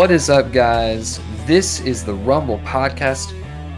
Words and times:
What 0.00 0.10
is 0.10 0.30
up, 0.30 0.50
guys? 0.50 1.20
This 1.44 1.78
is 1.80 2.06
the 2.06 2.14
Rumble 2.14 2.58
Podcast. 2.60 3.34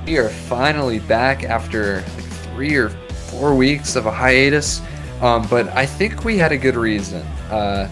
We 0.06 0.19
are 0.19 0.29
finally 0.29 1.00
back 1.00 1.43
after 1.43 1.96
like 1.96 2.25
three 2.54 2.77
or 2.77 2.91
four 2.91 3.57
weeks 3.57 3.96
of 3.96 4.07
a 4.07 4.12
hiatus, 4.12 4.80
um, 5.21 5.45
but 5.50 5.66
I 5.71 5.85
think 5.85 6.25
we 6.25 6.39
had 6.39 6.53
a 6.53 6.57
good 6.57 6.77
reason. 6.77 7.22
Uh, 7.50 7.89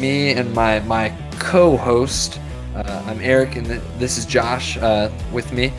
me 0.00 0.32
and 0.32 0.52
my 0.54 0.80
my 0.80 1.16
co-host, 1.38 2.40
uh, 2.74 3.04
I'm 3.06 3.20
Eric, 3.20 3.54
and 3.54 3.66
this 3.96 4.18
is 4.18 4.26
Josh 4.26 4.76
uh, 4.78 5.08
with 5.32 5.52
me. 5.52 5.72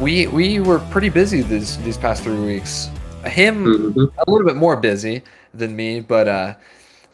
We 0.00 0.26
we 0.26 0.58
were 0.58 0.80
pretty 0.90 1.08
busy 1.08 1.42
these 1.42 1.78
these 1.84 1.96
past 1.96 2.24
three 2.24 2.44
weeks. 2.44 2.90
Him 3.26 3.94
Mhm. 3.94 4.12
a 4.26 4.28
little 4.28 4.44
bit 4.44 4.56
more 4.56 4.74
busy 4.76 5.22
than 5.54 5.76
me, 5.76 6.00
but 6.00 6.26
uh, 6.26 6.54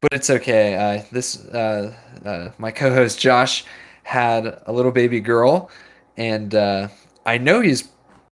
but 0.05 0.13
it's 0.13 0.29
okay. 0.29 0.75
Uh, 0.75 1.03
this 1.13 1.47
uh, 1.47 1.95
uh, 2.27 2.51
my 2.59 2.71
co-host 2.71 3.19
Josh 3.19 3.65
had 4.03 4.61
a 4.67 4.73
little 4.73 4.93
baby 4.93 5.19
girl, 5.19 5.71
and 6.19 6.55
uh, 6.55 6.89
I 7.25 7.39
know 7.39 7.63
he's 7.63 7.89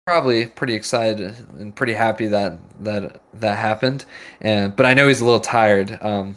probably 0.05 0.47
pretty 0.47 0.73
excited 0.73 1.33
and 1.57 1.73
pretty 1.73 1.93
happy 1.93 2.27
that 2.27 2.59
that 2.83 3.21
that 3.35 3.57
happened. 3.57 4.03
And 4.41 4.75
but 4.75 4.85
I 4.85 4.93
know 4.93 5.07
he's 5.07 5.21
a 5.21 5.25
little 5.25 5.39
tired. 5.39 5.97
Um, 6.01 6.35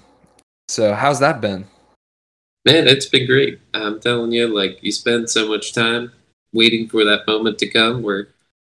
so 0.69 0.95
how's 0.95 1.19
that 1.19 1.41
been? 1.41 1.67
Man, 2.65 2.87
it's 2.87 3.07
been 3.07 3.27
great. 3.27 3.59
I'm 3.75 3.99
telling 3.99 4.31
you, 4.31 4.47
like 4.47 4.79
you 4.83 4.93
spend 4.93 5.29
so 5.29 5.49
much 5.49 5.73
time 5.73 6.13
waiting 6.53 6.89
for 6.89 7.05
that 7.05 7.27
moment 7.27 7.59
to 7.59 7.69
come 7.69 8.03
where 8.03 8.29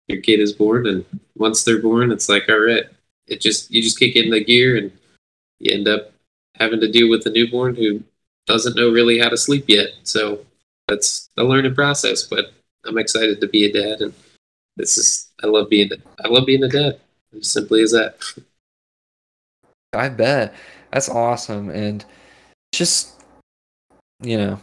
your 0.09 0.21
kid 0.21 0.41
is 0.41 0.53
born, 0.53 0.87
and 0.87 1.07
once 1.37 1.65
they're 1.65 1.81
born, 1.81 2.13
it's 2.13 2.29
like, 2.29 2.51
all 2.51 2.61
right, 2.61 2.85
it 3.29 3.41
just 3.41 3.71
you 3.71 3.81
just 3.81 3.99
kick 3.99 4.15
in 4.15 4.29
the 4.29 4.45
gear, 4.45 4.77
and 4.77 4.93
you 5.59 5.73
end 5.73 5.89
up 5.89 6.13
having 6.61 6.81
to 6.81 6.93
deal 6.93 7.09
with 7.09 7.27
a 7.27 7.31
newborn 7.31 7.75
who 7.75 8.03
doesn't 8.47 8.77
know 8.77 8.91
really 8.91 9.19
how 9.19 9.31
to 9.31 9.37
sleep 9.37 9.65
yet. 9.67 9.89
So 10.05 10.45
that's 10.87 11.31
a 11.37 11.43
learning 11.43 11.75
process. 11.75 12.23
But 12.23 12.53
I'm 12.87 12.99
excited 12.99 13.41
to 13.41 13.49
be 13.49 13.65
a 13.65 13.73
dad, 13.73 14.01
and 14.03 14.15
this 14.77 14.97
is 14.97 15.29
I 15.43 15.47
love 15.47 15.69
being 15.69 15.91
I 16.25 16.29
love 16.29 16.47
being 16.47 16.63
a 16.63 16.69
dad. 16.69 17.01
As 17.37 17.51
simply 17.51 17.83
as 17.83 17.93
that. 17.93 18.17
I 19.93 20.09
bet 20.09 20.55
that's 20.93 21.09
awesome, 21.09 21.71
and 21.71 22.05
just 22.73 23.23
you 24.23 24.37
know, 24.37 24.61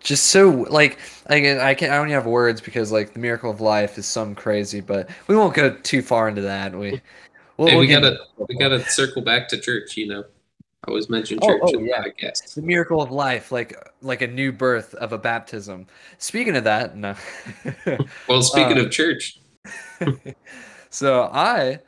just 0.00 0.26
so 0.26 0.50
like 0.70 0.98
I 1.28 1.36
I 1.70 1.74
can 1.74 1.90
I 1.90 1.96
don't 1.96 2.10
have 2.10 2.26
words 2.26 2.60
because 2.60 2.92
like 2.92 3.12
the 3.12 3.18
miracle 3.18 3.50
of 3.50 3.60
life 3.60 3.98
is 3.98 4.06
some 4.06 4.34
crazy, 4.34 4.80
but 4.80 5.08
we 5.28 5.36
won't 5.36 5.54
go 5.54 5.76
too 5.82 6.02
far 6.02 6.28
into 6.28 6.42
that. 6.42 6.74
We 6.74 7.00
we'll, 7.56 7.68
Hey, 7.68 7.78
we 7.78 7.86
get 7.86 8.02
gotta 8.02 8.18
we 8.48 8.56
gotta 8.56 8.80
circle 8.90 9.22
back 9.22 9.48
to 9.48 9.60
church. 9.60 9.96
You 9.96 10.08
know, 10.08 10.24
I 10.84 10.88
always 10.90 11.08
mention 11.10 11.40
Oh, 11.40 11.46
church 11.46 11.60
oh, 11.60 11.72
the 11.72 11.82
yeah. 11.82 12.04
podcast. 12.04 12.54
the 12.54 12.62
miracle 12.62 13.02
of 13.02 13.10
life, 13.10 13.52
like 13.52 13.74
like 14.00 14.22
a 14.22 14.26
new 14.26 14.52
birth 14.52 14.94
of 14.94 15.12
a 15.12 15.18
baptism. 15.18 15.86
Speaking 16.18 16.56
of 16.56 16.64
that, 16.64 16.96
no. 16.96 17.14
Well, 18.28 18.42
speaking 18.42 18.78
Uh, 18.78 18.78
of 18.78 18.90
church, 18.90 19.40
so 20.90 21.24
I 21.32 21.80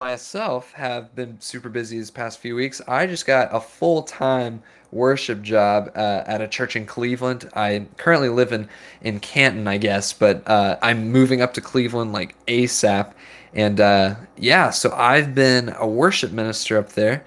myself 0.00 0.72
have 0.72 1.14
been 1.14 1.40
super 1.40 1.68
busy 1.68 1.98
these 1.98 2.10
past 2.10 2.40
few 2.40 2.54
weeks. 2.56 2.80
I 2.88 3.06
just 3.06 3.26
got 3.26 3.48
a 3.54 3.60
full 3.60 4.02
time 4.02 4.62
worship 4.92 5.42
job 5.42 5.90
uh, 5.96 6.24
at 6.26 6.40
a 6.40 6.48
church 6.48 6.76
in 6.76 6.86
Cleveland. 6.86 7.50
I 7.54 7.88
currently 7.98 8.28
live 8.30 8.52
in 8.52 8.68
in 9.02 9.20
Canton, 9.20 9.68
I 9.68 9.78
guess, 9.78 10.12
but 10.12 10.46
uh, 10.48 10.78
I'm 10.82 11.10
moving 11.10 11.42
up 11.42 11.54
to 11.54 11.60
Cleveland 11.60 12.12
like 12.12 12.36
ASAP. 12.46 13.14
And 13.54 13.80
uh, 13.80 14.16
yeah, 14.36 14.70
so 14.70 14.92
I've 14.92 15.34
been 15.34 15.70
a 15.78 15.86
worship 15.88 16.32
minister 16.32 16.78
up 16.78 16.90
there, 16.90 17.24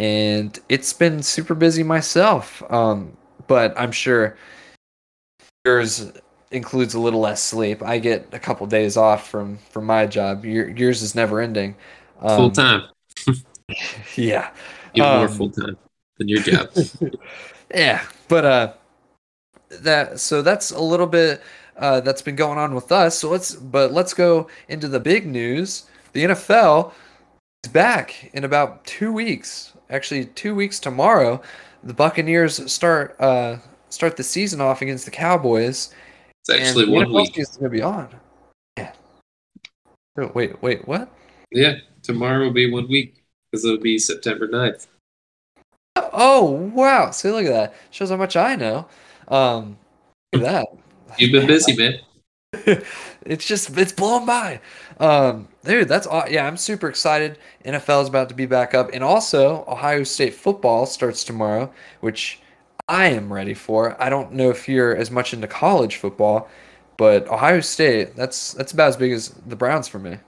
and 0.00 0.58
it's 0.70 0.94
been 0.94 1.22
super 1.22 1.54
busy 1.54 1.82
myself. 1.82 2.62
Um, 2.72 3.16
but 3.46 3.78
I'm 3.78 3.92
sure 3.92 4.36
yours 5.66 6.10
includes 6.50 6.94
a 6.94 6.98
little 6.98 7.20
less 7.20 7.42
sleep. 7.42 7.82
I 7.82 7.98
get 7.98 8.26
a 8.32 8.38
couple 8.38 8.66
days 8.66 8.96
off 8.96 9.28
from 9.28 9.58
from 9.58 9.84
my 9.84 10.06
job. 10.06 10.44
Your, 10.44 10.70
yours 10.70 11.02
is 11.02 11.14
never 11.14 11.40
ending. 11.40 11.76
Um, 12.20 12.36
full 12.36 12.50
time, 12.50 12.88
Yeah, 14.16 14.50
even 14.94 15.08
more 15.10 15.26
um, 15.26 15.28
full 15.28 15.50
time 15.50 15.76
than 16.16 16.28
your 16.28 16.40
job. 16.40 16.70
yeah. 17.74 18.02
But 18.28 18.44
uh, 18.46 18.72
that 19.68 20.18
so 20.18 20.40
that's 20.40 20.70
a 20.70 20.80
little 20.80 21.06
bit 21.06 21.42
uh, 21.76 22.00
that's 22.00 22.22
been 22.22 22.36
going 22.36 22.56
on 22.56 22.74
with 22.74 22.90
us. 22.90 23.18
So 23.18 23.28
let's 23.28 23.54
but 23.54 23.92
let's 23.92 24.14
go 24.14 24.48
into 24.66 24.88
the 24.88 25.00
big 25.00 25.26
news. 25.26 25.84
The 26.12 26.24
NFL 26.24 26.92
is 27.64 27.70
back 27.70 28.30
in 28.32 28.44
about 28.44 28.86
two 28.86 29.12
weeks. 29.12 29.74
Actually, 29.90 30.26
two 30.26 30.54
weeks 30.54 30.78
tomorrow. 30.78 31.42
The 31.82 31.94
Buccaneers 31.94 32.70
start 32.70 33.16
uh 33.20 33.56
start 33.88 34.16
the 34.16 34.22
season 34.22 34.60
off 34.60 34.82
against 34.82 35.04
the 35.04 35.10
Cowboys. 35.10 35.92
It's 36.42 36.50
actually 36.50 36.88
one 36.88 37.06
NFL 37.06 37.14
week. 37.14 37.34
season's 37.34 37.56
gonna 37.56 37.70
be 37.70 37.82
on. 37.82 38.08
Yeah. 38.76 38.92
Wait, 40.34 40.62
wait, 40.62 40.86
what? 40.86 41.10
Yeah, 41.50 41.74
tomorrow 42.02 42.44
will 42.44 42.52
be 42.52 42.70
one 42.70 42.88
week 42.88 43.22
because 43.50 43.64
it'll 43.64 43.78
be 43.78 43.98
September 43.98 44.46
9th. 44.46 44.86
Oh 46.12 46.70
wow! 46.74 47.10
See, 47.10 47.30
look 47.30 47.44
at 47.46 47.52
that. 47.52 47.74
Shows 47.90 48.10
how 48.10 48.16
much 48.16 48.36
I 48.36 48.56
know. 48.56 48.86
Um, 49.28 49.76
look 50.32 50.44
at 50.44 50.52
that. 50.52 50.68
You've 51.18 51.32
been 51.32 51.46
busy, 51.46 51.76
man. 51.76 52.00
it's 53.26 53.46
just 53.46 53.76
it's 53.76 53.92
blown 53.92 54.26
by. 54.26 54.60
Um, 54.98 55.48
dude, 55.64 55.88
that's 55.88 56.06
aw- 56.06 56.26
yeah. 56.28 56.46
I'm 56.46 56.56
super 56.56 56.88
excited. 56.88 57.38
NFL 57.64 58.02
is 58.02 58.08
about 58.08 58.28
to 58.28 58.34
be 58.34 58.46
back 58.46 58.74
up, 58.74 58.90
and 58.92 59.02
also 59.02 59.64
Ohio 59.68 60.04
State 60.04 60.34
football 60.34 60.86
starts 60.86 61.24
tomorrow, 61.24 61.72
which 62.00 62.40
I 62.88 63.06
am 63.06 63.32
ready 63.32 63.54
for. 63.54 64.00
I 64.02 64.08
don't 64.10 64.32
know 64.32 64.50
if 64.50 64.68
you're 64.68 64.96
as 64.96 65.10
much 65.10 65.32
into 65.32 65.46
college 65.46 65.96
football, 65.96 66.48
but 66.96 67.28
Ohio 67.28 67.60
State 67.60 68.16
that's 68.16 68.52
that's 68.52 68.72
about 68.72 68.88
as 68.88 68.96
big 68.96 69.12
as 69.12 69.30
the 69.46 69.56
Browns 69.56 69.88
for 69.88 69.98
me. 69.98 70.18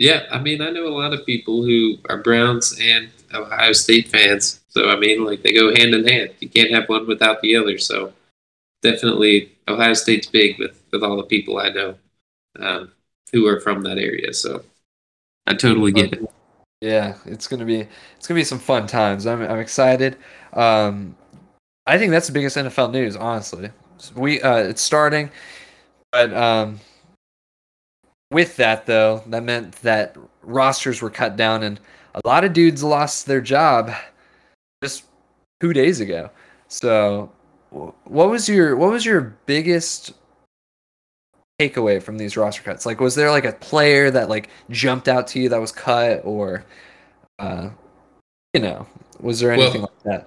Yeah, 0.00 0.22
I 0.30 0.38
mean, 0.38 0.62
I 0.62 0.70
know 0.70 0.86
a 0.86 0.96
lot 0.96 1.12
of 1.12 1.26
people 1.26 1.62
who 1.62 1.96
are 2.08 2.22
Browns 2.22 2.78
and 2.80 3.10
Ohio 3.34 3.72
State 3.72 4.08
fans. 4.08 4.60
So, 4.68 4.88
I 4.88 4.96
mean, 4.96 5.26
like, 5.26 5.42
they 5.42 5.52
go 5.52 5.74
hand 5.74 5.92
in 5.94 6.06
hand. 6.06 6.30
You 6.40 6.48
can't 6.48 6.70
have 6.70 6.88
one 6.88 7.06
without 7.06 7.42
the 7.42 7.54
other. 7.54 7.76
So, 7.76 8.12
definitely, 8.82 9.52
Ohio 9.68 9.94
State's 9.94 10.26
big 10.26 10.58
with, 10.58 10.82
with 10.92 11.02
all 11.02 11.16
the 11.16 11.24
people 11.24 11.58
I 11.58 11.70
know 11.70 11.94
um, 12.58 12.92
who 13.32 13.46
are 13.46 13.60
from 13.60 13.82
that 13.82 13.98
area. 13.98 14.32
So, 14.32 14.64
I 15.46 15.54
totally 15.54 15.92
get 15.92 16.12
it. 16.12 16.30
Yeah, 16.80 17.16
it's 17.26 17.46
gonna 17.46 17.66
be 17.66 17.86
it's 18.16 18.26
gonna 18.26 18.40
be 18.40 18.44
some 18.44 18.58
fun 18.58 18.86
times. 18.86 19.26
I'm 19.26 19.42
I'm 19.42 19.58
excited. 19.58 20.16
Um, 20.54 21.14
I 21.86 21.98
think 21.98 22.10
that's 22.10 22.26
the 22.26 22.32
biggest 22.32 22.56
NFL 22.56 22.92
news, 22.92 23.16
honestly. 23.16 23.70
We 24.14 24.40
uh, 24.40 24.56
it's 24.56 24.80
starting, 24.80 25.30
but 26.10 26.32
um, 26.32 26.80
with 28.30 28.56
that 28.56 28.86
though, 28.86 29.22
that 29.26 29.42
meant 29.42 29.72
that 29.82 30.16
rosters 30.42 31.02
were 31.02 31.10
cut 31.10 31.36
down, 31.36 31.62
and 31.62 31.80
a 32.14 32.20
lot 32.24 32.44
of 32.44 32.52
dudes 32.52 32.82
lost 32.82 33.26
their 33.26 33.40
job 33.40 33.92
just 34.82 35.04
two 35.60 35.72
days 35.72 36.00
ago. 36.00 36.30
So, 36.68 37.30
what 37.70 38.28
was 38.28 38.48
your 38.48 38.76
what 38.76 38.90
was 38.90 39.04
your 39.04 39.36
biggest 39.46 40.12
takeaway 41.60 42.02
from 42.02 42.18
these 42.18 42.36
roster 42.36 42.62
cuts? 42.62 42.86
Like, 42.86 43.00
was 43.00 43.14
there 43.14 43.30
like 43.30 43.44
a 43.44 43.52
player 43.52 44.10
that 44.10 44.28
like 44.28 44.48
jumped 44.70 45.08
out 45.08 45.26
to 45.28 45.40
you 45.40 45.48
that 45.50 45.60
was 45.60 45.72
cut, 45.72 46.22
or 46.24 46.64
uh, 47.38 47.70
you 48.54 48.60
know, 48.60 48.86
was 49.20 49.40
there 49.40 49.50
Well- 49.50 49.62
anything 49.62 49.82
like 49.82 50.02
that? 50.04 50.26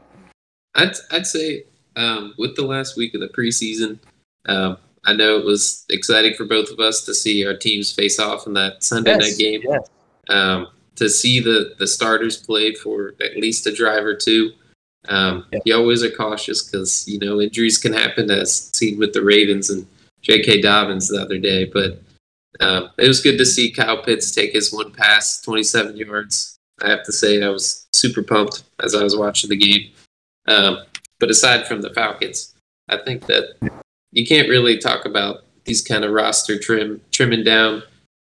I'd, 0.75 0.93
I'd 1.11 1.27
say 1.27 1.65
um, 1.95 2.33
with 2.39 2.55
the 2.55 2.63
last 2.65 2.97
week 2.97 3.13
of 3.13 3.21
the 3.21 3.27
preseason, 3.29 3.99
um, 4.47 4.77
I 5.05 5.13
know 5.13 5.37
it 5.37 5.45
was 5.45 5.85
exciting 5.89 6.33
for 6.33 6.45
both 6.45 6.71
of 6.71 6.79
us 6.79 7.05
to 7.05 7.13
see 7.13 7.45
our 7.45 7.55
teams 7.55 7.91
face 7.91 8.19
off 8.19 8.47
in 8.47 8.53
that 8.53 8.83
Sunday 8.83 9.15
night 9.17 9.37
game. 9.37 9.61
yes. 9.63 9.87
um, 10.29 10.67
to 10.95 11.09
see 11.09 11.39
the 11.39 11.75
the 11.77 11.87
starters 11.87 12.37
play 12.37 12.73
for 12.73 13.13
at 13.21 13.37
least 13.37 13.67
a 13.67 13.75
drive 13.75 14.03
or 14.05 14.15
two. 14.15 14.51
Um, 15.09 15.45
Yeah. 15.51 15.59
You 15.65 15.75
always 15.75 16.03
are 16.03 16.11
cautious 16.11 16.63
because 16.63 17.07
you 17.07 17.19
know 17.19 17.41
injuries 17.41 17.77
can 17.77 17.93
happen, 17.93 18.29
as 18.31 18.69
seen 18.73 18.97
with 18.97 19.13
the 19.13 19.23
Ravens 19.23 19.69
and 19.69 19.85
J.K. 20.21 20.61
Dobbins 20.61 21.09
the 21.09 21.21
other 21.21 21.37
day. 21.37 21.65
But 21.65 22.01
um, 22.59 22.89
it 22.97 23.07
was 23.07 23.21
good 23.21 23.37
to 23.37 23.45
see 23.45 23.71
Kyle 23.71 24.01
Pitts 24.01 24.31
take 24.31 24.53
his 24.53 24.71
one 24.71 24.91
pass, 24.91 25.41
27 25.41 25.97
yards. 25.97 26.57
I 26.81 26.89
have 26.89 27.03
to 27.03 27.11
say 27.11 27.41
I 27.41 27.49
was 27.49 27.87
super 27.93 28.23
pumped 28.23 28.63
as 28.81 28.95
I 28.95 29.03
was 29.03 29.17
watching 29.17 29.49
the 29.49 29.57
game. 29.57 29.91
Um, 30.47 30.79
but 31.19 31.29
aside 31.29 31.67
from 31.67 31.81
the 31.81 31.93
Falcons, 31.93 32.53
I 32.89 32.97
think 32.97 33.25
that 33.27 33.55
you 34.11 34.25
can't 34.25 34.49
really 34.49 34.77
talk 34.77 35.05
about 35.05 35.43
these 35.65 35.81
kind 35.81 36.03
of 36.03 36.11
roster 36.11 36.59
trim 36.59 37.01
trimming 37.11 37.43
down 37.43 37.83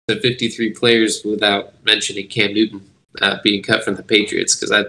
to 0.09 0.21
53 0.21 0.73
players 0.73 1.23
without 1.25 1.75
mentioning 1.85 2.29
Cam 2.29 2.55
Newton 2.55 2.89
uh, 3.21 3.39
being 3.43 3.63
cut 3.63 3.85
from 3.85 3.97
the 3.97 4.03
Patriots 4.03 4.55
because 4.55 4.73
I, 4.73 4.85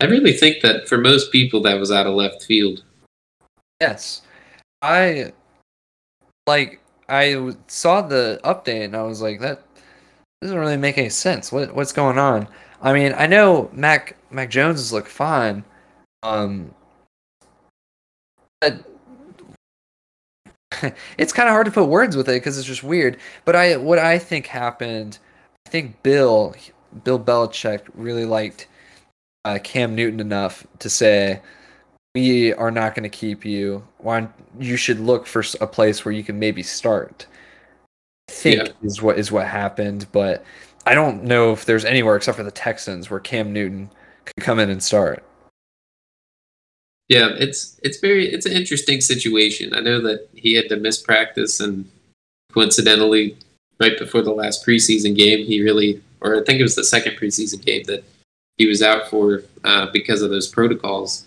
I 0.00 0.06
really 0.06 0.32
think 0.32 0.62
that 0.62 0.88
for 0.88 0.98
most 0.98 1.30
people 1.30 1.60
that 1.62 1.78
was 1.78 1.92
out 1.92 2.06
of 2.06 2.14
left 2.14 2.42
field. 2.42 2.82
Yes, 3.80 4.22
I 4.82 5.32
like. 6.46 6.80
I 7.08 7.54
saw 7.66 8.02
the 8.02 8.40
update 8.44 8.84
and 8.84 8.96
I 8.96 9.02
was 9.02 9.20
like, 9.20 9.40
that 9.40 9.64
doesn't 10.40 10.56
really 10.56 10.76
make 10.76 10.96
any 10.96 11.08
sense. 11.08 11.50
What 11.52 11.74
what's 11.74 11.92
going 11.92 12.18
on? 12.18 12.48
I 12.82 12.92
mean, 12.92 13.14
I 13.16 13.26
know 13.26 13.70
Mac 13.72 14.16
Mac 14.30 14.50
Jones 14.50 14.78
has 14.78 14.92
looked 14.92 15.08
fine. 15.08 15.64
Um, 16.22 16.74
but 18.60 18.84
it's 21.18 21.32
kind 21.32 21.48
of 21.48 21.52
hard 21.52 21.66
to 21.66 21.72
put 21.72 21.86
words 21.86 22.16
with 22.16 22.28
it 22.28 22.32
because 22.32 22.58
it's 22.58 22.66
just 22.66 22.82
weird. 22.82 23.18
But 23.44 23.56
I, 23.56 23.76
what 23.76 23.98
I 23.98 24.18
think 24.18 24.46
happened, 24.46 25.18
I 25.66 25.70
think 25.70 26.02
Bill, 26.02 26.54
Bill 27.04 27.18
Belichick 27.18 27.82
really 27.94 28.24
liked 28.24 28.68
uh, 29.44 29.58
Cam 29.62 29.94
Newton 29.94 30.20
enough 30.20 30.66
to 30.78 30.90
say, 30.90 31.40
"We 32.14 32.52
are 32.54 32.70
not 32.70 32.94
going 32.94 33.04
to 33.04 33.16
keep 33.16 33.44
you. 33.44 33.86
Why 33.98 34.28
you 34.58 34.76
should 34.76 35.00
look 35.00 35.26
for 35.26 35.44
a 35.60 35.66
place 35.66 36.04
where 36.04 36.12
you 36.12 36.24
can 36.24 36.38
maybe 36.38 36.62
start." 36.62 37.26
I 38.28 38.32
think 38.32 38.66
yeah. 38.66 38.72
is 38.82 39.02
what 39.02 39.18
is 39.18 39.32
what 39.32 39.46
happened, 39.46 40.06
but 40.12 40.44
I 40.86 40.94
don't 40.94 41.24
know 41.24 41.52
if 41.52 41.64
there's 41.64 41.84
anywhere 41.84 42.16
except 42.16 42.36
for 42.36 42.44
the 42.44 42.50
Texans 42.50 43.10
where 43.10 43.20
Cam 43.20 43.52
Newton 43.52 43.90
could 44.24 44.44
come 44.44 44.58
in 44.58 44.70
and 44.70 44.82
start. 44.82 45.24
Yeah, 47.08 47.30
it's 47.38 47.80
it's 47.82 47.98
very 47.98 48.32
it's 48.32 48.46
an 48.46 48.52
interesting 48.52 49.00
situation. 49.00 49.74
I 49.74 49.80
know 49.80 50.00
that 50.02 50.28
he 50.32 50.54
had 50.54 50.68
to 50.68 50.76
miss 50.76 51.02
practice, 51.02 51.58
and 51.58 51.90
coincidentally, 52.52 53.36
right 53.80 53.98
before 53.98 54.22
the 54.22 54.32
last 54.32 54.64
preseason 54.64 55.16
game, 55.16 55.44
he 55.44 55.60
really, 55.60 56.00
or 56.20 56.36
I 56.40 56.44
think 56.44 56.60
it 56.60 56.62
was 56.62 56.76
the 56.76 56.84
second 56.84 57.16
preseason 57.16 57.64
game 57.64 57.82
that 57.84 58.04
he 58.60 58.66
was 58.66 58.82
out 58.82 59.08
for 59.08 59.42
uh, 59.64 59.86
because 59.90 60.20
of 60.20 60.28
those 60.28 60.46
protocols. 60.46 61.26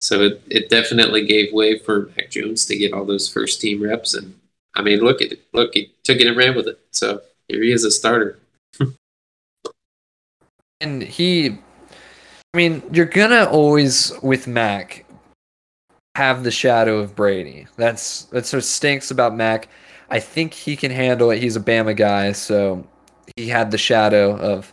So 0.00 0.22
it, 0.22 0.42
it 0.50 0.68
definitely 0.68 1.24
gave 1.24 1.52
way 1.52 1.78
for 1.78 2.10
Mac 2.16 2.28
Jones 2.28 2.66
to 2.66 2.76
get 2.76 2.92
all 2.92 3.04
those 3.04 3.28
first 3.28 3.60
team 3.60 3.80
reps, 3.80 4.14
and 4.14 4.34
I 4.74 4.82
mean, 4.82 4.98
look 4.98 5.22
at 5.22 5.30
it, 5.30 5.42
look, 5.52 5.74
he 5.74 5.92
took 6.02 6.18
it 6.18 6.26
and 6.26 6.36
ran 6.36 6.56
with 6.56 6.66
it. 6.66 6.80
So 6.90 7.22
here 7.46 7.62
he 7.62 7.70
is 7.70 7.84
a 7.84 7.90
starter. 7.92 8.40
and 10.80 11.04
he, 11.04 11.50
I 12.52 12.56
mean, 12.56 12.82
you're 12.92 13.06
gonna 13.06 13.44
always 13.44 14.12
with 14.20 14.48
Mac 14.48 15.06
have 16.16 16.42
the 16.42 16.50
shadow 16.50 16.98
of 16.98 17.14
Brady. 17.14 17.68
That's 17.76 18.24
that's 18.24 18.52
what 18.52 18.64
stinks 18.64 19.12
about 19.12 19.36
Mac. 19.36 19.68
I 20.10 20.18
think 20.18 20.52
he 20.52 20.74
can 20.74 20.90
handle 20.90 21.30
it. 21.30 21.40
He's 21.40 21.54
a 21.54 21.60
Bama 21.60 21.96
guy, 21.96 22.32
so 22.32 22.84
he 23.36 23.46
had 23.46 23.70
the 23.70 23.78
shadow 23.78 24.36
of 24.36 24.72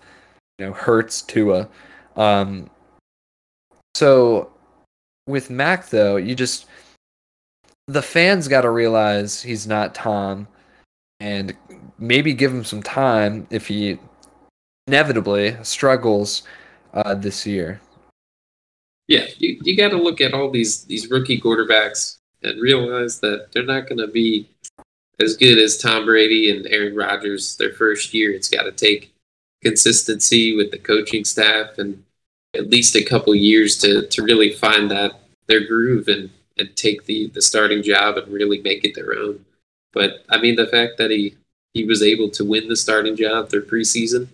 you 0.57 0.65
know 0.65 0.73
Hurts 0.73 1.21
Tua. 1.21 1.69
Um, 2.19 2.69
so 3.95 4.51
with 5.25 5.49
Mac 5.49 5.89
though, 5.89 6.17
you 6.17 6.35
just 6.35 6.67
the 7.87 8.01
fans 8.01 8.47
got 8.47 8.61
to 8.61 8.69
realize 8.69 9.41
he's 9.41 9.65
not 9.65 9.95
Tom, 9.95 10.47
and 11.19 11.55
maybe 11.97 12.33
give 12.33 12.53
him 12.53 12.65
some 12.65 12.83
time 12.83 13.47
if 13.49 13.67
he 13.67 13.97
inevitably 14.87 15.57
struggles 15.63 16.43
uh, 16.93 17.15
this 17.15 17.47
year. 17.47 17.79
Yeah, 19.07 19.25
you, 19.37 19.59
you 19.63 19.75
got 19.77 19.89
to 19.89 19.97
look 19.97 20.19
at 20.19 20.33
all 20.33 20.51
these 20.51 20.83
these 20.83 21.09
rookie 21.09 21.39
quarterbacks 21.39 22.17
and 22.43 22.61
realize 22.61 23.21
that 23.21 23.47
they're 23.53 23.63
not 23.63 23.87
going 23.87 23.97
to 23.97 24.07
be 24.07 24.49
as 25.19 25.37
good 25.37 25.57
as 25.57 25.77
Tom 25.77 26.05
Brady 26.05 26.51
and 26.51 26.67
Aaron 26.67 26.95
Rodgers 26.95 27.55
their 27.55 27.73
first 27.73 28.13
year. 28.13 28.31
It's 28.33 28.49
got 28.49 28.63
to 28.63 28.71
take 28.71 29.13
consistency 29.61 30.55
with 30.55 30.71
the 30.71 30.77
coaching 30.77 31.25
staff 31.25 31.77
and 31.77 32.03
at 32.55 32.69
least 32.69 32.95
a 32.95 33.03
couple 33.03 33.33
years 33.35 33.77
to 33.79 34.07
to 34.07 34.23
really 34.23 34.51
find 34.51 34.89
that 34.91 35.19
their 35.47 35.65
groove 35.65 36.07
and 36.07 36.29
and 36.57 36.75
take 36.75 37.05
the 37.05 37.27
the 37.27 37.41
starting 37.41 37.83
job 37.83 38.17
and 38.17 38.31
really 38.31 38.61
make 38.61 38.83
it 38.83 38.95
their 38.95 39.17
own. 39.17 39.45
But 39.93 40.25
I 40.29 40.39
mean, 40.39 40.55
the 40.55 40.67
fact 40.67 40.97
that 40.97 41.11
he 41.11 41.35
he 41.73 41.85
was 41.85 42.01
able 42.01 42.29
to 42.31 42.45
win 42.45 42.67
the 42.67 42.75
starting 42.75 43.15
job 43.15 43.49
through 43.49 43.65
preseason 43.65 44.27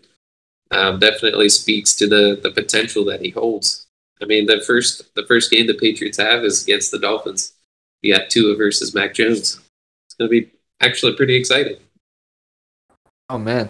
um, 0.72 1.00
definitely 1.00 1.50
speaks 1.50 1.94
to 1.96 2.08
the 2.08 2.40
the 2.42 2.52
potential 2.52 3.06
that 3.06 3.22
he 3.22 3.30
holds. 3.30 3.88
I 4.22 4.26
mean, 4.26 4.46
the 4.46 4.62
first 4.62 5.14
the 5.16 5.26
first 5.26 5.52
game 5.52 5.68
the 5.68 5.74
Patriots 5.74 6.18
have 6.18 6.44
is 6.44 6.64
against 6.64 6.92
the 6.92 7.00
Dolphins. 7.00 7.54
You 8.02 8.16
got 8.16 8.30
Tua 8.30 8.56
versus 8.56 8.94
Mac 8.94 9.14
Jones. 9.14 9.60
It's 10.08 10.16
going 10.18 10.30
to 10.30 10.42
be 10.42 10.52
actually 10.82 11.16
pretty 11.16 11.36
exciting. 11.36 11.78
Oh 13.30 13.38
man, 13.38 13.70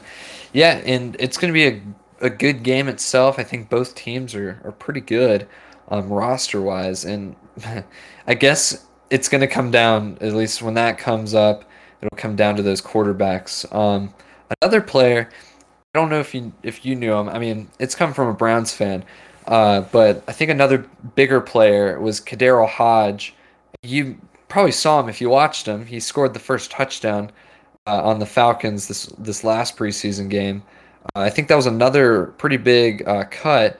yeah, 0.53 0.81
and 0.85 1.15
it's 1.19 1.37
going 1.37 1.53
to 1.53 1.53
be 1.53 1.67
a 1.67 1.81
a 2.25 2.29
good 2.29 2.63
game 2.63 2.87
itself. 2.87 3.39
I 3.39 3.43
think 3.43 3.69
both 3.69 3.95
teams 3.95 4.35
are 4.35 4.59
are 4.63 4.71
pretty 4.71 5.01
good 5.01 5.47
um, 5.89 6.09
roster 6.09 6.61
wise, 6.61 7.05
and 7.05 7.35
I 8.27 8.33
guess 8.33 8.85
it's 9.09 9.29
going 9.29 9.41
to 9.41 9.47
come 9.47 9.71
down 9.71 10.17
at 10.21 10.33
least 10.33 10.61
when 10.61 10.73
that 10.75 10.97
comes 10.97 11.33
up. 11.33 11.69
It'll 12.01 12.17
come 12.17 12.35
down 12.35 12.55
to 12.57 12.63
those 12.63 12.81
quarterbacks. 12.81 13.73
Um, 13.73 14.13
another 14.61 14.81
player, 14.81 15.29
I 15.93 15.99
don't 15.99 16.09
know 16.09 16.19
if 16.19 16.33
you 16.33 16.51
if 16.63 16.85
you 16.85 16.95
knew 16.95 17.13
him. 17.13 17.29
I 17.29 17.39
mean, 17.39 17.69
it's 17.79 17.95
come 17.95 18.13
from 18.13 18.27
a 18.27 18.33
Browns 18.33 18.73
fan. 18.73 19.03
Uh, 19.47 19.81
but 19.91 20.23
I 20.27 20.31
think 20.31 20.49
another 20.49 20.79
bigger 21.15 21.39
player 21.39 21.99
was 21.99 22.19
KhaDarel 22.19 22.67
Hodge. 22.67 23.35
You 23.83 24.17
probably 24.47 24.71
saw 24.71 24.99
him 24.99 25.07
if 25.07 25.21
you 25.21 25.29
watched 25.29 25.67
him. 25.67 25.85
He 25.85 25.99
scored 25.99 26.33
the 26.33 26.39
first 26.39 26.71
touchdown 26.71 27.31
uh, 27.87 28.01
on 28.03 28.19
the 28.19 28.25
Falcons 28.25 28.87
this 28.87 29.05
this 29.17 29.43
last 29.43 29.77
preseason 29.77 30.29
game. 30.29 30.63
Uh, 31.13 31.21
I 31.21 31.29
think 31.29 31.47
that 31.47 31.55
was 31.55 31.65
another 31.65 32.27
pretty 32.37 32.57
big 32.57 33.07
uh, 33.07 33.25
cut, 33.25 33.79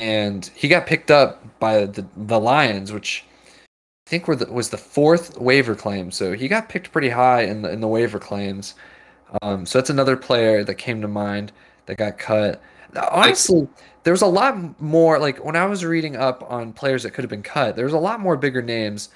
and 0.00 0.46
he 0.54 0.68
got 0.68 0.86
picked 0.86 1.10
up 1.10 1.44
by 1.58 1.86
the 1.86 2.06
the 2.16 2.40
Lions, 2.40 2.92
which 2.92 3.24
I 4.06 4.10
think 4.10 4.28
were 4.28 4.36
the, 4.36 4.50
was 4.52 4.70
the 4.70 4.78
fourth 4.78 5.38
waiver 5.38 5.74
claim. 5.74 6.10
So 6.10 6.32
he 6.32 6.48
got 6.48 6.68
picked 6.68 6.92
pretty 6.92 7.10
high 7.10 7.42
in 7.42 7.62
the 7.62 7.70
in 7.70 7.80
the 7.80 7.88
waiver 7.88 8.18
claims. 8.18 8.74
Um, 9.42 9.64
so 9.66 9.78
that's 9.78 9.90
another 9.90 10.16
player 10.16 10.64
that 10.64 10.74
came 10.74 11.00
to 11.00 11.08
mind 11.08 11.52
that 11.86 11.96
got 11.96 12.18
cut. 12.18 12.62
Honestly, 13.10 13.66
there 14.04 14.12
was 14.12 14.22
a 14.22 14.26
lot 14.26 14.80
more. 14.80 15.18
Like 15.18 15.44
when 15.44 15.56
I 15.56 15.66
was 15.66 15.84
reading 15.84 16.16
up 16.16 16.44
on 16.50 16.72
players 16.72 17.02
that 17.02 17.12
could 17.12 17.24
have 17.24 17.30
been 17.30 17.42
cut, 17.42 17.76
there 17.76 17.84
was 17.84 17.94
a 17.94 17.98
lot 17.98 18.20
more 18.20 18.36
bigger 18.36 18.62
names 18.62 19.10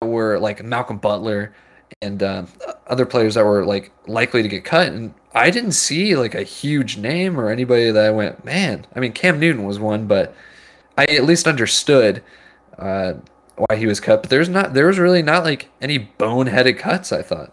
that 0.00 0.06
were 0.06 0.38
like 0.38 0.62
Malcolm 0.62 0.98
Butler 0.98 1.54
and 2.00 2.22
uh, 2.22 2.46
other 2.86 3.06
players 3.06 3.34
that 3.34 3.44
were 3.44 3.64
like 3.64 3.92
likely 4.06 4.42
to 4.42 4.48
get 4.48 4.64
cut. 4.64 4.88
And 4.88 5.14
I 5.34 5.50
didn't 5.50 5.72
see 5.72 6.16
like 6.16 6.34
a 6.34 6.42
huge 6.42 6.96
name 6.96 7.38
or 7.38 7.50
anybody 7.50 7.90
that 7.90 8.04
I 8.04 8.10
went, 8.10 8.44
man. 8.44 8.86
I 8.94 9.00
mean, 9.00 9.12
Cam 9.12 9.38
Newton 9.38 9.64
was 9.64 9.78
one, 9.78 10.06
but 10.06 10.34
I 10.96 11.04
at 11.04 11.24
least 11.24 11.46
understood 11.46 12.22
uh, 12.78 13.14
why 13.56 13.76
he 13.76 13.86
was 13.86 14.00
cut. 14.00 14.22
But 14.22 14.30
there's 14.30 14.48
not, 14.48 14.74
there 14.74 14.86
was 14.86 14.98
really 14.98 15.22
not 15.22 15.44
like 15.44 15.70
any 15.80 16.10
boneheaded 16.18 16.78
cuts. 16.78 17.12
I 17.12 17.22
thought. 17.22 17.52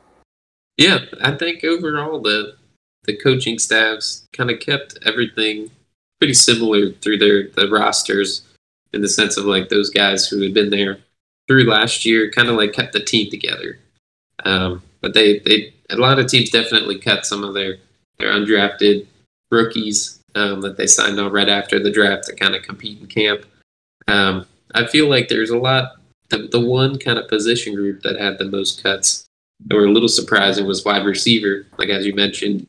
Yeah, 0.78 1.00
I 1.22 1.36
think 1.36 1.64
overall 1.64 2.22
the 2.22 2.56
the 3.04 3.18
coaching 3.18 3.60
staffs 3.60 4.28
kind 4.34 4.52
of 4.52 4.60
kept 4.60 4.98
everything 5.06 5.72
pretty 6.20 6.34
similar 6.34 6.92
through 6.92 7.18
their 7.18 7.50
the 7.50 7.70
rosters 7.72 8.44
in 8.94 9.02
the 9.02 9.10
sense 9.10 9.38
of 9.38 9.46
like 9.46 9.70
those 9.70 9.90
guys 9.90 10.28
who 10.28 10.42
had 10.42 10.54
been 10.54 10.70
there 10.70 11.00
through 11.48 11.64
last 11.64 12.06
year 12.06 12.32
kind 12.32 12.50
of 12.50 12.56
like 12.56 12.74
kept 12.74 12.94
the 12.94 13.00
team 13.00 13.30
together. 13.30 13.80
Um, 14.46 14.82
but 15.02 15.14
they 15.14 15.40
they 15.40 15.74
a 15.90 15.96
lot 15.96 16.20
of 16.20 16.28
teams 16.28 16.50
definitely 16.50 17.00
cut 17.00 17.26
some 17.26 17.44
of 17.44 17.54
their 17.54 17.78
their 18.18 18.32
undrafted 18.32 19.08
rookies 19.52 20.22
um, 20.36 20.62
that 20.62 20.78
they 20.78 20.88
signed 20.88 21.20
on 21.20 21.32
right 21.32 21.50
after 21.50 21.80
the 21.80 21.92
draft 21.92 22.26
to 22.26 22.36
kind 22.36 22.56
of 22.56 22.64
compete 22.64 23.00
in 23.00 23.08
camp. 23.08 23.46
Um, 24.08 24.46
I 24.74 24.86
feel 24.86 25.10
like 25.10 25.28
there's 25.28 25.50
a 25.50 25.58
lot. 25.58 25.94
The, 26.30 26.48
the 26.52 26.60
one 26.60 27.00
kind 27.00 27.18
of 27.18 27.28
position 27.28 27.74
group 27.74 28.04
that 28.04 28.20
had 28.20 28.38
the 28.38 28.46
most 28.46 28.84
cuts 28.84 29.26
that 29.66 29.76
were 29.76 29.86
a 29.86 29.92
little 29.92 30.10
surprising 30.10 30.68
was 30.68 30.86
wide 30.86 31.06
receiver. 31.06 31.66
Like 31.78 31.90
as 31.90 32.06
you 32.06 32.14
mentioned, 32.14 32.68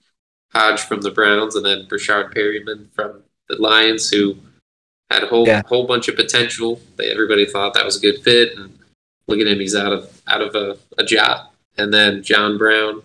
Hodge 0.54 0.80
from 0.80 1.02
the 1.02 1.10
Browns, 1.10 1.56
and 1.56 1.64
then 1.64 1.86
Breshad 1.86 2.34
Perriman 2.34 2.90
from 2.94 3.22
the 3.48 3.56
Lions, 3.60 4.08
who 4.08 4.36
had 5.10 5.24
a 5.24 5.26
whole 5.26 5.46
yeah. 5.46 5.62
whole 5.66 5.86
bunch 5.86 6.08
of 6.08 6.16
potential. 6.16 6.80
They, 6.96 7.10
everybody 7.10 7.46
thought 7.46 7.74
that 7.74 7.84
was 7.84 7.96
a 7.96 8.00
good 8.00 8.22
fit, 8.22 8.56
and 8.56 8.78
look 9.28 9.40
at 9.40 9.46
him, 9.46 9.60
he's 9.60 9.76
out 9.76 9.92
of 9.92 10.22
out 10.26 10.40
of 10.40 10.54
a, 10.54 10.78
a 10.98 11.04
job. 11.04 11.49
And 11.78 11.92
then 11.92 12.22
John 12.22 12.58
Brown, 12.58 13.02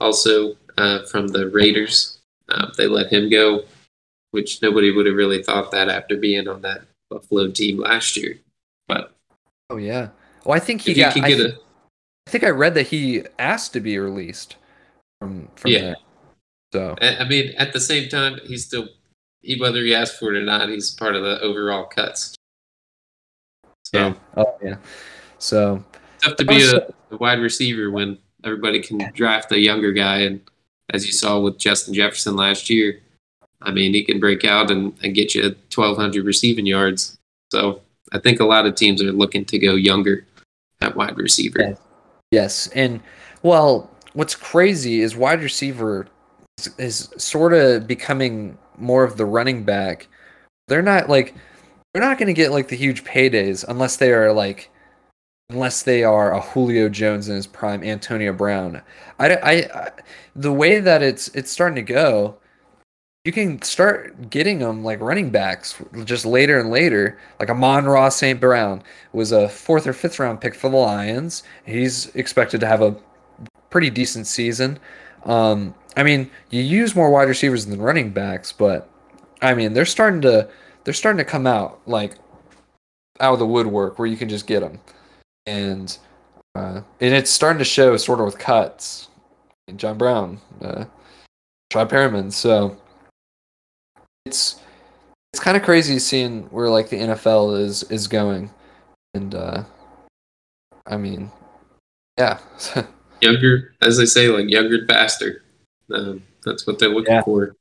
also 0.00 0.56
uh, 0.78 1.04
from 1.06 1.28
the 1.28 1.48
Raiders, 1.48 2.18
uh, 2.48 2.70
they 2.76 2.86
let 2.86 3.12
him 3.12 3.30
go, 3.30 3.64
which 4.30 4.62
nobody 4.62 4.90
would 4.90 5.06
have 5.06 5.16
really 5.16 5.42
thought 5.42 5.70
that 5.72 5.88
after 5.88 6.16
being 6.16 6.48
on 6.48 6.62
that 6.62 6.82
Buffalo 7.10 7.50
team 7.50 7.78
last 7.78 8.16
year. 8.16 8.38
But 8.88 9.12
oh 9.70 9.76
yeah, 9.76 10.08
well 10.44 10.56
I 10.56 10.60
think 10.60 10.82
he 10.82 10.94
got. 10.94 11.16
I, 11.16 11.28
th- 11.28 11.40
a, 11.40 11.58
I 12.26 12.30
think 12.30 12.44
I 12.44 12.50
read 12.50 12.74
that 12.74 12.88
he 12.88 13.22
asked 13.38 13.72
to 13.74 13.80
be 13.80 13.98
released 13.98 14.56
from 15.20 15.48
from 15.56 15.70
yeah. 15.70 15.80
There. 15.80 15.96
So 16.72 16.96
I 17.00 17.24
mean, 17.24 17.52
at 17.58 17.72
the 17.72 17.80
same 17.80 18.08
time, 18.08 18.40
he's 18.44 18.64
still 18.64 18.88
whether 19.58 19.82
he 19.82 19.94
asked 19.94 20.18
for 20.18 20.34
it 20.34 20.38
or 20.38 20.44
not, 20.44 20.68
he's 20.68 20.90
part 20.90 21.14
of 21.14 21.22
the 21.22 21.40
overall 21.40 21.84
cuts. 21.84 22.34
So, 23.84 23.98
yeah. 23.98 24.14
Oh 24.36 24.56
yeah. 24.62 24.76
So 25.38 25.84
tough 26.22 26.36
to 26.36 26.44
be 26.44 26.62
a, 26.62 26.88
a, 27.10 27.16
wide 27.16 27.40
receiver 27.40 27.90
when 27.90 28.18
everybody 28.44 28.80
can 28.80 28.98
draft 29.14 29.52
a 29.52 29.58
younger 29.58 29.92
guy, 29.92 30.18
and 30.18 30.40
as 30.90 31.06
you 31.06 31.12
saw 31.12 31.38
with 31.38 31.58
Justin 31.58 31.94
Jefferson 31.94 32.36
last 32.36 32.70
year, 32.70 33.00
I 33.60 33.70
mean, 33.70 33.94
he 33.94 34.04
can 34.04 34.20
break 34.20 34.44
out 34.44 34.70
and, 34.70 34.92
and 35.02 35.14
get 35.14 35.34
you 35.34 35.42
1,200 35.42 36.24
receiving 36.24 36.66
yards. 36.66 37.16
So 37.50 37.80
I 38.12 38.18
think 38.18 38.40
a 38.40 38.44
lot 38.44 38.66
of 38.66 38.74
teams 38.74 39.02
are 39.02 39.12
looking 39.12 39.44
to 39.46 39.58
go 39.58 39.74
younger 39.74 40.26
at 40.80 40.96
wide 40.96 41.16
receiver. 41.16 41.60
Yes, 41.60 41.78
yes. 42.30 42.68
and 42.68 43.00
well, 43.42 43.90
what's 44.14 44.34
crazy 44.34 45.00
is 45.00 45.16
wide 45.16 45.42
receiver 45.42 46.06
is 46.78 47.12
sort 47.16 47.52
of 47.52 47.86
becoming 47.86 48.58
more 48.78 49.04
of 49.04 49.16
the 49.16 49.24
running 49.24 49.64
back. 49.64 50.08
They're 50.68 50.82
not 50.82 51.08
like 51.08 51.34
they're 51.92 52.02
not 52.02 52.18
going 52.18 52.28
to 52.28 52.32
get 52.34 52.52
like 52.52 52.68
the 52.68 52.76
huge 52.76 53.04
paydays 53.04 53.64
unless 53.66 53.96
they 53.96 54.12
are 54.12 54.32
like 54.32 54.70
unless 55.52 55.82
they 55.82 56.02
are 56.02 56.32
a 56.32 56.40
Julio 56.40 56.88
Jones 56.88 57.28
in 57.28 57.36
his 57.36 57.46
prime, 57.46 57.82
Antonio 57.84 58.32
Brown. 58.32 58.82
I, 59.18 59.34
I, 59.36 59.52
I 59.52 59.90
the 60.34 60.52
way 60.52 60.80
that 60.80 61.02
it's 61.02 61.28
it's 61.28 61.50
starting 61.50 61.76
to 61.76 61.92
go, 61.92 62.38
you 63.24 63.32
can 63.32 63.62
start 63.62 64.30
getting 64.30 64.58
them 64.58 64.82
like 64.82 65.00
running 65.00 65.30
backs 65.30 65.80
just 66.04 66.24
later 66.24 66.58
and 66.58 66.70
later. 66.70 67.18
Like 67.38 67.50
Amon-Ra 67.50 68.08
St. 68.08 68.40
Brown 68.40 68.82
was 69.12 69.30
a 69.32 69.48
fourth 69.48 69.86
or 69.86 69.92
fifth 69.92 70.18
round 70.18 70.40
pick 70.40 70.54
for 70.54 70.70
the 70.70 70.76
Lions. 70.76 71.42
He's 71.64 72.06
expected 72.16 72.60
to 72.60 72.66
have 72.66 72.82
a 72.82 72.96
pretty 73.70 73.90
decent 73.90 74.26
season. 74.26 74.78
Um, 75.24 75.74
I 75.96 76.02
mean, 76.02 76.30
you 76.50 76.62
use 76.62 76.96
more 76.96 77.10
wide 77.10 77.28
receivers 77.28 77.66
than 77.66 77.80
running 77.80 78.10
backs, 78.10 78.50
but 78.52 78.88
I 79.40 79.54
mean, 79.54 79.72
they're 79.72 79.84
starting 79.84 80.22
to 80.22 80.48
they're 80.84 80.94
starting 80.94 81.18
to 81.18 81.24
come 81.24 81.46
out 81.46 81.80
like 81.86 82.14
out 83.20 83.34
of 83.34 83.38
the 83.38 83.46
woodwork 83.46 83.98
where 83.98 84.08
you 84.08 84.16
can 84.16 84.28
just 84.28 84.46
get 84.46 84.60
them, 84.60 84.80
and 85.46 85.98
uh, 86.54 86.82
and 87.00 87.14
it's 87.14 87.30
starting 87.30 87.58
to 87.58 87.64
show 87.64 87.96
sort 87.96 88.20
of 88.20 88.26
with 88.26 88.38
cuts. 88.38 89.08
and 89.68 89.78
John 89.78 89.98
Brown, 89.98 90.40
uh, 90.60 90.84
Shad 91.72 91.88
Perriman, 91.88 92.32
so 92.32 92.76
it's 94.26 94.60
it's 95.32 95.40
kind 95.42 95.56
of 95.56 95.62
crazy 95.62 95.98
seeing 95.98 96.42
where 96.50 96.68
like 96.68 96.88
the 96.88 96.98
NFL 96.98 97.58
is 97.58 97.82
is 97.84 98.06
going, 98.06 98.50
and 99.14 99.34
uh, 99.34 99.64
I 100.86 100.96
mean, 100.96 101.30
yeah. 102.18 102.38
younger, 103.20 103.74
as 103.80 103.96
they 103.96 104.06
say, 104.06 104.28
like 104.28 104.50
younger 104.50 104.76
and 104.76 104.88
faster. 104.88 105.42
Um, 105.92 106.22
that's 106.44 106.66
what 106.66 106.78
they're 106.78 106.88
looking 106.88 107.14
yeah. 107.14 107.22
for. 107.22 107.56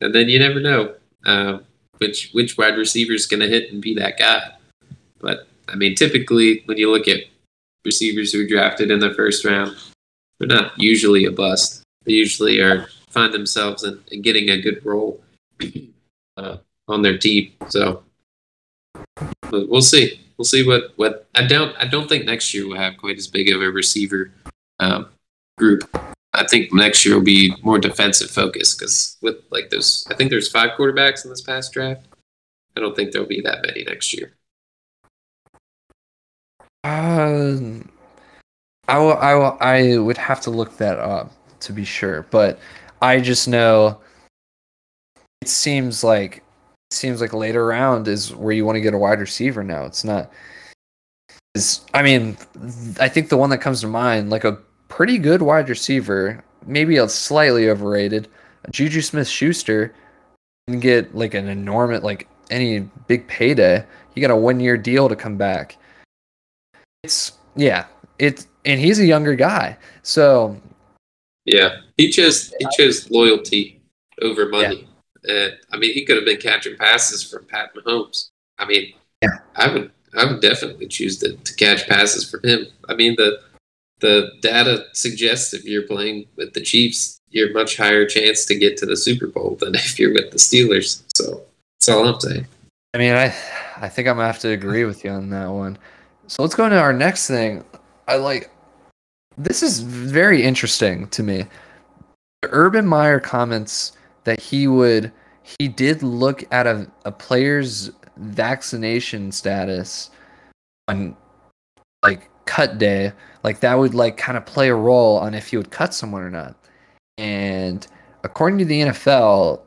And 0.00 0.14
then 0.14 0.28
you 0.28 0.38
never 0.38 0.60
know 0.60 0.94
uh, 1.26 1.58
which 1.98 2.30
which 2.32 2.56
wide 2.56 2.76
receiver 2.76 3.12
is 3.12 3.26
going 3.26 3.40
to 3.40 3.48
hit 3.48 3.72
and 3.72 3.82
be 3.82 3.94
that 3.94 4.18
guy. 4.18 4.52
But 5.18 5.48
I 5.68 5.76
mean, 5.76 5.94
typically 5.94 6.62
when 6.66 6.78
you 6.78 6.90
look 6.90 7.08
at 7.08 7.24
receivers 7.84 8.32
who 8.32 8.42
are 8.42 8.48
drafted 8.48 8.90
in 8.90 8.98
the 8.98 9.14
first 9.14 9.44
round, 9.44 9.76
they're 10.38 10.48
not 10.48 10.72
usually 10.76 11.24
a 11.24 11.30
bust. 11.30 11.82
They 12.04 12.12
usually 12.12 12.60
are 12.60 12.88
find 13.08 13.32
themselves 13.32 13.84
in, 13.84 14.02
in 14.10 14.22
getting 14.22 14.50
a 14.50 14.60
good 14.60 14.84
role 14.84 15.22
uh, 16.36 16.56
on 16.88 17.02
their 17.02 17.16
team. 17.16 17.52
So 17.68 18.02
we'll 19.50 19.82
see. 19.82 20.20
We'll 20.36 20.44
see 20.44 20.66
what 20.66 20.92
what 20.96 21.28
I 21.34 21.46
don't 21.46 21.76
I 21.76 21.86
don't 21.86 22.08
think 22.08 22.24
next 22.24 22.52
year 22.52 22.66
we'll 22.66 22.78
have 22.78 22.96
quite 22.96 23.16
as 23.16 23.28
big 23.28 23.50
of 23.50 23.62
a 23.62 23.70
receiver 23.70 24.32
um, 24.80 25.08
group. 25.56 25.88
I 26.34 26.44
think 26.44 26.72
next 26.72 27.06
year 27.06 27.14
will 27.14 27.22
be 27.22 27.54
more 27.62 27.78
defensive 27.78 28.30
focused 28.30 28.78
because 28.78 29.16
with 29.22 29.36
like 29.50 29.70
those, 29.70 30.04
I 30.10 30.14
think 30.14 30.30
there's 30.30 30.50
five 30.50 30.70
quarterbacks 30.76 31.24
in 31.24 31.30
this 31.30 31.40
past 31.40 31.72
draft. 31.72 32.06
I 32.76 32.80
don't 32.80 32.96
think 32.96 33.12
there'll 33.12 33.28
be 33.28 33.40
that 33.42 33.62
many 33.64 33.84
next 33.84 34.12
year. 34.12 34.32
Uh, 36.84 37.58
I 38.88 38.98
will, 38.98 39.14
I 39.14 39.34
will, 39.34 39.56
I 39.60 39.98
would 39.98 40.18
have 40.18 40.40
to 40.42 40.50
look 40.50 40.76
that 40.76 40.98
up 40.98 41.32
to 41.60 41.72
be 41.72 41.84
sure, 41.84 42.26
but 42.30 42.58
I 43.00 43.20
just 43.20 43.48
know 43.48 43.98
it 45.40 45.48
seems 45.48 46.04
like 46.04 46.36
it 46.36 46.94
seems 46.94 47.20
like 47.22 47.32
later 47.32 47.66
round 47.66 48.06
is 48.06 48.34
where 48.34 48.52
you 48.52 48.66
want 48.66 48.76
to 48.76 48.82
get 48.82 48.94
a 48.94 48.98
wide 48.98 49.20
receiver 49.20 49.64
now. 49.64 49.84
It's 49.84 50.04
not 50.04 50.30
is 51.54 51.80
I 51.94 52.02
mean, 52.02 52.36
I 53.00 53.08
think 53.08 53.30
the 53.30 53.36
one 53.36 53.50
that 53.50 53.58
comes 53.58 53.80
to 53.80 53.86
mind, 53.86 54.30
like 54.30 54.44
a 54.44 54.58
pretty 54.88 55.18
good 55.18 55.40
wide 55.40 55.68
receiver, 55.68 56.44
maybe 56.66 56.98
a 56.98 57.08
slightly 57.08 57.70
overrated, 57.70 58.28
Juju 58.70 59.00
Smith 59.00 59.28
Schuster 59.28 59.94
can 60.68 60.80
get 60.80 61.14
like 61.14 61.34
an 61.34 61.48
enormous 61.48 62.02
like 62.02 62.28
any 62.50 62.80
big 63.06 63.26
payday. 63.26 63.84
You 64.14 64.20
got 64.20 64.30
a 64.30 64.36
one 64.36 64.60
year 64.60 64.76
deal 64.76 65.08
to 65.08 65.16
come 65.16 65.36
back. 65.36 65.78
It's 67.04 67.32
yeah, 67.56 67.86
it's 68.18 68.46
and 68.64 68.80
he's 68.80 68.98
a 68.98 69.06
younger 69.06 69.34
guy. 69.34 69.76
So 70.02 70.60
Yeah. 71.44 71.80
He 71.96 72.10
chose 72.10 72.52
he 72.58 72.66
chose 72.76 73.10
loyalty 73.10 73.80
over 74.22 74.48
money. 74.48 74.88
Yeah. 75.24 75.34
Uh, 75.34 75.50
I 75.72 75.78
mean 75.78 75.92
he 75.92 76.04
could 76.04 76.16
have 76.16 76.24
been 76.24 76.40
catching 76.40 76.76
passes 76.76 77.22
from 77.22 77.44
Pat 77.46 77.74
Mahomes. 77.74 78.28
I 78.58 78.64
mean 78.66 78.94
yeah. 79.22 79.38
I 79.56 79.72
would 79.72 79.90
I 80.16 80.24
would 80.24 80.40
definitely 80.40 80.86
choose 80.86 81.18
to, 81.18 81.36
to 81.36 81.54
catch 81.54 81.88
passes 81.88 82.28
from 82.28 82.40
him. 82.42 82.66
I 82.88 82.94
mean, 82.94 83.14
the 83.16 83.40
the 84.00 84.32
data 84.42 84.86
suggests 84.92 85.54
if 85.54 85.64
you're 85.64 85.86
playing 85.86 86.26
with 86.36 86.52
the 86.52 86.60
Chiefs, 86.60 87.20
you're 87.30 87.52
much 87.52 87.76
higher 87.76 88.06
chance 88.06 88.44
to 88.46 88.58
get 88.58 88.76
to 88.78 88.86
the 88.86 88.96
Super 88.96 89.26
Bowl 89.26 89.56
than 89.60 89.74
if 89.74 89.98
you're 89.98 90.12
with 90.12 90.30
the 90.30 90.38
Steelers. 90.38 91.02
So 91.14 91.42
that's 91.80 91.88
all 91.88 92.06
I'm 92.06 92.20
saying. 92.20 92.46
I 92.92 92.98
mean, 92.98 93.14
I 93.14 93.34
I 93.76 93.88
think 93.88 94.08
I'm 94.08 94.16
gonna 94.16 94.26
have 94.26 94.40
to 94.40 94.50
agree 94.50 94.84
with 94.84 95.04
you 95.04 95.10
on 95.10 95.30
that 95.30 95.50
one. 95.50 95.78
So 96.26 96.42
let's 96.42 96.54
go 96.54 96.64
into 96.64 96.78
our 96.78 96.92
next 96.92 97.26
thing. 97.26 97.64
I 98.08 98.16
like 98.16 98.50
this 99.36 99.62
is 99.62 99.80
very 99.80 100.42
interesting 100.42 101.08
to 101.08 101.22
me. 101.22 101.46
Urban 102.44 102.86
Meyer 102.86 103.20
comments 103.20 103.92
that 104.24 104.40
he 104.40 104.68
would 104.68 105.12
he 105.42 105.68
did 105.68 106.02
look 106.02 106.44
at 106.50 106.66
a, 106.66 106.90
a 107.04 107.12
player's 107.12 107.90
vaccination 108.16 109.32
status 109.32 110.10
on 110.88 111.16
like 112.02 112.30
cut 112.46 112.78
day, 112.78 113.12
like 113.42 113.60
that 113.60 113.74
would 113.74 113.94
like 113.94 114.16
kind 114.16 114.38
of 114.38 114.46
play 114.46 114.68
a 114.68 114.74
role 114.74 115.18
on 115.18 115.34
if 115.34 115.52
you 115.52 115.58
would 115.58 115.70
cut 115.70 115.94
someone 115.94 116.22
or 116.22 116.30
not. 116.30 116.56
And 117.18 117.86
according 118.22 118.58
to 118.58 118.64
the 118.64 118.80
NFL, 118.82 119.60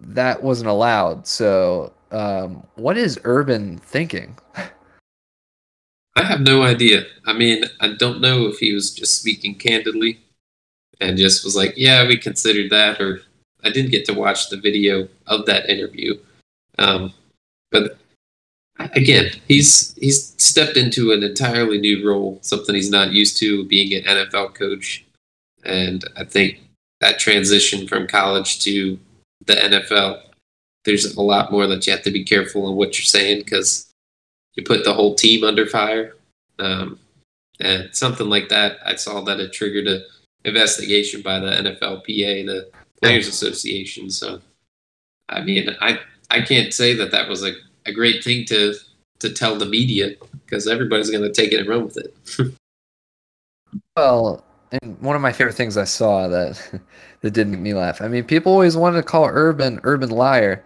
that 0.00 0.42
wasn't 0.42 0.68
allowed. 0.68 1.26
So, 1.26 1.92
um, 2.10 2.66
what 2.74 2.96
is 2.96 3.18
Urban 3.24 3.78
thinking? 3.78 4.36
I 6.14 6.24
have 6.24 6.40
no 6.40 6.62
idea. 6.62 7.06
I 7.26 7.32
mean, 7.32 7.64
I 7.80 7.94
don't 7.94 8.20
know 8.20 8.46
if 8.46 8.58
he 8.58 8.74
was 8.74 8.94
just 8.94 9.18
speaking 9.18 9.54
candidly 9.54 10.20
and 11.00 11.16
just 11.16 11.44
was 11.44 11.56
like, 11.56 11.74
"Yeah, 11.76 12.06
we 12.06 12.16
considered 12.16 12.70
that," 12.70 13.00
or 13.00 13.22
I 13.64 13.70
didn't 13.70 13.90
get 13.92 14.04
to 14.06 14.14
watch 14.14 14.50
the 14.50 14.56
video 14.58 15.08
of 15.26 15.46
that 15.46 15.70
interview. 15.70 16.18
Um, 16.78 17.12
but 17.70 17.98
again, 18.78 19.30
he's 19.48 19.94
he's 19.94 20.34
stepped 20.38 20.76
into 20.76 21.12
an 21.12 21.22
entirely 21.22 21.78
new 21.78 22.06
role, 22.06 22.38
something 22.42 22.74
he's 22.74 22.90
not 22.90 23.12
used 23.12 23.38
to, 23.38 23.64
being 23.64 23.94
an 23.94 24.04
NFL 24.04 24.54
coach. 24.54 25.04
And 25.64 26.04
I 26.16 26.24
think 26.24 26.60
that 27.00 27.18
transition 27.18 27.86
from 27.86 28.06
college 28.06 28.60
to 28.64 28.98
the 29.46 29.54
NFL, 29.54 30.22
there's 30.84 31.14
a 31.16 31.22
lot 31.22 31.52
more 31.52 31.66
that 31.66 31.86
you 31.86 31.92
have 31.92 32.02
to 32.02 32.10
be 32.10 32.24
careful 32.24 32.68
in 32.68 32.76
what 32.76 32.98
you're 32.98 33.04
saying 33.04 33.38
because 33.38 33.91
you 34.54 34.64
put 34.64 34.84
the 34.84 34.94
whole 34.94 35.14
team 35.14 35.44
under 35.44 35.66
fire. 35.66 36.16
Um, 36.58 36.98
and 37.60 37.94
something 37.94 38.28
like 38.28 38.48
that, 38.48 38.78
I 38.84 38.96
saw 38.96 39.20
that 39.22 39.40
it 39.40 39.52
triggered 39.52 39.86
a 39.86 40.02
investigation 40.44 41.22
by 41.22 41.38
the 41.38 41.50
NFLPA, 41.50 42.46
the 42.46 42.70
Players 43.00 43.28
Association. 43.28 44.10
So, 44.10 44.40
I 45.28 45.42
mean, 45.42 45.74
I 45.80 46.00
I 46.30 46.40
can't 46.40 46.72
say 46.72 46.94
that 46.94 47.10
that 47.10 47.28
was 47.28 47.44
a, 47.44 47.52
a 47.86 47.92
great 47.92 48.24
thing 48.24 48.44
to 48.46 48.74
to 49.20 49.30
tell 49.32 49.56
the 49.56 49.66
media 49.66 50.14
because 50.44 50.66
everybody's 50.66 51.10
going 51.10 51.22
to 51.22 51.32
take 51.32 51.52
it 51.52 51.60
and 51.60 51.68
run 51.68 51.84
with 51.84 51.96
it. 51.96 52.14
well, 53.96 54.44
and 54.72 55.00
one 55.00 55.14
of 55.14 55.22
my 55.22 55.32
favorite 55.32 55.54
things 55.54 55.76
I 55.76 55.84
saw 55.84 56.26
that 56.28 56.80
that 57.20 57.30
did 57.30 57.48
make 57.48 57.60
me 57.60 57.74
laugh. 57.74 58.00
I 58.00 58.08
mean, 58.08 58.24
people 58.24 58.52
always 58.52 58.76
wanted 58.76 58.96
to 58.96 59.02
call 59.04 59.28
Urban 59.28 59.80
Urban 59.84 60.10
liar. 60.10 60.64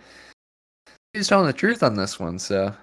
He's 1.12 1.28
telling 1.28 1.46
the 1.46 1.52
truth 1.52 1.82
on 1.82 1.94
this 1.94 2.18
one, 2.20 2.38
so 2.38 2.74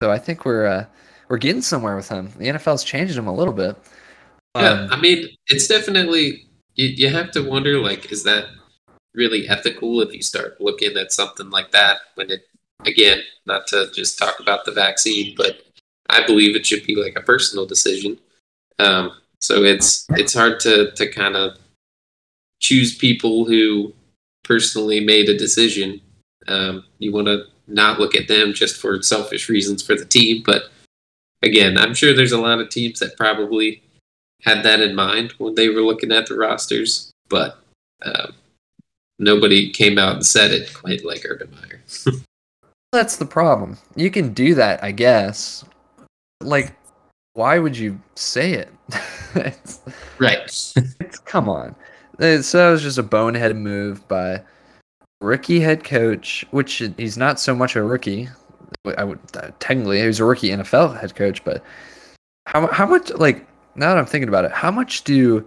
so 0.00 0.10
I 0.10 0.18
think 0.18 0.44
we're 0.44 0.66
uh, 0.66 0.84
we're 1.28 1.38
getting 1.38 1.62
somewhere 1.62 1.96
with 1.96 2.08
him. 2.08 2.32
The 2.38 2.46
NFL's 2.46 2.84
changed 2.84 3.16
him 3.16 3.26
a 3.26 3.34
little 3.34 3.54
bit. 3.54 3.76
Um, 4.54 4.64
yeah, 4.64 4.88
I 4.90 5.00
mean, 5.00 5.28
it's 5.48 5.66
definitely 5.66 6.46
you, 6.74 6.88
you 6.88 7.10
have 7.10 7.30
to 7.32 7.42
wonder 7.42 7.78
like, 7.78 8.10
is 8.10 8.24
that 8.24 8.46
really 9.14 9.48
ethical 9.48 10.00
if 10.00 10.14
you 10.14 10.22
start 10.22 10.60
looking 10.60 10.96
at 10.96 11.12
something 11.12 11.50
like 11.50 11.70
that 11.72 11.98
when 12.14 12.30
it 12.30 12.42
again 12.86 13.20
not 13.46 13.66
to 13.66 13.90
just 13.92 14.18
talk 14.18 14.38
about 14.38 14.64
the 14.64 14.70
vaccine 14.70 15.34
but 15.36 15.62
i 16.10 16.24
believe 16.24 16.54
it 16.54 16.64
should 16.64 16.84
be 16.84 16.94
like 16.94 17.16
a 17.16 17.22
personal 17.22 17.66
decision 17.66 18.16
um, 18.78 19.10
so 19.40 19.64
it's 19.64 20.06
it's 20.10 20.34
hard 20.34 20.60
to 20.60 20.92
to 20.92 21.10
kind 21.10 21.34
of 21.34 21.58
choose 22.60 22.96
people 22.96 23.44
who 23.44 23.92
personally 24.44 25.00
made 25.00 25.28
a 25.28 25.36
decision 25.36 26.00
um, 26.46 26.84
you 26.98 27.12
want 27.12 27.26
to 27.26 27.44
not 27.68 28.00
look 28.00 28.16
at 28.16 28.28
them 28.28 28.52
just 28.52 28.80
for 28.80 29.00
selfish 29.02 29.48
reasons 29.48 29.82
for 29.82 29.94
the 29.94 30.04
team 30.04 30.42
but 30.44 30.64
again 31.42 31.78
i'm 31.78 31.94
sure 31.94 32.14
there's 32.14 32.32
a 32.32 32.40
lot 32.40 32.60
of 32.60 32.68
teams 32.68 32.98
that 32.98 33.16
probably 33.16 33.82
had 34.42 34.62
that 34.62 34.80
in 34.80 34.94
mind 34.94 35.32
when 35.38 35.54
they 35.54 35.68
were 35.68 35.82
looking 35.82 36.12
at 36.12 36.26
the 36.26 36.34
rosters 36.34 37.10
but 37.28 37.58
um, 38.04 38.32
nobody 39.18 39.70
came 39.70 39.98
out 39.98 40.14
and 40.14 40.26
said 40.26 40.50
it 40.50 40.72
quite 40.72 41.04
like 41.04 41.24
Urban 41.28 41.50
Meyer. 41.50 41.82
That's 42.92 43.16
the 43.16 43.26
problem. 43.26 43.76
You 43.96 44.10
can 44.10 44.32
do 44.32 44.54
that, 44.54 44.82
I 44.82 44.92
guess. 44.92 45.64
Like, 46.40 46.74
why 47.34 47.58
would 47.58 47.76
you 47.76 48.00
say 48.14 48.52
it? 48.54 48.72
it's, 49.34 49.80
right. 50.18 50.38
It's, 51.00 51.18
come 51.18 51.48
on. 51.48 51.74
So 52.18 52.68
it 52.68 52.72
was 52.72 52.82
just 52.82 52.98
a 52.98 53.02
bonehead 53.02 53.54
move 53.56 54.06
by 54.08 54.42
rookie 55.20 55.60
head 55.60 55.84
coach, 55.84 56.44
which 56.50 56.82
he's 56.96 57.16
not 57.16 57.40
so 57.40 57.54
much 57.54 57.76
a 57.76 57.82
rookie. 57.82 58.28
I 58.96 59.04
would 59.04 59.18
uh, 59.34 59.50
technically 59.58 60.00
he 60.00 60.06
was 60.06 60.20
a 60.20 60.24
rookie 60.24 60.50
NFL 60.50 60.98
head 60.98 61.14
coach, 61.14 61.44
but 61.44 61.62
how 62.46 62.66
how 62.68 62.86
much 62.86 63.10
like 63.14 63.46
now 63.74 63.90
that 63.90 63.98
I'm 63.98 64.06
thinking 64.06 64.28
about 64.28 64.44
it, 64.44 64.52
how 64.52 64.70
much 64.70 65.04
do 65.04 65.46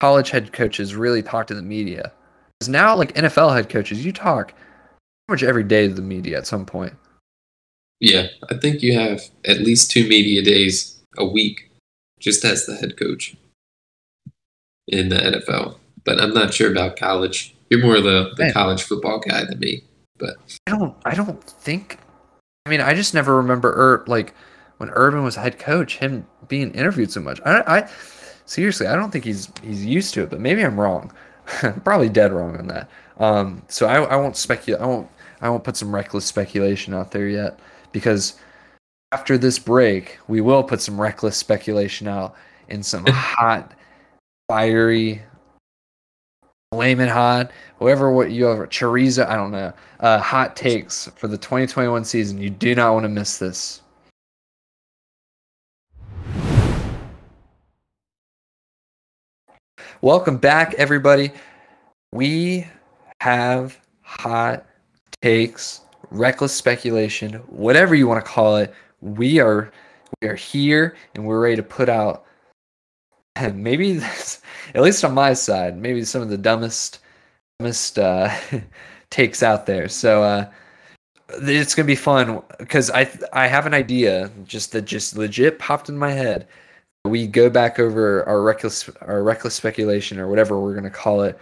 college 0.00 0.30
head 0.30 0.52
coaches 0.52 0.94
really 0.94 1.22
talk 1.22 1.46
to 1.48 1.54
the 1.54 1.62
media? 1.62 2.12
Because 2.58 2.68
now, 2.68 2.96
like 2.96 3.14
NFL 3.14 3.54
head 3.54 3.68
coaches, 3.68 4.04
you 4.04 4.12
talk 4.12 4.48
pretty 4.48 4.62
much 5.28 5.42
every 5.42 5.64
day 5.64 5.88
to 5.88 5.94
the 5.94 6.02
media 6.02 6.38
at 6.38 6.46
some 6.46 6.66
point. 6.66 6.94
Yeah, 8.00 8.26
I 8.50 8.56
think 8.56 8.82
you 8.82 8.98
have 8.98 9.22
at 9.44 9.60
least 9.60 9.90
two 9.90 10.08
media 10.08 10.42
days 10.42 11.02
a 11.16 11.24
week 11.24 11.70
just 12.20 12.44
as 12.44 12.66
the 12.66 12.76
head 12.76 12.96
coach 12.96 13.36
in 14.86 15.08
the 15.08 15.16
NFL. 15.16 15.76
But 16.04 16.20
I'm 16.20 16.34
not 16.34 16.54
sure 16.54 16.70
about 16.70 16.96
college. 16.96 17.54
You're 17.70 17.82
more 17.82 18.00
the, 18.00 18.32
the 18.36 18.52
college 18.52 18.82
football 18.82 19.18
guy 19.18 19.44
than 19.44 19.58
me. 19.58 19.82
But 20.18 20.36
I 20.66 20.70
don't. 20.70 20.96
I 21.04 21.14
don't 21.14 21.42
think. 21.42 21.98
I 22.66 22.70
mean, 22.70 22.80
I 22.80 22.94
just 22.94 23.14
never 23.14 23.36
remember 23.36 23.72
Ur, 23.72 24.04
like 24.06 24.34
when 24.78 24.90
Urban 24.90 25.22
was 25.22 25.36
head 25.36 25.58
coach, 25.58 25.98
him 25.98 26.26
being 26.48 26.72
interviewed 26.72 27.10
so 27.10 27.20
much. 27.20 27.40
I, 27.44 27.60
I 27.60 27.90
seriously, 28.46 28.86
I 28.86 28.96
don't 28.96 29.10
think 29.10 29.24
he's 29.24 29.48
he's 29.62 29.84
used 29.84 30.14
to 30.14 30.22
it. 30.22 30.30
But 30.30 30.40
maybe 30.40 30.64
I'm 30.64 30.78
wrong. 30.78 31.12
Probably 31.84 32.08
dead 32.08 32.32
wrong 32.32 32.56
on 32.56 32.66
that. 32.68 32.90
Um, 33.18 33.62
so 33.68 33.86
I, 33.86 34.02
I 34.02 34.16
won't 34.16 34.36
speculate. 34.36 34.82
I 34.82 34.86
won't. 34.86 35.08
I 35.40 35.48
won't 35.48 35.64
put 35.64 35.76
some 35.76 35.94
reckless 35.94 36.24
speculation 36.24 36.94
out 36.94 37.12
there 37.12 37.28
yet 37.28 37.60
because 37.92 38.34
after 39.12 39.38
this 39.38 39.58
break, 39.58 40.18
we 40.28 40.40
will 40.40 40.62
put 40.62 40.80
some 40.80 41.00
reckless 41.00 41.36
speculation 41.36 42.08
out 42.08 42.34
in 42.68 42.82
some 42.82 43.06
hot, 43.08 43.72
fiery, 44.48 45.22
flaming 46.72 47.08
hot, 47.08 47.50
whoever 47.78 48.12
what 48.12 48.30
you 48.30 48.44
have 48.44 48.58
chorizo, 48.68 49.26
I 49.26 49.36
don't 49.36 49.50
know, 49.50 49.72
uh, 50.00 50.18
hot 50.18 50.54
takes 50.54 51.06
for 51.16 51.26
the 51.26 51.38
2021 51.38 52.04
season. 52.04 52.36
You 52.36 52.50
do 52.50 52.74
not 52.74 52.92
want 52.92 53.04
to 53.04 53.08
miss 53.08 53.38
this. 53.38 53.80
Welcome 60.02 60.36
back, 60.36 60.74
everybody. 60.74 61.32
We 62.12 62.66
have 63.22 63.80
hot 64.02 64.66
takes, 65.22 65.80
reckless 66.10 66.52
speculation, 66.52 67.34
whatever 67.46 67.94
you 67.94 68.06
want 68.06 68.22
to 68.22 68.30
call 68.30 68.58
it. 68.58 68.74
We 69.00 69.40
are 69.40 69.72
we 70.20 70.28
are 70.28 70.34
here 70.34 70.96
and 71.14 71.24
we're 71.24 71.40
ready 71.40 71.56
to 71.56 71.62
put 71.62 71.88
out 71.88 72.26
and 73.36 73.62
maybe 73.64 73.94
this, 73.94 74.40
at 74.74 74.82
least 74.82 75.04
on 75.04 75.14
my 75.14 75.32
side, 75.34 75.78
maybe 75.78 76.04
some 76.04 76.22
of 76.22 76.28
the 76.28 76.38
dumbest 76.38 77.00
dumbest 77.58 77.98
uh, 77.98 78.34
takes 79.10 79.42
out 79.42 79.66
there. 79.66 79.88
So 79.88 80.22
uh, 80.22 80.50
it's 81.30 81.74
gonna 81.74 81.86
be 81.86 81.96
fun 81.96 82.42
because 82.58 82.90
I 82.90 83.10
I 83.32 83.46
have 83.46 83.66
an 83.66 83.74
idea 83.74 84.30
just 84.44 84.72
that 84.72 84.82
just 84.82 85.16
legit 85.16 85.58
popped 85.58 85.88
in 85.88 85.98
my 85.98 86.10
head. 86.12 86.46
We 87.04 87.26
go 87.26 87.48
back 87.48 87.78
over 87.78 88.24
our 88.24 88.42
reckless 88.42 88.88
our 89.02 89.22
reckless 89.22 89.54
speculation 89.54 90.18
or 90.18 90.28
whatever 90.28 90.60
we're 90.60 90.74
gonna 90.74 90.90
call 90.90 91.22
it, 91.22 91.38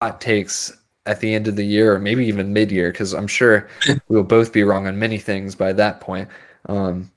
hot 0.00 0.20
takes 0.20 0.76
at 1.06 1.20
the 1.20 1.34
end 1.34 1.48
of 1.48 1.56
the 1.56 1.64
year 1.64 1.94
or 1.94 1.98
maybe 1.98 2.26
even 2.26 2.52
mid 2.52 2.70
year 2.70 2.92
because 2.92 3.14
I'm 3.14 3.26
sure 3.26 3.68
we'll 4.08 4.22
both 4.22 4.52
be 4.52 4.62
wrong 4.62 4.86
on 4.86 4.98
many 4.98 5.18
things 5.18 5.54
by 5.54 5.72
that 5.72 6.00
point. 6.00 6.28
Um, 6.68 7.10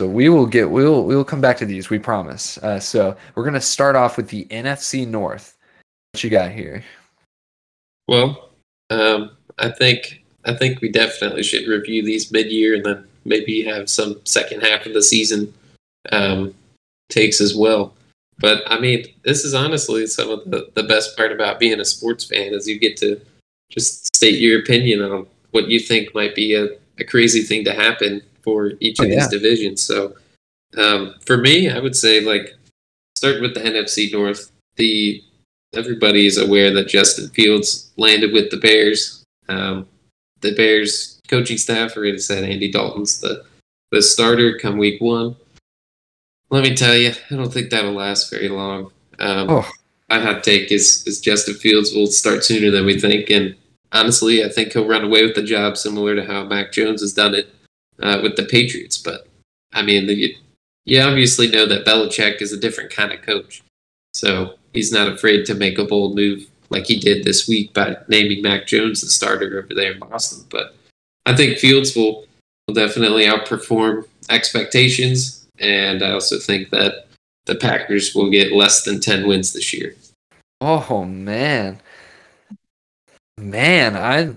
so 0.00 0.08
we 0.08 0.28
will 0.28 0.46
get 0.46 0.70
we'll 0.70 1.04
we 1.04 1.16
will 1.16 1.24
come 1.24 1.40
back 1.40 1.56
to 1.58 1.66
these. 1.66 1.90
We 1.90 1.98
promise. 1.98 2.58
Uh, 2.58 2.78
so 2.78 3.16
we're 3.34 3.44
gonna 3.44 3.60
start 3.60 3.96
off 3.96 4.16
with 4.16 4.28
the 4.28 4.44
NFC 4.46 5.06
North. 5.06 5.56
What 6.12 6.24
you 6.24 6.30
got 6.30 6.50
here? 6.50 6.84
well, 8.08 8.50
um, 8.90 9.30
I 9.58 9.70
think 9.70 10.24
I 10.44 10.54
think 10.54 10.80
we 10.80 10.90
definitely 10.90 11.42
should 11.42 11.68
review 11.68 12.04
these 12.04 12.32
mid 12.32 12.50
year 12.50 12.74
and 12.74 12.84
then 12.84 13.04
maybe 13.24 13.62
have 13.62 13.88
some 13.88 14.20
second 14.24 14.62
half 14.62 14.86
of 14.86 14.94
the 14.94 15.02
season 15.02 15.52
um, 16.10 16.54
takes 17.10 17.40
as 17.40 17.54
well. 17.54 17.94
But 18.38 18.62
I 18.66 18.78
mean, 18.80 19.04
this 19.24 19.44
is 19.44 19.54
honestly 19.54 20.06
some 20.06 20.30
of 20.30 20.50
the, 20.50 20.70
the 20.74 20.84
best 20.84 21.16
part 21.16 21.32
about 21.32 21.58
being 21.58 21.80
a 21.80 21.84
sports 21.84 22.24
fan 22.24 22.54
is 22.54 22.68
you 22.68 22.78
get 22.78 22.96
to 22.98 23.20
just 23.70 24.14
state 24.16 24.38
your 24.38 24.60
opinion 24.60 25.02
on 25.02 25.26
what 25.50 25.68
you 25.68 25.78
think 25.80 26.14
might 26.14 26.34
be 26.34 26.54
a, 26.54 26.68
a 26.98 27.04
crazy 27.04 27.42
thing 27.42 27.64
to 27.64 27.74
happen 27.74 28.22
for 28.48 28.72
each 28.80 28.98
Oh, 29.00 29.04
of 29.04 29.10
these 29.10 29.28
divisions. 29.28 29.82
So 29.82 30.14
um, 30.76 31.14
for 31.26 31.36
me, 31.36 31.68
I 31.70 31.78
would 31.80 31.94
say 31.96 32.20
like 32.20 32.56
start 33.16 33.40
with 33.42 33.54
the 33.54 33.60
NFC 33.60 34.10
North. 34.12 34.50
The 34.76 35.22
everybody 35.74 36.26
is 36.26 36.38
aware 36.38 36.72
that 36.72 36.88
Justin 36.88 37.28
Fields 37.30 37.90
landed 37.96 38.32
with 38.32 38.50
the 38.50 38.56
Bears. 38.56 39.22
Um, 39.48 39.86
the 40.40 40.54
Bears 40.54 41.20
coaching 41.28 41.58
staff 41.58 41.96
already 41.96 42.18
said 42.18 42.44
Andy 42.44 42.70
Dalton's 42.70 43.20
the 43.20 43.44
the 43.90 44.00
starter 44.02 44.58
come 44.58 44.78
week 44.78 45.00
one. 45.00 45.36
Let 46.50 46.62
me 46.64 46.74
tell 46.74 46.96
you, 46.96 47.12
I 47.30 47.34
don't 47.36 47.52
think 47.52 47.68
that'll 47.70 47.92
last 47.92 48.30
very 48.30 48.48
long. 48.48 48.90
Um, 49.18 49.50
Oh. 49.50 49.70
My 50.08 50.20
hot 50.20 50.42
take 50.42 50.72
is 50.72 51.06
is 51.06 51.20
Justin 51.20 51.54
Fields 51.54 51.92
will 51.92 52.06
start 52.06 52.42
sooner 52.42 52.70
than 52.70 52.86
we 52.86 52.98
think, 52.98 53.28
and 53.28 53.54
honestly, 53.92 54.42
I 54.42 54.48
think 54.48 54.72
he'll 54.72 54.88
run 54.88 55.04
away 55.04 55.22
with 55.22 55.34
the 55.34 55.42
job, 55.42 55.76
similar 55.76 56.14
to 56.16 56.24
how 56.24 56.44
Mac 56.44 56.72
Jones 56.72 57.02
has 57.02 57.12
done 57.12 57.34
it 57.34 57.54
uh, 58.02 58.20
with 58.22 58.36
the 58.36 58.44
Patriots. 58.44 58.98
But 58.98 59.26
I 59.72 59.82
mean, 59.82 60.06
the, 60.06 60.36
you 60.84 61.00
obviously 61.00 61.48
know 61.48 61.66
that 61.66 61.84
Belichick 61.84 62.40
is 62.40 62.52
a 62.52 62.60
different 62.60 62.90
kind 62.90 63.12
of 63.12 63.22
coach, 63.22 63.62
so 64.14 64.54
he's 64.72 64.92
not 64.92 65.12
afraid 65.12 65.44
to 65.46 65.54
make 65.54 65.78
a 65.78 65.84
bold 65.84 66.16
move 66.16 66.46
like 66.70 66.86
he 66.86 66.98
did 66.98 67.24
this 67.24 67.48
week 67.48 67.72
by 67.72 67.96
naming 68.08 68.42
Mac 68.42 68.66
Jones 68.66 69.00
the 69.00 69.08
starter 69.08 69.58
over 69.58 69.74
there 69.74 69.92
in 69.92 69.98
Boston. 69.98 70.46
But 70.50 70.74
I 71.26 71.34
think 71.34 71.58
Fields 71.58 71.94
will 71.94 72.26
will 72.66 72.74
definitely 72.74 73.24
outperform 73.24 74.06
expectations, 74.30 75.46
and 75.58 76.02
I 76.02 76.12
also 76.12 76.38
think 76.38 76.70
that 76.70 77.06
the 77.46 77.54
Packers 77.54 78.14
will 78.14 78.30
get 78.30 78.52
less 78.52 78.84
than 78.84 79.00
ten 79.00 79.26
wins 79.26 79.52
this 79.52 79.72
year. 79.72 79.94
Oh 80.60 81.04
man, 81.04 81.80
man, 83.38 83.96
I 83.96 84.34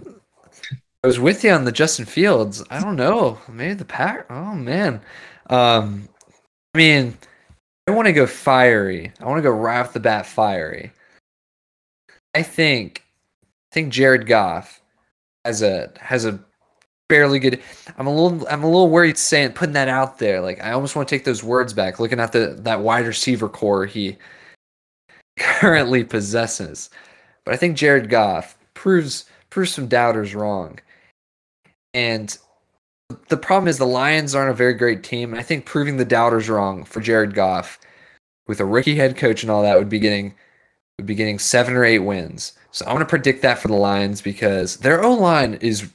I 1.04 1.08
was 1.08 1.20
with 1.20 1.44
you 1.44 1.52
on 1.52 1.66
the 1.66 1.72
Justin 1.72 2.06
Fields. 2.06 2.64
I 2.70 2.80
don't 2.80 2.96
know, 2.96 3.40
maybe 3.50 3.74
the 3.74 3.86
pack. 3.86 4.28
Oh 4.30 4.54
man, 4.54 5.02
um, 5.50 6.08
I 6.76 6.78
mean, 6.78 7.18
I 7.88 7.92
want 7.92 8.06
to 8.06 8.14
go 8.14 8.28
fiery. 8.28 9.12
I 9.20 9.26
want 9.26 9.40
to 9.40 9.44
go 9.44 9.50
right 9.50 9.80
off 9.80 9.94
the 9.94 10.00
bat 10.00 10.28
fiery. 10.28 10.92
I 12.36 12.44
think, 12.44 13.04
I 13.44 13.74
think 13.74 13.92
Jared 13.92 14.28
Goff 14.28 14.82
has 15.44 15.64
a 15.64 15.92
has 16.00 16.26
a 16.26 16.40
fairly 17.10 17.40
good. 17.40 17.62
I'm 17.98 18.08
a 18.08 18.14
little 18.14 18.48
I'm 18.48 18.64
a 18.64 18.68
little 18.68 18.90
worried 18.90 19.18
saying 19.18 19.54
putting 19.54 19.74
that 19.74 19.90
out 19.90 20.20
there. 20.20 20.40
Like 20.40 20.64
I 20.64 20.72
almost 20.72 20.96
want 20.96 21.10
to 21.10 21.16
take 21.16 21.26
those 21.26 21.44
words 21.44 21.74
back. 21.74 22.00
Looking 22.00 22.20
at 22.20 22.32
the 22.32 22.58
that 22.60 22.82
wide 22.82 23.08
receiver 23.08 23.50
corps 23.50 23.88
he 23.88 24.18
currently 25.40 26.04
possesses. 26.04 26.92
But 27.44 27.56
I 27.56 27.58
think 27.58 27.76
Jared 27.76 28.10
Goff 28.10 28.56
proves 28.76 29.26
proves 29.50 29.74
some 29.74 29.88
doubters 29.88 30.36
wrong. 30.36 30.80
And 31.94 32.38
the 33.30 33.38
problem 33.38 33.68
is 33.68 33.78
the 33.78 33.86
Lions 33.86 34.36
aren't 34.36 34.52
a 34.52 34.56
very 34.56 34.74
great 34.74 35.04
team. 35.04 35.34
I 35.34 35.44
think 35.44 35.66
proving 35.66 35.98
the 35.98 36.06
doubters 36.06 36.50
wrong 36.50 36.84
for 36.84 37.02
Jared 37.02 37.34
Goff 37.34 37.80
with 38.48 38.60
a 38.60 38.66
rookie 38.66 38.96
head 38.96 39.18
coach 39.18 39.44
and 39.44 39.52
all 39.52 39.64
that 39.64 39.78
would 39.78 39.90
be 39.90 40.00
getting 40.00 40.34
would 40.98 41.08
be 41.08 41.16
getting 41.16 41.40
seven 41.40 41.76
or 41.76 41.84
eight 41.84 42.00
wins. 42.00 42.54
So 42.72 42.86
I'm 42.86 42.94
gonna 42.94 43.06
predict 43.06 43.42
that 43.42 43.60
for 43.60 43.68
the 43.68 43.76
Lions 43.76 44.22
because 44.22 44.78
their 44.78 45.04
O 45.04 45.14
line 45.14 45.56
is 45.56 45.92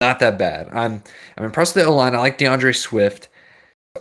not 0.00 0.20
that 0.20 0.38
bad. 0.38 0.68
I'm 0.72 1.02
I'm 1.36 1.44
impressed 1.44 1.74
with 1.74 1.84
the 1.84 1.90
O 1.90 1.94
line. 1.94 2.14
I 2.14 2.18
like 2.18 2.38
DeAndre 2.38 2.76
Swift. 2.76 3.28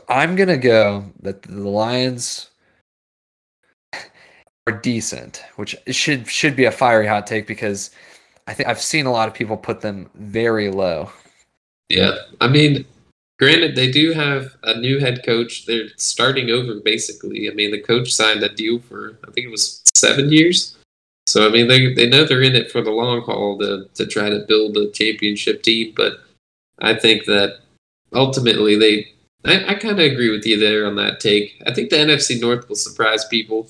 I'm 0.09 0.35
gonna 0.35 0.57
go 0.57 1.11
that 1.21 1.41
the 1.43 1.69
Lions 1.69 2.49
are 4.67 4.73
decent, 4.81 5.43
which 5.55 5.75
should 5.89 6.27
should 6.27 6.55
be 6.55 6.65
a 6.65 6.71
fiery 6.71 7.07
hot 7.07 7.27
take 7.27 7.47
because 7.47 7.91
I 8.47 8.53
think 8.53 8.69
I've 8.69 8.81
seen 8.81 9.05
a 9.05 9.11
lot 9.11 9.27
of 9.27 9.33
people 9.33 9.57
put 9.57 9.81
them 9.81 10.09
very 10.15 10.69
low. 10.69 11.11
Yeah, 11.89 12.15
I 12.41 12.47
mean, 12.47 12.85
granted, 13.39 13.75
they 13.75 13.91
do 13.91 14.13
have 14.13 14.55
a 14.63 14.79
new 14.79 14.99
head 14.99 15.23
coach. 15.25 15.65
They're 15.65 15.89
starting 15.97 16.49
over 16.49 16.79
basically. 16.83 17.49
I 17.49 17.53
mean, 17.53 17.71
the 17.71 17.81
coach 17.81 18.13
signed 18.13 18.43
a 18.43 18.49
deal 18.49 18.79
for 18.79 19.19
I 19.27 19.31
think 19.31 19.47
it 19.47 19.51
was 19.51 19.83
seven 19.93 20.31
years. 20.31 20.75
So 21.27 21.45
I 21.45 21.51
mean, 21.51 21.67
they 21.67 21.93
they 21.93 22.07
know 22.07 22.23
they're 22.25 22.41
in 22.41 22.55
it 22.55 22.71
for 22.71 22.81
the 22.81 22.91
long 22.91 23.21
haul 23.21 23.57
to 23.59 23.87
to 23.95 24.05
try 24.07 24.29
to 24.29 24.45
build 24.47 24.77
a 24.77 24.89
championship 24.91 25.61
team. 25.61 25.93
But 25.95 26.21
I 26.79 26.93
think 26.93 27.25
that 27.25 27.59
ultimately 28.13 28.77
they. 28.77 29.07
I, 29.45 29.71
I 29.71 29.75
kind 29.75 29.99
of 29.99 29.99
agree 29.99 30.31
with 30.31 30.45
you 30.45 30.57
there 30.57 30.87
on 30.87 30.95
that 30.95 31.19
take. 31.19 31.61
I 31.65 31.73
think 31.73 31.89
the 31.89 31.97
NFC 31.97 32.41
North 32.41 32.67
will 32.67 32.75
surprise 32.75 33.23
people. 33.25 33.69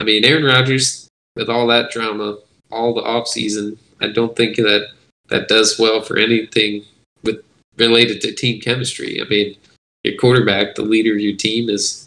I 0.00 0.04
mean, 0.04 0.24
Aaron 0.24 0.44
Rodgers 0.44 1.08
with 1.34 1.48
all 1.48 1.66
that 1.68 1.90
drama, 1.90 2.38
all 2.70 2.94
the 2.94 3.02
offseason, 3.02 3.78
I 4.00 4.08
don't 4.08 4.36
think 4.36 4.56
that 4.56 4.88
that 5.28 5.48
does 5.48 5.78
well 5.78 6.00
for 6.02 6.16
anything 6.16 6.84
with 7.22 7.42
related 7.76 8.20
to 8.22 8.32
team 8.34 8.60
chemistry. 8.60 9.20
I 9.20 9.28
mean, 9.28 9.56
your 10.04 10.16
quarterback, 10.16 10.74
the 10.74 10.82
leader 10.82 11.12
of 11.14 11.20
your 11.20 11.36
team, 11.36 11.68
is 11.68 12.06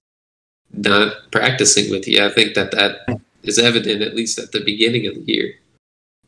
not 0.74 1.14
practicing 1.32 1.92
with 1.92 2.08
you. 2.08 2.24
I 2.24 2.30
think 2.30 2.54
that 2.56 2.72
that 2.72 3.20
is 3.44 3.60
evident 3.60 4.02
at 4.02 4.16
least 4.16 4.40
at 4.40 4.52
the 4.52 4.64
beginning 4.64 5.06
of 5.08 5.16
the 5.16 5.32
year. 5.32 5.54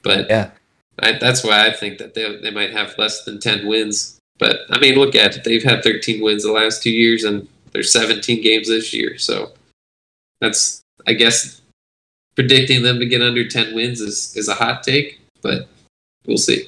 But 0.01 0.29
Yeah. 0.29 0.51
I, 0.99 1.13
that's 1.13 1.43
why 1.43 1.65
I 1.65 1.71
think 1.71 1.97
that 1.97 2.13
they 2.13 2.37
they 2.37 2.51
might 2.51 2.71
have 2.71 2.97
less 2.99 3.23
than 3.23 3.39
ten 3.39 3.65
wins. 3.65 4.19
But 4.37 4.59
I 4.69 4.79
mean, 4.79 4.95
look 4.95 5.15
at 5.15 5.35
it; 5.35 5.43
they've 5.43 5.63
had 5.63 5.83
thirteen 5.83 6.21
wins 6.21 6.43
the 6.43 6.51
last 6.51 6.83
two 6.83 6.91
years, 6.91 7.23
and 7.23 7.47
There's 7.71 7.91
17 7.91 8.43
games 8.43 8.67
this 8.67 8.93
year, 8.93 9.17
so 9.17 9.53
that's 10.39 10.83
I 11.07 11.13
guess 11.13 11.61
predicting 12.35 12.83
them 12.83 12.99
to 12.99 13.05
get 13.07 13.23
under 13.23 13.47
10 13.47 13.73
wins 13.73 13.99
is 13.99 14.35
is 14.37 14.47
a 14.47 14.53
hot 14.53 14.83
take, 14.83 15.19
but 15.43 15.67
we'll 16.25 16.37
see. 16.37 16.67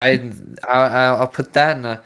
I 0.00 0.30
I'll, 0.68 1.16
I'll 1.16 1.28
put 1.28 1.52
that 1.54 1.76
in 1.76 1.84
a. 1.84 2.02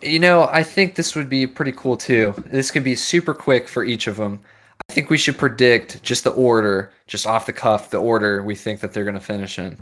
You 0.00 0.18
know, 0.18 0.48
I 0.52 0.62
think 0.62 0.94
this 0.94 1.14
would 1.14 1.28
be 1.28 1.46
pretty 1.46 1.72
cool 1.72 1.96
too. 1.96 2.34
This 2.46 2.70
could 2.70 2.84
be 2.84 2.96
super 2.96 3.34
quick 3.34 3.68
for 3.68 3.84
each 3.84 4.06
of 4.06 4.16
them. 4.16 4.40
I 4.88 4.92
think 4.92 5.10
we 5.10 5.18
should 5.18 5.38
predict 5.38 6.02
just 6.02 6.24
the 6.24 6.30
order, 6.30 6.92
just 7.06 7.26
off 7.26 7.46
the 7.46 7.52
cuff, 7.52 7.90
the 7.90 7.98
order 7.98 8.42
we 8.42 8.54
think 8.54 8.80
that 8.80 8.92
they're 8.92 9.04
going 9.04 9.14
to 9.14 9.20
finish 9.20 9.58
in. 9.58 9.78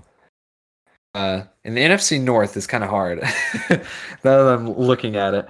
Uh, 1.15 1.43
and 1.65 1.77
the 1.77 1.81
NFC 1.81 2.21
North 2.21 2.57
is 2.57 2.67
kind 2.67 2.85
of 2.85 2.91
hard. 2.91 3.21
now 3.71 3.79
that 4.23 4.55
I'm 4.55 4.73
looking 4.73 5.17
at 5.17 5.35
it, 5.35 5.49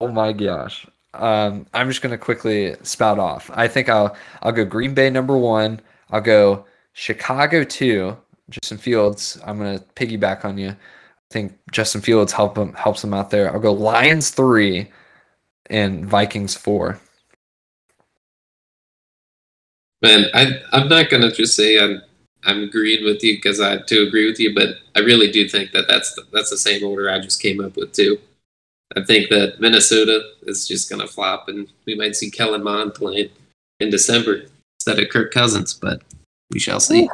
oh 0.00 0.08
my 0.08 0.32
gosh. 0.32 0.86
Um, 1.12 1.66
I'm 1.74 1.88
just 1.88 2.02
going 2.02 2.12
to 2.12 2.18
quickly 2.18 2.74
spout 2.82 3.18
off. 3.18 3.50
I 3.54 3.68
think 3.68 3.88
I'll 3.88 4.16
I'll 4.42 4.52
go 4.52 4.64
Green 4.64 4.94
Bay 4.94 5.10
number 5.10 5.36
one. 5.36 5.80
I'll 6.10 6.20
go 6.20 6.64
Chicago 6.92 7.64
two. 7.64 8.16
Justin 8.50 8.78
Fields. 8.78 9.38
I'm 9.44 9.58
going 9.58 9.78
to 9.78 9.84
piggyback 9.94 10.44
on 10.44 10.58
you. 10.58 10.70
I 10.70 10.76
think 11.30 11.58
Justin 11.72 12.00
Fields 12.00 12.32
help 12.32 12.56
him 12.56 12.74
helps 12.74 13.02
him 13.02 13.14
out 13.14 13.30
there. 13.30 13.52
I'll 13.52 13.60
go 13.60 13.72
Lions 13.72 14.30
three, 14.30 14.90
and 15.70 16.06
Vikings 16.06 16.54
four. 16.54 17.00
Man, 20.02 20.26
I 20.34 20.60
I'm 20.72 20.88
not 20.88 21.10
gonna 21.10 21.32
just 21.32 21.56
say 21.56 21.78
I'm 21.78 22.02
I'm 22.44 22.64
agreeing 22.64 23.04
with 23.04 23.24
you 23.24 23.36
because 23.36 23.60
I 23.60 23.70
have 23.70 23.86
to 23.86 24.06
agree 24.06 24.26
with 24.26 24.38
you, 24.38 24.54
but 24.54 24.76
I 24.94 25.00
really 25.00 25.30
do 25.30 25.48
think 25.48 25.72
that 25.72 25.86
that's 25.88 26.14
the, 26.14 26.24
that's 26.32 26.50
the 26.50 26.58
same 26.58 26.84
order 26.84 27.08
I 27.08 27.18
just 27.20 27.40
came 27.40 27.64
up 27.64 27.76
with 27.76 27.92
too. 27.92 28.18
I 28.96 29.02
think 29.02 29.30
that 29.30 29.60
Minnesota 29.60 30.20
is 30.42 30.68
just 30.68 30.90
gonna 30.90 31.06
flop, 31.06 31.48
and 31.48 31.68
we 31.86 31.94
might 31.94 32.16
see 32.16 32.30
Kellen 32.30 32.62
Mond 32.62 32.94
playing 32.94 33.30
in 33.80 33.90
December 33.90 34.42
instead 34.78 35.02
of 35.02 35.08
Kirk 35.08 35.32
Cousins, 35.32 35.72
but 35.72 36.02
we 36.52 36.58
shall 36.58 36.80
see. 36.80 37.08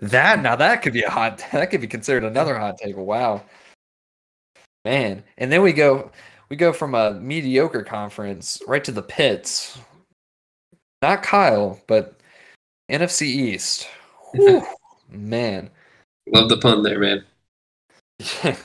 That 0.00 0.40
now 0.40 0.56
that 0.56 0.82
could 0.82 0.92
be 0.92 1.02
a 1.02 1.10
hot 1.10 1.44
that 1.52 1.70
could 1.70 1.80
be 1.80 1.86
considered 1.86 2.24
another 2.24 2.58
hot 2.58 2.78
take. 2.78 2.96
Wow. 2.96 3.42
Man. 4.84 5.22
And 5.38 5.52
then 5.52 5.62
we 5.62 5.72
go 5.72 6.10
we 6.48 6.56
go 6.56 6.72
from 6.72 6.94
a 6.94 7.12
mediocre 7.14 7.82
conference 7.82 8.62
right 8.66 8.82
to 8.84 8.92
the 8.92 9.02
pits. 9.02 9.78
Not 11.02 11.22
Kyle, 11.22 11.80
but 11.86 12.18
NFC 12.90 13.22
East. 13.22 13.88
Whew, 14.34 14.66
man. 15.08 15.70
Love 16.28 16.48
the 16.48 16.58
pun 16.58 16.82
there, 16.82 16.98
man. 16.98 17.24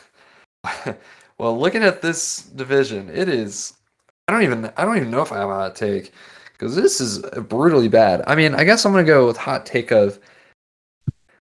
well, 1.38 1.58
looking 1.58 1.84
at 1.84 2.02
this 2.02 2.44
division, 2.44 3.10
it 3.10 3.30
is 3.30 3.74
I 4.28 4.34
don't 4.34 4.44
even 4.44 4.72
I 4.78 4.86
don't 4.86 4.98
even 4.98 5.12
know 5.12 5.22
if 5.22 5.32
I 5.32 5.38
have 5.38 5.50
a 5.50 5.54
hot 5.54 5.76
take 5.76 6.12
because 6.54 6.76
this 6.76 7.02
is 7.02 7.20
brutally 7.42 7.88
bad. 7.90 8.24
I 8.28 8.36
mean, 8.36 8.56
I 8.56 8.64
guess 8.64 8.86
I'm 8.86 8.92
gonna 8.92 9.04
go 9.04 9.28
with 9.28 9.38
hot 9.38 9.66
take 9.66 9.92
of 9.92 10.20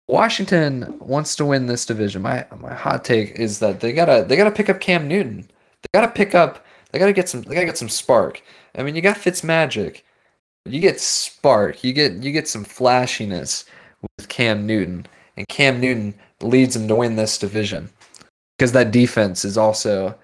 Washington 0.08 0.98
wants 1.00 1.36
to 1.36 1.46
win 1.46 1.66
this 1.66 1.86
division. 1.86 2.22
My 2.22 2.46
my 2.58 2.74
hot 2.74 3.04
take 3.04 3.32
is 3.40 3.60
that 3.60 3.80
they 3.80 3.92
gotta 3.92 4.26
they 4.28 4.36
gotta 4.36 4.52
pick 4.52 4.70
up 4.70 4.80
Cam 4.80 5.08
Newton. 5.08 5.48
They 5.82 6.00
gotta 6.00 6.12
pick 6.12 6.36
up. 6.36 6.66
They 6.92 7.00
gotta 7.00 7.14
get 7.14 7.28
some. 7.28 7.42
They 7.42 7.56
gotta 7.56 7.66
get 7.66 7.78
some 7.78 7.90
spark. 7.90 8.42
I 8.76 8.84
mean, 8.84 8.96
you 8.96 9.02
got 9.02 9.18
Fitz 9.18 9.44
Magic. 9.44 10.06
You 10.66 10.80
get 10.80 11.00
spark. 11.00 11.84
You 11.84 11.94
get 11.94 12.14
you 12.14 12.32
get 12.32 12.48
some 12.48 12.64
flashiness 12.64 13.66
with 14.18 14.30
Cam 14.30 14.68
Newton, 14.68 15.08
and 15.38 15.48
Cam 15.48 15.80
Newton 15.82 16.14
leads 16.42 16.76
them 16.76 16.88
to 16.88 16.96
win 16.96 17.16
this 17.16 17.38
division 17.40 17.90
because 18.58 18.72
that 18.74 18.92
defense 18.92 19.44
is 19.44 19.58
also 19.58 20.16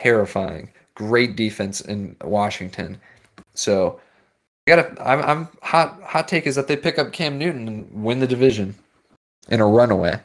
terrifying. 0.00 0.70
Great 0.94 1.36
defense 1.36 1.80
in 1.82 2.16
Washington. 2.24 2.98
So, 3.54 4.00
gotta. 4.66 4.90
I'm, 5.06 5.20
I'm 5.22 5.48
hot. 5.62 6.00
Hot 6.02 6.28
take 6.28 6.46
is 6.46 6.54
that 6.56 6.66
they 6.66 6.76
pick 6.76 6.98
up 6.98 7.12
Cam 7.12 7.38
Newton 7.38 7.68
and 7.68 8.04
win 8.04 8.18
the 8.18 8.26
division 8.26 8.74
in 9.48 9.60
a 9.60 9.66
runaway. 9.66 10.18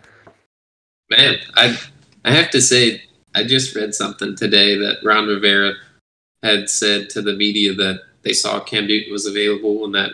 Man, 1.10 1.38
I 1.56 1.77
I 2.25 2.32
have 2.32 2.49
to 2.51 2.62
say, 2.62 3.03
I 3.36 3.43
just 3.43 3.75
read 3.75 3.93
something 3.93 4.36
today 4.36 4.75
that 4.77 4.97
Ron 5.03 5.27
Rivera 5.27 5.73
had 6.43 6.69
said 6.69 7.10
to 7.12 7.21
the 7.21 7.34
media 7.34 7.73
that 7.73 8.01
they 8.23 8.34
saw 8.34 8.60
Cam 8.60 8.88
Newton 8.88 9.12
was 9.12 9.25
available 9.25 9.86
and 9.86 9.95
that 9.95 10.12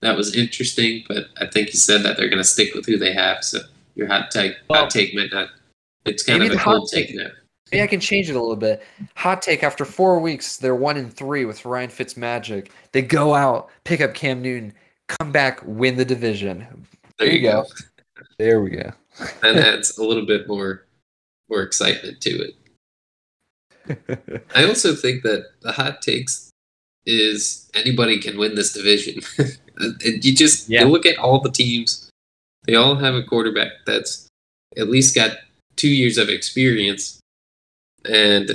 that 0.00 0.16
was 0.16 0.34
interesting. 0.34 1.04
But 1.08 1.26
I 1.40 1.46
think 1.46 1.68
he 1.68 1.76
said 1.76 2.02
that 2.02 2.16
they're 2.16 2.28
going 2.28 2.38
to 2.38 2.44
stick 2.44 2.74
with 2.74 2.86
who 2.86 2.98
they 2.98 3.12
have. 3.12 3.44
So 3.44 3.60
your 3.94 4.06
hot 4.06 4.30
take, 4.30 4.56
Well, 4.68 4.82
hot 4.82 4.90
take 4.90 5.14
might 5.14 5.32
not. 5.32 5.48
It's 6.04 6.22
kind 6.22 6.40
maybe 6.40 6.54
of 6.54 6.60
a 6.60 6.62
hot 6.62 6.76
cold 6.76 6.90
take 6.92 7.14
now. 7.14 7.28
Maybe 7.70 7.82
I 7.82 7.86
can 7.86 8.00
change 8.00 8.28
it 8.28 8.36
a 8.36 8.40
little 8.40 8.56
bit. 8.56 8.82
Hot 9.16 9.40
take: 9.40 9.62
After 9.62 9.84
four 9.84 10.20
weeks, 10.20 10.58
they're 10.58 10.74
one 10.74 10.96
and 10.96 11.12
three 11.12 11.44
with 11.44 11.64
Ryan 11.64 11.90
Fitzmagic. 11.90 12.68
They 12.92 13.02
go 13.02 13.34
out, 13.34 13.70
pick 13.84 14.00
up 14.00 14.14
Cam 14.14 14.42
Newton, 14.42 14.72
come 15.08 15.32
back, 15.32 15.60
win 15.64 15.96
the 15.96 16.04
division. 16.04 16.66
There 17.18 17.28
you 17.28 17.40
go. 17.40 17.64
There 18.38 18.60
we 18.60 18.70
go. 18.70 18.92
That 19.42 19.56
adds 19.74 19.98
a 19.98 20.04
little 20.04 20.26
bit 20.26 20.48
more 20.48 20.84
more 21.48 21.62
excitement 21.62 22.20
to 22.22 22.30
it. 22.30 22.54
I 24.54 24.64
also 24.64 24.94
think 24.94 25.22
that 25.24 25.46
the 25.60 25.72
hot 25.72 26.00
takes 26.02 26.50
is 27.04 27.70
anybody 27.74 28.18
can 28.18 28.38
win 28.38 28.54
this 28.54 28.72
division. 28.72 29.20
And 29.76 30.24
you 30.24 30.32
just 30.36 30.68
Yeah. 30.68 30.82
you 30.84 30.88
look 30.88 31.04
at 31.04 31.18
all 31.18 31.40
the 31.40 31.50
teams; 31.50 32.08
they 32.64 32.76
all 32.76 32.94
have 32.94 33.16
a 33.16 33.24
quarterback 33.24 33.72
that's 33.84 34.28
at 34.76 34.88
least 34.88 35.16
got 35.16 35.38
two 35.74 35.88
years 35.88 36.16
of 36.16 36.28
experience, 36.28 37.18
and 38.04 38.52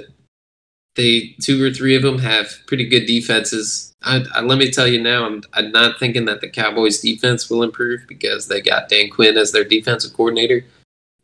they 0.99 1.35
two 1.41 1.63
or 1.63 1.71
three 1.71 1.95
of 1.95 2.01
them 2.01 2.19
have 2.19 2.51
pretty 2.67 2.87
good 2.87 3.05
defenses. 3.05 3.93
I, 4.03 4.23
I, 4.35 4.41
let 4.41 4.57
me 4.57 4.69
tell 4.69 4.87
you 4.87 5.01
now, 5.01 5.25
I'm 5.25 5.41
I'm 5.53 5.71
not 5.71 5.97
thinking 5.97 6.25
that 6.25 6.41
the 6.41 6.49
Cowboys' 6.49 6.99
defense 6.99 7.49
will 7.49 7.63
improve 7.63 8.01
because 8.07 8.47
they 8.47 8.61
got 8.61 8.89
Dan 8.89 9.09
Quinn 9.09 9.37
as 9.37 9.51
their 9.51 9.63
defensive 9.63 10.13
coordinator, 10.13 10.65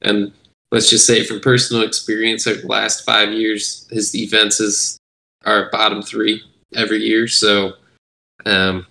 and 0.01 0.31
let's 0.71 0.89
just 0.89 1.05
say 1.05 1.23
from 1.23 1.41
personal 1.41 1.83
experience 1.83 2.47
over 2.47 2.61
the 2.61 2.67
last 2.67 3.05
five 3.05 3.33
years, 3.33 3.87
his 3.91 4.11
defenses 4.11 4.97
are 5.45 5.69
bottom 5.71 6.01
three 6.01 6.41
every 6.73 7.03
year. 7.03 7.27
So 7.27 7.73
um, 8.45 8.87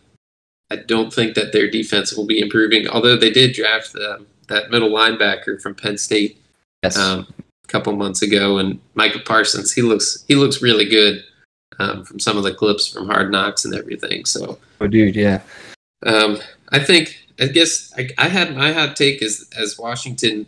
I 0.70 0.77
don't 0.77 1.12
think 1.12 1.35
that 1.35 1.53
their 1.53 1.70
defense 1.70 2.14
will 2.14 2.27
be 2.27 2.40
improving. 2.40 2.88
Although 2.88 3.16
they 3.16 3.31
did 3.31 3.55
draft 3.55 3.97
um, 3.97 4.27
that 4.49 4.70
middle 4.70 4.90
linebacker 4.90 5.61
from 5.61 5.75
Penn 5.75 5.97
State 5.97 6.38
yes. 6.83 6.99
um, 6.99 7.27
a 7.64 7.68
couple 7.68 7.92
months 7.94 8.22
ago, 8.22 8.59
and 8.59 8.81
Michael 8.94 9.20
Parsons. 9.20 9.72
He 9.72 9.83
looks 9.83 10.24
he 10.29 10.35
looks 10.35 10.62
really 10.62 10.85
good 10.85 11.24
um, 11.79 12.05
from 12.05 12.18
some 12.18 12.37
of 12.37 12.44
the 12.44 12.55
clips 12.55 12.88
from 12.88 13.07
Hard 13.07 13.31
Knocks 13.31 13.64
and 13.64 13.74
everything. 13.74 14.24
So 14.24 14.59
oh, 14.81 14.87
dude, 14.87 15.16
yeah. 15.16 15.40
um, 16.05 16.38
I 16.70 16.79
think 16.79 17.18
I 17.40 17.46
guess 17.46 17.92
I, 17.96 18.11
I 18.18 18.29
had 18.29 18.57
my 18.57 18.72
hot 18.72 18.96
take 18.96 19.22
as 19.22 19.48
as 19.57 19.79
Washington 19.79 20.46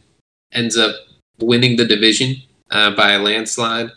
ends 0.52 0.76
up 0.76 0.94
winning 1.38 1.76
the 1.76 1.85
division 1.85 2.37
uh, 2.70 2.94
by 2.94 3.12
a 3.12 3.18
landslide, 3.18 3.90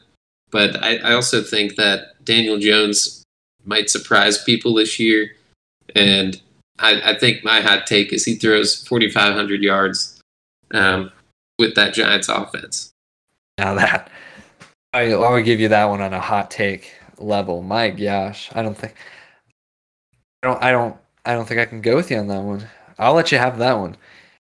but 0.51 0.81
I, 0.83 0.97
I 0.97 1.13
also 1.13 1.41
think 1.41 1.75
that 1.75 2.23
Daniel 2.23 2.57
Jones 2.57 3.23
might 3.65 3.89
surprise 3.89 4.43
people 4.43 4.73
this 4.73 4.99
year, 4.99 5.31
and 5.95 6.41
I, 6.79 7.11
I 7.11 7.17
think 7.17 7.43
my 7.43 7.61
hot 7.61 7.85
take 7.85 8.13
is 8.13 8.25
he 8.25 8.35
throws 8.35 8.87
4,500 8.87 9.61
yards 9.61 10.19
um, 10.73 11.11
with 11.57 11.75
that 11.75 11.93
Giants 11.93 12.29
offense. 12.29 12.91
Now 13.59 13.73
that 13.73 14.09
I, 14.93 15.11
I 15.11 15.31
would 15.31 15.43
give 15.43 15.59
you 15.59 15.67
that 15.67 15.83
one 15.83 15.99
on 15.99 16.13
a 16.13 16.21
hot 16.21 16.49
take 16.49 16.93
level. 17.17 17.61
My 17.61 17.89
gosh, 17.89 18.49
I 18.55 18.61
don't 18.61 18.77
think 18.77 18.95
I 20.41 20.47
don't 20.47 20.63
I 20.63 20.71
don't 20.71 20.95
I 21.25 21.33
don't 21.33 21.45
think 21.45 21.59
I 21.59 21.65
can 21.65 21.81
go 21.81 21.97
with 21.97 22.09
you 22.09 22.17
on 22.19 22.27
that 22.29 22.41
one. 22.41 22.65
I'll 22.97 23.13
let 23.13 23.33
you 23.33 23.37
have 23.37 23.57
that 23.57 23.73
one. 23.77 23.97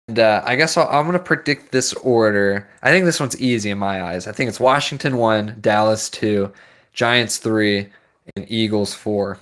And 0.07 0.21
uh, 0.21 0.43
I 0.45 0.55
guess 0.55 0.77
I'll, 0.77 0.87
I'm 0.87 1.07
going 1.07 1.19
to 1.19 1.25
predict 1.25 1.73
this 1.73 1.93
order. 1.95 2.69
I 2.85 2.93
think 2.93 3.05
this 3.05 3.19
one's 3.19 3.41
easy 3.41 3.71
in 3.71 3.79
my 3.79 4.01
eyes. 4.01 4.29
I 4.29 4.33
think 4.33 4.49
it's 4.49 4.61
Washington 4.61 5.17
one, 5.17 5.57
Dallas 5.61 6.09
two, 6.09 6.53
Giants 6.93 7.39
three, 7.39 7.89
and 8.37 8.47
Eagles 8.49 8.95
four. 8.95 9.41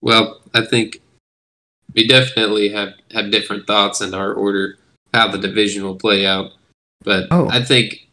Well, 0.00 0.40
I 0.54 0.66
think 0.66 1.00
we 1.94 2.08
definitely 2.08 2.68
have, 2.70 2.94
have 3.12 3.30
different 3.30 3.68
thoughts 3.68 4.00
in 4.00 4.12
our 4.12 4.32
order 4.32 4.76
how 5.14 5.28
the 5.28 5.38
division 5.38 5.84
will 5.84 5.96
play 5.96 6.26
out. 6.26 6.52
But 7.04 7.28
Oh. 7.30 7.48
I 7.50 7.62
think, 7.62 8.08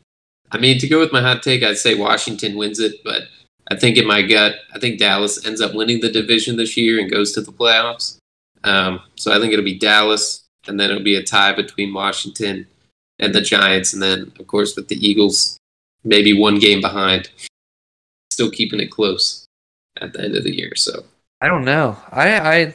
I 0.51 0.57
mean, 0.57 0.79
to 0.79 0.87
go 0.87 0.99
with 0.99 1.11
my 1.11 1.21
hot 1.21 1.43
take, 1.43 1.63
I'd 1.63 1.77
say 1.77 1.95
Washington 1.95 2.55
wins 2.55 2.79
it. 2.79 3.03
But 3.03 3.23
I 3.69 3.75
think 3.75 3.97
in 3.97 4.07
my 4.07 4.21
gut, 4.21 4.55
I 4.73 4.79
think 4.79 4.99
Dallas 4.99 5.45
ends 5.45 5.61
up 5.61 5.73
winning 5.73 6.01
the 6.01 6.11
division 6.11 6.55
this 6.55 6.77
year 6.77 6.99
and 6.99 7.09
goes 7.09 7.31
to 7.33 7.41
the 7.41 7.51
playoffs. 7.51 8.17
Um, 8.63 9.01
so 9.15 9.31
I 9.31 9.39
think 9.39 9.53
it'll 9.53 9.65
be 9.65 9.77
Dallas, 9.77 10.43
and 10.67 10.79
then 10.79 10.89
it'll 10.89 11.03
be 11.03 11.15
a 11.15 11.23
tie 11.23 11.53
between 11.53 11.93
Washington 11.93 12.67
and 13.19 13.33
the 13.33 13.41
Giants, 13.41 13.93
and 13.93 14.01
then 14.01 14.31
of 14.39 14.47
course 14.47 14.75
with 14.75 14.87
the 14.87 14.95
Eagles, 14.95 15.57
maybe 16.03 16.33
one 16.33 16.59
game 16.59 16.81
behind, 16.81 17.29
still 18.31 18.49
keeping 18.51 18.79
it 18.79 18.91
close 18.91 19.45
at 20.01 20.13
the 20.13 20.21
end 20.21 20.35
of 20.35 20.43
the 20.43 20.55
year. 20.55 20.73
So 20.75 21.05
I 21.41 21.47
don't 21.47 21.65
know. 21.65 21.97
I 22.11 22.39
I 22.39 22.73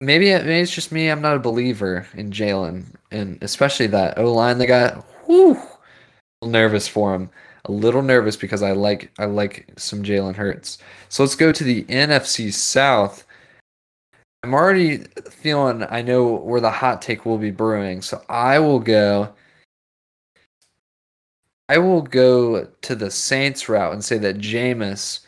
maybe 0.00 0.30
maybe 0.30 0.60
it's 0.60 0.74
just 0.74 0.92
me. 0.92 1.08
I'm 1.08 1.22
not 1.22 1.36
a 1.36 1.40
believer 1.40 2.06
in 2.14 2.30
Jalen, 2.30 2.84
and 3.10 3.38
especially 3.42 3.86
that 3.88 4.18
O 4.18 4.32
line 4.32 4.58
they 4.58 4.66
got. 4.66 5.04
Whew, 5.26 5.60
nervous 6.42 6.88
for 6.88 7.14
him. 7.14 7.30
a 7.66 7.72
little 7.72 8.02
nervous 8.02 8.36
because 8.36 8.62
I 8.62 8.72
like 8.72 9.10
I 9.18 9.24
like 9.26 9.66
some 9.76 10.02
Jalen 10.02 10.36
Hurts. 10.36 10.78
So 11.08 11.22
let's 11.22 11.36
go 11.36 11.52
to 11.52 11.64
the 11.64 11.84
NFC 11.84 12.52
South. 12.52 13.26
I'm 14.42 14.52
already 14.54 14.98
feeling 15.30 15.84
I 15.88 16.02
know 16.02 16.34
where 16.34 16.60
the 16.60 16.70
hot 16.70 17.00
take 17.00 17.24
will 17.24 17.38
be 17.38 17.50
brewing, 17.50 18.02
so 18.02 18.22
I 18.28 18.58
will 18.58 18.80
go. 18.80 19.32
I 21.70 21.78
will 21.78 22.02
go 22.02 22.66
to 22.82 22.94
the 22.94 23.10
Saints 23.10 23.68
route 23.68 23.94
and 23.94 24.04
say 24.04 24.18
that 24.18 24.38
Jameis. 24.38 25.20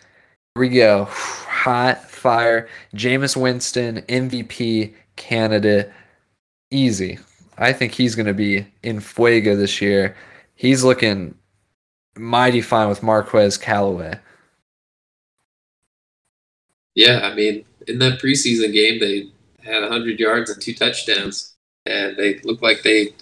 Here 0.55 0.61
we 0.61 0.69
go, 0.69 1.05
hot 1.11 2.03
fire. 2.27 2.69
Jameis 2.93 3.37
Winston, 3.37 4.03
MVP 4.09 4.93
candidate, 5.15 5.93
easy. 6.73 7.21
I 7.57 7.73
think 7.73 7.93
he's 7.93 8.17
going 8.17 8.27
to 8.27 8.35
be 8.35 8.67
in 8.83 8.99
Fuego 8.99 9.55
this 9.55 9.81
year. 9.81 10.17
He's 10.57 10.83
looking 10.83 11.37
mighty 12.17 12.63
fine 12.63 12.89
with 12.89 13.01
Marquez 13.01 13.57
Callaway. 13.57 14.19
Yeah, 16.97 17.21
I 17.23 17.35
mean, 17.35 17.65
in 17.87 18.01
that 18.01 18.21
preseason 18.21 18.73
game, 18.73 18.99
they 18.99 19.29
had 19.63 19.83
100 19.83 20.19
yards 20.19 20.51
and 20.51 20.61
two 20.61 20.75
touchdowns, 20.75 21.55
and 21.85 22.17
they 22.17 22.41
look 22.41 22.61
like 22.61 22.83
they 22.83 23.15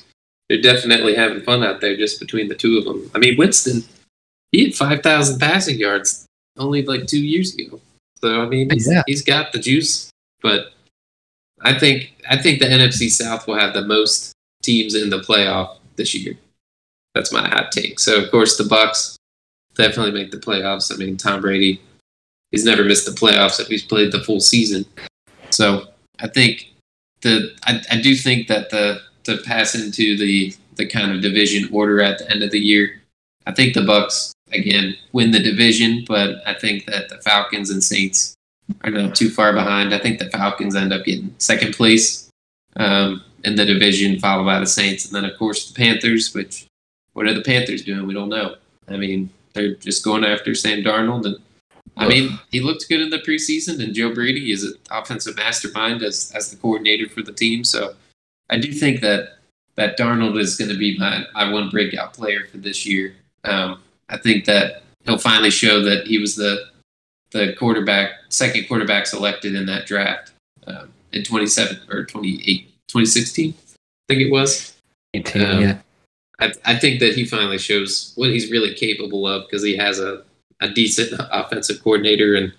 they're 0.49 0.63
definitely 0.63 1.15
having 1.15 1.43
fun 1.43 1.63
out 1.63 1.83
there 1.83 1.95
just 1.95 2.21
between 2.21 2.49
the 2.49 2.55
two 2.55 2.79
of 2.79 2.85
them. 2.85 3.11
I 3.15 3.19
mean, 3.19 3.37
Winston, 3.37 3.83
he 4.51 4.65
had 4.65 4.75
5,000 4.75 5.39
passing 5.39 5.79
yards 5.79 6.25
only 6.57 6.87
like 6.87 7.07
two 7.07 7.23
years 7.23 7.55
ago. 7.55 7.81
So 8.21 8.43
I 8.43 8.47
mean, 8.47 8.71
he's, 8.71 8.91
yeah. 8.91 9.03
he's 9.07 9.23
got 9.23 9.53
the 9.53 9.59
juice, 9.59 10.11
but 10.43 10.73
I 11.63 11.79
think 11.79 12.15
I 12.29 12.37
think 12.37 12.61
the 12.61 12.67
NFC 12.67 13.11
South 13.11 13.47
will 13.47 13.59
have 13.59 13.75
the 13.75 13.85
most 13.85 14.33
teams 14.63 14.95
in 14.95 15.11
the 15.11 15.21
playoff 15.21 15.77
this 15.97 16.15
year. 16.15 16.35
That's 17.15 17.33
my 17.33 17.49
hot 17.49 17.73
take. 17.73 18.01
So 18.01 18.23
of 18.23 18.31
course 18.31 18.57
the 18.57 18.65
Bucs 18.65 19.17
definitely 19.77 20.13
make 20.13 20.31
the 20.31 20.39
playoffs. 20.39 20.93
I 20.93 20.97
mean, 20.97 21.17
Tom 21.17 21.41
Brady, 21.41 21.81
he's 22.51 22.65
never 22.65 22.85
missed 22.85 23.07
the 23.07 23.13
playoffs 23.13 23.61
if 23.61 23.69
he's 23.69 23.83
played 23.83 24.13
the 24.13 24.23
full 24.23 24.41
season. 24.41 24.85
So 25.51 25.89
I 26.21 26.29
think 26.29 26.73
the 27.23 27.55
I, 27.65 27.81
I 27.91 28.01
do 28.01 28.15
think 28.15 28.49
that 28.49 28.71
the 28.71 29.01
to 29.25 29.39
pass 29.39 29.75
into 29.75 30.17
the 30.17 30.55
the 30.77 30.87
kind 30.87 31.13
of 31.13 31.23
division 31.23 31.69
order 31.73 32.03
at 32.03 32.19
the 32.19 32.31
end 32.31 32.43
of 32.43 32.51
the 32.51 32.59
year, 32.59 33.01
I 33.47 33.53
think 33.53 33.75
the 33.75 33.81
Bucs 33.81 34.33
again 34.53 34.97
win 35.13 35.31
the 35.31 35.39
division, 35.39 36.05
but 36.07 36.37
I 36.47 36.55
think 36.55 36.87
that 36.87 37.09
the 37.09 37.19
Falcons 37.19 37.71
and 37.71 37.83
Saints 37.83 38.35
are 38.83 38.91
not 38.91 39.15
too 39.15 39.31
far 39.31 39.53
behind. 39.53 39.95
I 39.95 39.99
think 39.99 40.19
the 40.19 40.31
Falcons 40.31 40.75
end 40.75 40.93
up 40.93 41.05
getting 41.05 41.35
second 41.39 41.75
place 41.75 42.31
um, 42.77 43.23
in 43.45 43.57
the 43.57 43.65
division, 43.65 44.19
followed 44.19 44.45
by 44.45 44.61
the 44.61 44.67
Saints, 44.67 45.05
and 45.07 45.15
then 45.15 45.25
of 45.25 45.39
course 45.39 45.71
the 45.71 45.75
Panthers. 45.75 46.35
Which 46.35 46.67
what 47.13 47.27
are 47.27 47.35
the 47.35 47.43
Panthers 47.43 47.85
doing? 47.85 48.07
We 48.07 48.15
don't 48.15 48.29
know. 48.29 48.57
I 48.89 48.97
mean, 48.97 49.31
they're 49.53 49.75
just 49.75 50.05
going 50.05 50.25
after 50.25 50.55
Sam 50.55 50.83
Darnold, 50.83 51.27
and 51.27 51.37
I 51.97 52.09
mean 52.09 52.39
he 52.51 52.61
looked 52.61 52.89
good 52.89 53.01
in 53.01 53.11
the 53.11 53.19
preseason, 53.19 53.83
and 53.83 53.95
Joe 53.95 54.15
Brady 54.15 54.53
is 54.53 54.65
an 54.65 54.75
offensive 54.91 55.37
mastermind 55.37 56.03
as 56.03 56.33
as 56.35 56.51
the 56.51 56.57
coordinator 56.57 57.09
for 57.09 57.23
the 57.23 57.33
team. 57.33 57.65
So 57.65 57.95
I 58.51 58.59
do 58.59 58.73
think 58.73 59.01
that 59.01 59.39
that 59.77 59.99
Darnold 59.99 60.39
is 60.39 60.57
going 60.57 60.71
to 60.71 60.79
be 60.79 60.99
my 60.99 61.25
my 61.35 61.51
one 61.51 61.71
breakout 61.71 62.15
player 62.15 62.47
for 62.51 62.59
this 62.59 62.87
year. 62.87 63.15
Um, 63.45 63.83
I 64.15 64.19
think 64.19 64.45
that 64.45 64.83
he'll 65.05 65.19
finally 65.19 65.51
show 65.51 65.83
that 65.83 66.07
he 66.07 66.19
was 66.19 66.37
the 66.37 66.67
the 67.33 67.53
quarterback, 67.59 68.11
second 68.29 68.69
quarterback 68.69 69.07
selected 69.07 69.57
in 69.57 69.67
that 69.67 69.87
draft 69.87 70.31
um, 70.69 70.93
in 71.13 71.25
27 71.25 71.81
or 71.91 72.05
28, 72.05 72.69
2016, 72.87 73.53
I 73.53 73.77
think 74.09 74.21
it 74.21 74.31
was. 74.31 74.77
18, 75.15 75.43
um, 75.43 75.61
yeah. 75.61 75.79
I, 76.39 76.53
I 76.65 76.77
think 76.77 77.01
that 77.01 77.15
he 77.15 77.25
finally 77.25 77.59
shows 77.59 78.13
what 78.15 78.31
he's 78.31 78.53
really 78.53 78.73
capable 78.75 79.27
of 79.27 79.47
because 79.47 79.65
he 79.65 79.77
has 79.77 79.99
a, 79.99 80.23
a 80.61 80.69
decent 80.69 81.21
offensive 81.33 81.83
coordinator. 81.83 82.37
And 82.37 82.53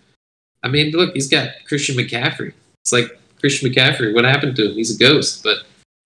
I 0.61 0.67
mean, 0.67 0.91
look, 0.91 1.13
he's 1.13 1.29
got 1.29 1.51
Christian 1.65 1.95
McCaffrey. 1.95 2.51
It's 2.81 2.91
like 2.91 3.17
Christian 3.39 3.71
McCaffrey, 3.71 4.13
what 4.13 4.25
happened 4.25 4.57
to 4.57 4.71
him? 4.71 4.75
He's 4.75 4.93
a 4.93 4.99
ghost, 4.99 5.41
but 5.41 5.59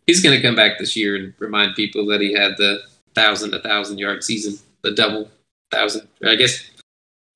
he's 0.06 0.22
going 0.22 0.40
to 0.40 0.48
come 0.48 0.56
back 0.56 0.78
this 0.78 0.96
year 0.96 1.16
and 1.16 1.34
remind 1.40 1.76
people 1.76 2.06
that 2.06 2.22
he 2.22 2.34
had 2.34 2.56
the 2.58 2.82
thousand, 3.16 3.56
a 3.56 3.62
thousand 3.62 3.98
yard 3.98 4.24
season, 4.24 4.60
the 4.84 4.92
double 4.92 5.30
thousand, 5.72 6.08
I 6.26 6.36
guess, 6.36 6.70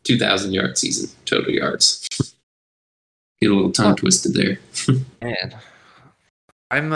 two 0.03 0.17
thousand 0.17 0.53
yard 0.53 0.77
season 0.77 1.09
total 1.25 1.51
yards. 1.51 2.07
Get 3.41 3.51
a 3.51 3.55
little 3.55 3.71
tongue 3.71 3.95
twisted 3.95 4.33
there. 4.33 4.59
Man, 5.21 5.55
I'm 6.71 6.93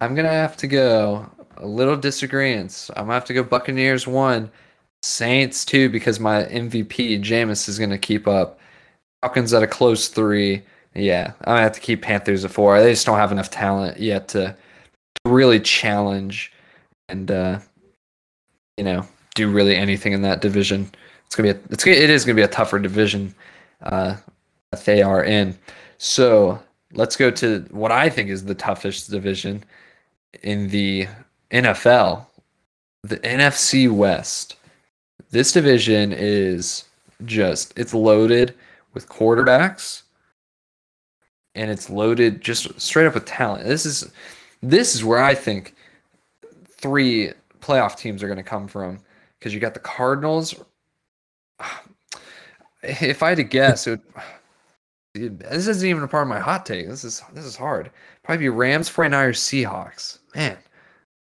I'm 0.00 0.14
gonna 0.14 0.28
have 0.28 0.56
to 0.58 0.66
go 0.66 1.30
a 1.56 1.66
little 1.66 1.96
disagreements. 1.96 2.90
I'm 2.90 3.04
gonna 3.04 3.14
have 3.14 3.24
to 3.26 3.34
go 3.34 3.42
Buccaneers 3.42 4.06
one, 4.06 4.50
Saints 5.02 5.64
two 5.64 5.88
because 5.88 6.20
my 6.20 6.44
MVP 6.44 7.22
Jameis 7.22 7.68
is 7.68 7.78
gonna 7.78 7.98
keep 7.98 8.26
up. 8.26 8.58
Falcons 9.22 9.52
at 9.52 9.62
a 9.62 9.66
close 9.66 10.08
three. 10.08 10.62
Yeah, 10.94 11.32
I'm 11.40 11.52
gonna 11.52 11.62
have 11.62 11.72
to 11.72 11.80
keep 11.80 12.02
Panthers 12.02 12.44
at 12.44 12.50
four. 12.50 12.80
They 12.80 12.92
just 12.92 13.06
don't 13.06 13.18
have 13.18 13.32
enough 13.32 13.50
talent 13.50 13.98
yet 13.98 14.28
to, 14.28 14.56
to 15.24 15.30
really 15.30 15.60
challenge 15.60 16.52
and 17.08 17.30
uh, 17.30 17.58
you 18.76 18.84
know 18.84 19.06
do 19.40 19.50
really 19.50 19.76
anything 19.76 20.12
in 20.12 20.22
that 20.22 20.40
division. 20.40 20.90
It's 21.26 21.34
gonna 21.34 21.54
be 21.54 21.58
a, 21.58 21.62
it's 21.70 21.86
it 21.86 22.10
is 22.10 22.24
gonna 22.24 22.36
be 22.36 22.42
a 22.42 22.48
tougher 22.48 22.78
division 22.78 23.34
uh, 23.82 24.16
that 24.70 24.84
they 24.84 25.02
are 25.02 25.24
in. 25.24 25.58
So 25.98 26.60
let's 26.92 27.16
go 27.16 27.30
to 27.30 27.60
what 27.70 27.92
I 27.92 28.08
think 28.08 28.30
is 28.30 28.44
the 28.44 28.54
toughest 28.54 29.10
division 29.10 29.64
in 30.42 30.68
the 30.68 31.06
NFL, 31.50 32.26
the 33.02 33.18
NFC 33.18 33.90
West. 33.90 34.56
This 35.30 35.52
division 35.52 36.12
is 36.12 36.84
just 37.24 37.72
it's 37.78 37.94
loaded 37.94 38.54
with 38.94 39.08
quarterbacks 39.08 40.02
and 41.54 41.70
it's 41.70 41.90
loaded 41.90 42.40
just 42.40 42.80
straight 42.80 43.06
up 43.06 43.14
with 43.14 43.26
talent. 43.26 43.64
This 43.64 43.86
is 43.86 44.10
this 44.62 44.94
is 44.94 45.04
where 45.04 45.22
I 45.22 45.34
think 45.34 45.74
three 46.66 47.32
playoff 47.60 47.96
teams 47.96 48.22
are 48.22 48.26
going 48.26 48.36
to 48.36 48.42
come 48.42 48.66
from 48.66 48.98
because 49.40 49.54
you 49.54 49.60
got 49.60 49.74
the 49.74 49.80
Cardinals. 49.80 50.54
If 52.82 53.22
I 53.22 53.28
had 53.28 53.36
to 53.36 53.44
guess, 53.44 53.86
it 53.86 54.00
would, 55.14 55.38
this 55.40 55.66
isn't 55.66 55.86
even 55.86 56.02
a 56.02 56.08
part 56.08 56.22
of 56.22 56.30
my 56.30 56.38
hot 56.38 56.64
take. 56.64 56.88
This 56.88 57.04
is 57.04 57.22
this 57.34 57.44
is 57.44 57.54
hard. 57.54 57.90
Probably 58.22 58.44
be 58.44 58.48
Rams, 58.48 58.88
49ers, 58.88 59.36
Seahawks. 59.36 60.20
Man, 60.34 60.56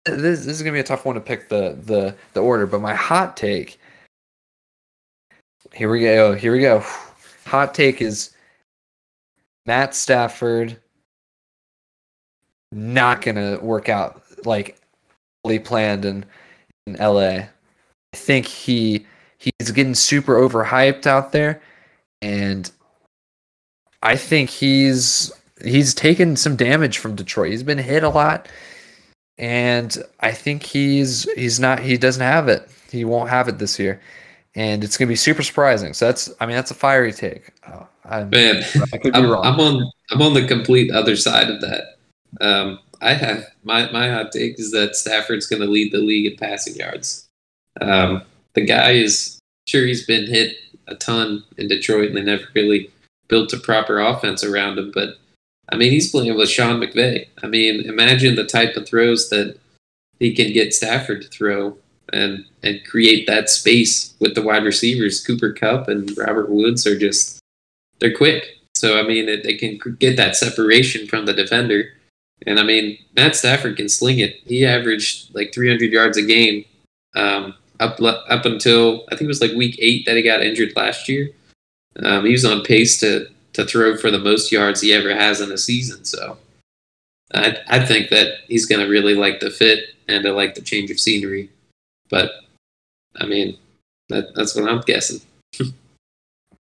this, 0.06 0.44
this 0.44 0.48
is 0.48 0.64
gonna 0.64 0.74
be 0.74 0.80
a 0.80 0.84
tough 0.84 1.06
one 1.06 1.14
to 1.14 1.22
pick 1.22 1.50
the 1.50 1.78
the 1.84 2.16
the 2.34 2.40
order. 2.40 2.66
But 2.66 2.82
my 2.82 2.96
hot 2.96 3.38
take. 3.38 3.80
Here 5.72 5.92
we 5.92 6.02
go. 6.02 6.34
Here 6.34 6.52
we 6.52 6.62
go. 6.62 6.80
Hot 7.46 7.76
take 7.76 8.02
is 8.02 8.32
Matt 9.68 9.94
Stafford 9.94 10.82
not 12.72 13.22
gonna 13.22 13.60
work 13.60 13.88
out 13.88 14.24
like 14.46 14.80
fully 15.44 15.60
planned 15.60 16.06
in 16.06 16.26
in 16.88 16.96
LA. 16.96 17.46
I 18.16 18.18
think 18.18 18.46
he 18.46 19.06
he's 19.38 19.72
getting 19.72 19.94
super 19.94 20.36
overhyped 20.36 21.06
out 21.06 21.34
there, 21.34 21.62
and 22.22 22.72
I 24.02 24.16
think 24.16 24.50
he's 24.50 25.34
he's 25.62 25.94
taken 25.94 26.38
some 26.38 26.56
damage 26.56 26.98
from 26.98 27.16
Detroit. 27.16 27.52
He's 27.52 27.62
been 27.62 27.78
hit 27.78 28.04
a 28.04 28.10
lot, 28.10 28.48
and 29.38 29.98
I 30.22 30.32
think 30.32 30.64
he's 30.64 31.30
he's 31.34 31.60
not 31.60 31.80
he 31.80 31.98
doesn't 31.98 32.22
have 32.22 32.48
it. 32.48 32.70
He 32.90 33.04
won't 33.04 33.30
have 33.30 33.50
it 33.50 33.58
this 33.60 33.78
year, 33.78 34.00
and 34.56 34.82
it's 34.82 34.96
gonna 34.96 35.10
be 35.10 35.18
super 35.18 35.44
surprising. 35.44 35.94
So 35.94 36.06
that's 36.06 36.32
I 36.40 36.46
mean 36.46 36.56
that's 36.56 36.72
a 36.72 36.74
fiery 36.76 37.12
take. 37.12 37.52
Oh, 37.68 37.86
I'm, 38.06 38.30
Man, 38.30 38.64
I 38.94 38.98
could 38.98 39.12
be 39.12 39.20
I'm, 39.20 39.30
wrong. 39.30 39.46
I'm 39.46 39.60
on 39.60 39.92
I'm 40.12 40.22
on 40.22 40.34
the 40.34 40.48
complete 40.48 40.90
other 40.90 41.18
side 41.18 41.50
of 41.50 41.60
that. 41.60 41.98
Um, 42.40 42.80
I 43.02 43.14
have 43.14 43.44
my 43.66 43.92
my 43.92 44.10
hot 44.10 44.32
take 44.32 44.58
is 44.58 44.72
that 44.72 44.96
Stafford's 44.96 45.48
going 45.48 45.62
to 45.62 45.68
lead 45.68 45.92
the 45.92 45.98
league 45.98 46.32
in 46.32 46.38
passing 46.38 46.76
yards. 46.76 47.25
Um, 47.82 48.24
the 48.54 48.66
guy 48.66 48.92
is 48.92 49.40
sure 49.68 49.86
he's 49.86 50.06
been 50.06 50.28
hit 50.28 50.56
a 50.88 50.96
ton 50.96 51.44
in 51.58 51.68
Detroit, 51.68 52.10
and 52.10 52.18
they 52.18 52.24
never 52.24 52.48
really 52.54 52.92
built 53.28 53.54
a 53.54 53.58
proper 53.58 54.00
offense 54.00 54.44
around 54.44 54.78
him. 54.78 54.92
But 54.94 55.18
I 55.70 55.76
mean, 55.76 55.92
he's 55.92 56.12
playing 56.12 56.36
with 56.36 56.50
Sean 56.50 56.80
McVay. 56.80 57.28
I 57.44 57.48
mean, 57.48 57.82
imagine 57.82 58.36
the 58.36 58.46
type 58.46 58.76
of 58.76 58.88
throws 58.88 59.30
that 59.30 59.58
he 60.20 60.34
can 60.34 60.54
get 60.54 60.74
Stafford 60.74 61.22
to 61.24 61.28
throw 61.28 61.78
and 62.14 62.46
and 62.64 62.86
create 62.86 63.28
that 63.28 63.50
space 63.50 64.14
with 64.20 64.36
the 64.36 64.44
wide 64.44 64.64
receivers. 64.64 65.26
Cooper 65.26 65.54
Kupp 65.54 65.88
and 65.88 66.16
Robert 66.18 66.50
Woods 66.50 66.86
are 66.86 66.98
just 66.98 67.40
they're 68.00 68.16
quick. 68.16 68.60
So 68.76 69.00
I 69.00 69.04
mean, 69.04 69.28
it, 69.28 69.44
they 69.44 69.56
can 69.56 69.80
get 70.00 70.18
that 70.18 70.36
separation 70.36 71.08
from 71.08 71.26
the 71.26 71.34
defender. 71.34 71.94
And 72.46 72.60
I 72.60 72.64
mean, 72.64 72.98
Matt 73.16 73.36
Stafford 73.36 73.78
can 73.78 73.90
sling 73.90 74.20
it. 74.20 74.36
He 74.46 74.66
averaged 74.66 75.34
like 75.34 75.54
300 75.54 75.92
yards 75.92 76.18
a 76.18 76.22
game 76.22 76.66
um, 77.16 77.56
up 77.80 78.00
up 78.02 78.46
until 78.46 79.04
I 79.08 79.16
think 79.16 79.22
it 79.24 79.28
was 79.28 79.42
like 79.42 79.52
week 79.52 79.78
eight 79.80 80.06
that 80.06 80.16
he 80.16 80.22
got 80.22 80.44
injured 80.44 80.74
last 80.76 81.08
year. 81.10 81.30
Um, 82.04 82.26
he 82.26 82.32
was 82.32 82.46
on 82.46 82.64
pace 82.64 83.00
to 83.00 83.28
to 83.54 83.66
throw 83.66 83.98
for 83.98 84.12
the 84.12 84.20
most 84.20 84.52
yards 84.52 84.82
he 84.82 84.94
ever 84.94 85.14
has 85.14 85.42
in 85.42 85.52
a 85.52 85.58
season. 85.58 86.04
So 86.06 86.38
I 87.34 87.58
I 87.68 87.86
think 87.86 88.10
that 88.10 88.40
he's 88.48 88.66
going 88.66 88.82
to 88.82 88.92
really 88.92 89.16
like 89.16 89.40
the 89.40 89.50
fit 89.50 89.96
and 90.08 90.24
to 90.24 90.34
like 90.34 90.56
the 90.56 90.62
change 90.62 90.92
of 90.92 91.00
scenery. 91.00 91.50
But 92.10 92.32
I 93.18 93.26
mean, 93.26 93.58
That, 94.10 94.36
that's 94.36 94.56
what 94.56 94.70
I'm 94.70 94.82
guessing. 94.82 95.22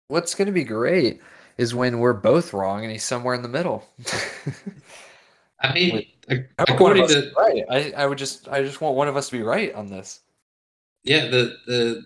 What's 0.09 0.35
going 0.35 0.47
to 0.47 0.53
be 0.53 0.64
great 0.64 1.21
is 1.59 1.75
when 1.75 1.99
we're 1.99 2.14
both 2.14 2.53
wrong 2.53 2.83
and 2.83 2.90
he's 2.90 3.05
somewhere 3.05 3.35
in 3.35 3.42
the 3.42 3.49
middle. 3.49 3.87
I 5.61 5.75
mean, 5.75 6.07
according 6.59 7.09
to 7.09 7.33
right, 7.37 7.64
I, 7.68 7.92
I 7.97 8.07
would 8.07 8.18
just 8.18 8.49
I 8.49 8.62
just 8.62 8.81
want 8.81 8.97
one 8.97 9.09
of 9.09 9.16
us 9.16 9.29
to 9.29 9.37
be 9.37 9.42
right 9.42 9.75
on 9.75 9.88
this. 9.88 10.21
Yeah, 11.09 11.27
the 11.27 11.57
the 11.66 12.05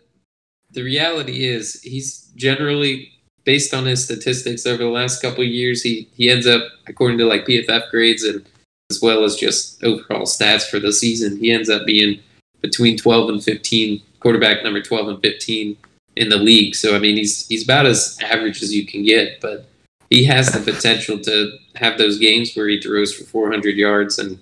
the 0.71 0.83
reality 0.83 1.45
is 1.45 1.81
he's 1.83 2.31
generally 2.37 3.11
based 3.45 3.75
on 3.75 3.85
his 3.85 4.05
statistics 4.05 4.67
over 4.67 4.83
the 4.83 4.89
last 4.89 5.21
couple 5.21 5.45
years, 5.45 5.83
he 5.83 6.09
he 6.15 6.31
ends 6.31 6.47
up 6.47 6.63
according 6.87 7.19
to 7.19 7.27
like 7.27 7.45
PFF 7.45 7.91
grades 7.91 8.23
and 8.23 8.45
as 8.91 9.01
well 9.01 9.25
as 9.25 9.37
just 9.37 9.83
overall 9.83 10.27
stats 10.27 10.69
for 10.69 10.79
the 10.79 10.93
season, 10.93 11.39
he 11.39 11.51
ends 11.51 11.71
up 11.71 11.87
being 11.87 12.21
between 12.61 12.97
12 12.97 13.31
and 13.31 13.43
15 13.43 14.03
quarterback 14.21 14.63
number 14.63 14.83
12 14.83 15.09
and 15.09 15.23
15 15.23 15.77
in 16.17 16.29
the 16.29 16.37
league. 16.37 16.75
So 16.75 16.95
I 16.95 16.99
mean, 16.99 17.17
he's 17.17 17.47
he's 17.49 17.65
about 17.65 17.87
as 17.87 18.19
average 18.23 18.63
as 18.63 18.73
you 18.75 18.87
can 18.87 19.03
get, 19.03 19.41
but 19.41 19.67
he 20.11 20.25
has 20.27 20.53
the 20.53 20.61
potential 20.61 21.19
to 21.21 21.57
have 21.77 21.99
those 21.99 22.19
games 22.19 22.55
where 22.55 22.69
he 22.69 22.81
throws 22.81 23.15
for 23.15 23.25
400 23.25 23.77
yards. 23.77 24.19
And 24.19 24.39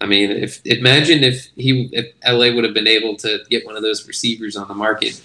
I 0.00 0.06
mean, 0.06 0.30
if 0.30 0.64
imagine 0.64 1.24
if 1.24 1.48
he 1.56 1.88
if 1.92 2.06
LA 2.26 2.54
would 2.54 2.64
have 2.64 2.74
been 2.74 2.86
able 2.86 3.16
to 3.16 3.40
get 3.50 3.66
one 3.66 3.76
of 3.76 3.82
those 3.82 4.06
receivers 4.06 4.56
on 4.56 4.68
the 4.68 4.74
market. 4.74 5.20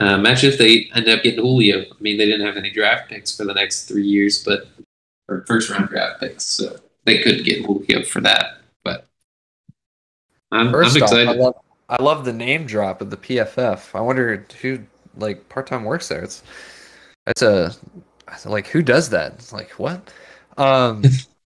Uh, 0.00 0.14
imagine 0.14 0.50
if 0.50 0.58
they 0.58 0.88
end 0.94 1.06
up 1.08 1.22
getting 1.22 1.40
Julio. 1.40 1.80
I 1.82 2.00
mean, 2.00 2.16
they 2.16 2.24
didn't 2.24 2.46
have 2.46 2.56
any 2.56 2.70
draft 2.70 3.10
picks 3.10 3.36
for 3.36 3.44
the 3.44 3.52
next 3.52 3.84
three 3.84 4.06
years, 4.06 4.42
but 4.42 4.66
or 5.28 5.44
first 5.46 5.68
round 5.68 5.88
draft 5.88 6.20
picks, 6.20 6.46
so 6.46 6.76
they 7.04 7.22
could 7.22 7.44
get 7.44 7.64
Julio 7.64 8.02
for 8.02 8.20
that. 8.22 8.58
But 8.84 9.06
I'm, 10.50 10.68
I'm 10.68 10.72
First 10.72 10.96
off, 10.96 11.02
excited. 11.02 11.28
I 11.28 11.32
love 11.32 11.56
I 11.88 12.02
love 12.02 12.24
the 12.24 12.32
name 12.32 12.64
drop 12.64 13.02
of 13.02 13.10
the 13.10 13.18
PFF. 13.18 13.94
I 13.94 14.00
wonder 14.00 14.46
who 14.62 14.78
like 15.16 15.48
part 15.48 15.66
time 15.66 15.84
works 15.84 16.08
there. 16.08 16.22
It's 16.22 16.42
it's 17.26 17.42
a 17.42 17.74
like 18.46 18.68
who 18.68 18.82
does 18.82 19.10
that? 19.10 19.34
It's 19.34 19.52
like 19.52 19.70
what? 19.72 20.10
Um, 20.56 21.02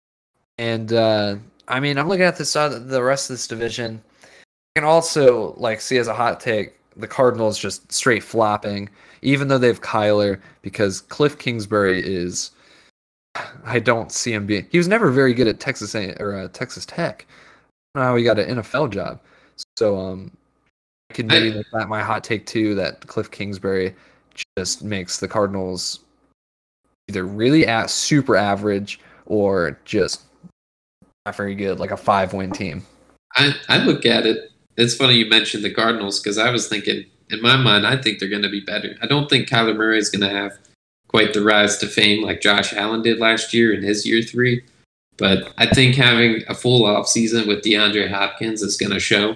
and 0.59 0.93
uh, 0.93 1.37
I 1.69 1.81
mean, 1.81 1.99
I'm 1.99 2.09
looking 2.09 2.25
at 2.25 2.37
this 2.37 2.55
uh, 2.55 2.69
the 2.69 3.03
rest 3.03 3.31
of 3.31 3.35
this 3.35 3.47
division. 3.47 4.03
I 4.25 4.81
can 4.81 4.85
also 4.85 5.55
like 5.57 5.81
see 5.81 5.99
as 5.99 6.09
a 6.09 6.15
hot 6.15 6.41
take 6.41 6.75
the 6.97 7.09
Cardinals 7.09 7.59
just 7.59 7.91
straight 7.93 8.23
flopping, 8.23 8.89
even 9.23 9.49
though 9.49 9.59
they 9.59 9.67
have 9.67 9.83
Kyler 9.83 10.41
because 10.63 11.01
Cliff 11.03 11.39
Kingsbury 11.39 12.03
is. 12.05 12.51
I 13.67 13.81
don't 13.81 14.11
see 14.11 14.33
him 14.33 14.47
being. 14.47 14.67
He 14.71 14.79
was 14.79 14.89
never 14.89 15.11
very 15.11 15.35
good 15.35 15.47
at 15.47 15.61
Texas 15.61 15.95
A 15.95 16.15
or 16.19 16.35
uh, 16.35 16.49
Texas 16.49 16.87
Tech. 16.87 17.27
I 17.95 17.99
don't 17.99 18.05
know 18.05 18.11
how 18.11 18.17
he 18.17 18.25
got 18.25 18.39
an 18.39 18.59
NFL 18.59 18.91
job. 18.91 19.21
So 19.77 19.99
um, 19.99 20.31
I 21.11 21.15
could 21.15 21.27
maybe 21.27 21.53
make 21.53 21.67
that 21.73 21.89
my 21.89 22.03
hot 22.03 22.25
take 22.25 22.47
too. 22.47 22.75
That 22.75 23.07
Cliff 23.07 23.31
Kingsbury 23.31 23.95
just 24.57 24.83
makes 24.83 25.19
the 25.19 25.29
Cardinals 25.29 26.01
either 27.09 27.25
really 27.25 27.67
at 27.67 27.91
super 27.91 28.37
average 28.37 29.01
or 29.27 29.79
just 29.85 30.23
not 31.27 31.37
very 31.37 31.57
good, 31.57 31.81
like 31.81 31.91
a 31.91 31.97
five 31.97 32.33
win 32.33 32.53
team. 32.53 32.87
I, 33.35 33.55
I 33.69 33.79
look 33.79 34.07
at 34.07 34.25
it. 34.25 34.53
It's 34.77 34.95
funny 34.95 35.15
you 35.15 35.29
mentioned 35.29 35.65
the 35.65 35.75
Cardinals 35.75 36.21
because 36.21 36.39
I 36.39 36.51
was 36.51 36.69
thinking, 36.69 37.05
in 37.31 37.43
my 37.43 37.57
mind, 37.57 37.87
I 37.87 37.97
think 37.97 38.19
they're 38.19 38.29
going 38.29 38.43
to 38.43 38.49
be 38.49 38.61
better. 38.61 38.97
I 39.03 39.07
don't 39.07 39.29
think 39.29 39.49
Kyler 39.49 39.77
Murray 39.77 39.99
is 39.99 40.09
going 40.09 40.29
to 40.29 40.35
have 40.35 40.57
quite 41.09 41.35
the 41.35 41.43
rise 41.43 41.79
to 41.79 41.89
fame 41.89 42.23
like 42.23 42.41
Josh 42.41 42.73
Allen 42.73 43.03
did 43.03 43.19
last 43.19 43.53
year 43.53 43.75
in 43.75 43.83
his 43.83 44.07
year 44.07 44.23
three. 44.23 44.63
But 45.17 45.53
I 45.59 45.67
think 45.67 45.97
having 45.97 46.43
a 46.47 46.55
full 46.55 46.85
off 46.85 47.09
season 47.09 47.49
with 47.49 47.65
DeAndre 47.65 48.09
Hopkins 48.09 48.63
is 48.63 48.77
going 48.77 48.93
to 48.93 49.01
show. 49.01 49.35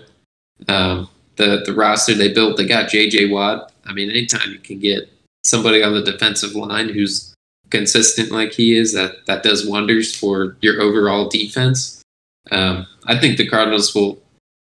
Um, 0.68 1.08
the 1.36 1.62
the 1.64 1.72
roster 1.72 2.14
they 2.14 2.32
built, 2.32 2.58
they 2.58 2.66
got 2.66 2.90
J.J. 2.90 3.30
Watt. 3.30 3.72
I 3.86 3.94
mean, 3.94 4.10
anytime 4.10 4.52
you 4.52 4.58
can 4.58 4.78
get 4.78 5.08
somebody 5.42 5.82
on 5.82 5.94
the 5.94 6.02
defensive 6.02 6.54
line 6.54 6.90
who's 6.90 7.29
consistent 7.70 8.30
like 8.30 8.52
he 8.52 8.76
is, 8.76 8.92
that 8.92 9.26
that 9.26 9.42
does 9.42 9.66
wonders 9.66 10.14
for 10.14 10.56
your 10.60 10.80
overall 10.80 11.28
defense. 11.28 12.02
Um, 12.50 12.86
I 13.06 13.18
think 13.18 13.36
the 13.36 13.48
Cardinals 13.48 13.94
will 13.94 14.20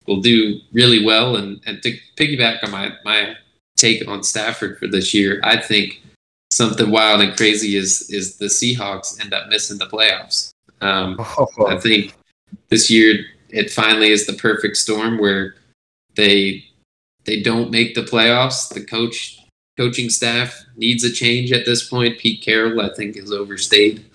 will 0.08 0.22
do 0.22 0.60
really 0.74 1.06
well. 1.06 1.36
And 1.36 1.62
and 1.66 1.82
to 1.84 1.98
piggyback 2.18 2.64
on 2.64 2.72
my 2.72 2.94
my 3.04 3.36
take 3.78 4.08
on 4.08 4.24
Stafford 4.24 4.80
for 4.80 4.88
this 4.88 5.14
year, 5.14 5.40
I 5.44 5.58
think 5.58 6.02
something 6.52 6.90
wild 6.90 7.22
and 7.22 7.36
crazy 7.36 7.76
is 7.76 8.10
is 8.10 8.38
the 8.38 8.46
Seahawks 8.46 9.20
end 9.22 9.34
up 9.34 9.50
missing 9.50 9.78
the 9.78 9.88
playoffs. 9.88 10.52
Um, 10.82 11.18
I 11.68 11.78
think 11.78 12.14
this 12.70 12.90
year 12.90 13.26
it 13.50 13.72
finally 13.72 14.12
is 14.12 14.26
the 14.26 14.34
perfect 14.34 14.78
storm 14.78 15.18
where 15.18 15.56
they 16.16 16.66
they 17.26 17.42
don't 17.42 17.72
make 17.72 17.96
the 17.96 18.04
playoffs. 18.04 18.74
The 18.74 18.84
coach 18.84 19.45
coaching 19.78 20.10
staff 20.10 20.66
needs 20.76 21.04
a 21.04 21.12
change 21.12 21.52
at 21.52 21.66
this 21.66 21.88
point. 21.88 22.20
Pete 22.20 22.42
Carroll, 22.42 22.82
I 22.82 22.94
think, 22.94 23.18
is 23.18 23.32
overstayed. 23.32 24.06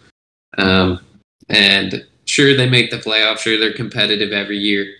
Um, 0.58 1.00
and 1.48 2.06
sure, 2.24 2.56
they 2.56 2.68
make 2.68 2.90
the 2.90 2.98
playoffs. 2.98 3.38
Sure, 3.38 3.58
they're 3.58 3.72
competitive 3.72 4.32
every 4.32 4.58
year. 4.58 4.94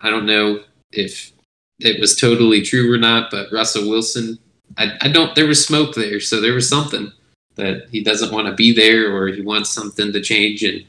I 0.00 0.10
don't 0.10 0.26
know 0.26 0.60
if 0.90 1.32
it 1.78 2.00
was 2.00 2.16
totally 2.16 2.62
true 2.62 2.92
or 2.92 2.98
not, 2.98 3.30
but 3.30 3.52
Russell 3.52 3.88
Wilson, 3.88 4.38
I, 4.76 4.92
I 5.00 5.08
don't. 5.08 5.34
There 5.34 5.46
was 5.46 5.64
smoke 5.64 5.94
there, 5.94 6.20
so 6.20 6.40
there 6.40 6.54
was 6.54 6.68
something 6.68 7.12
that 7.56 7.88
he 7.90 8.02
doesn't 8.02 8.32
want 8.32 8.46
to 8.48 8.54
be 8.54 8.72
there, 8.72 9.14
or 9.14 9.28
he 9.28 9.42
wants 9.42 9.70
something 9.70 10.12
to 10.12 10.20
change. 10.20 10.62
And 10.62 10.84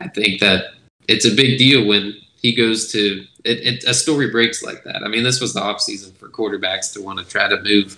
I 0.00 0.08
think 0.08 0.40
that 0.40 0.74
it's 1.08 1.26
a 1.26 1.34
big 1.34 1.58
deal 1.58 1.86
when 1.86 2.14
he 2.40 2.54
goes 2.54 2.92
to 2.92 3.24
it, 3.44 3.66
it, 3.66 3.84
a 3.84 3.94
story 3.94 4.30
breaks 4.30 4.62
like 4.62 4.84
that. 4.84 5.02
I 5.02 5.08
mean, 5.08 5.24
this 5.24 5.40
was 5.40 5.54
the 5.54 5.62
off 5.62 5.80
season 5.80 6.12
for 6.12 6.28
quarterbacks 6.28 6.92
to 6.92 7.02
want 7.02 7.18
to 7.18 7.24
try 7.24 7.48
to 7.48 7.60
move 7.62 7.96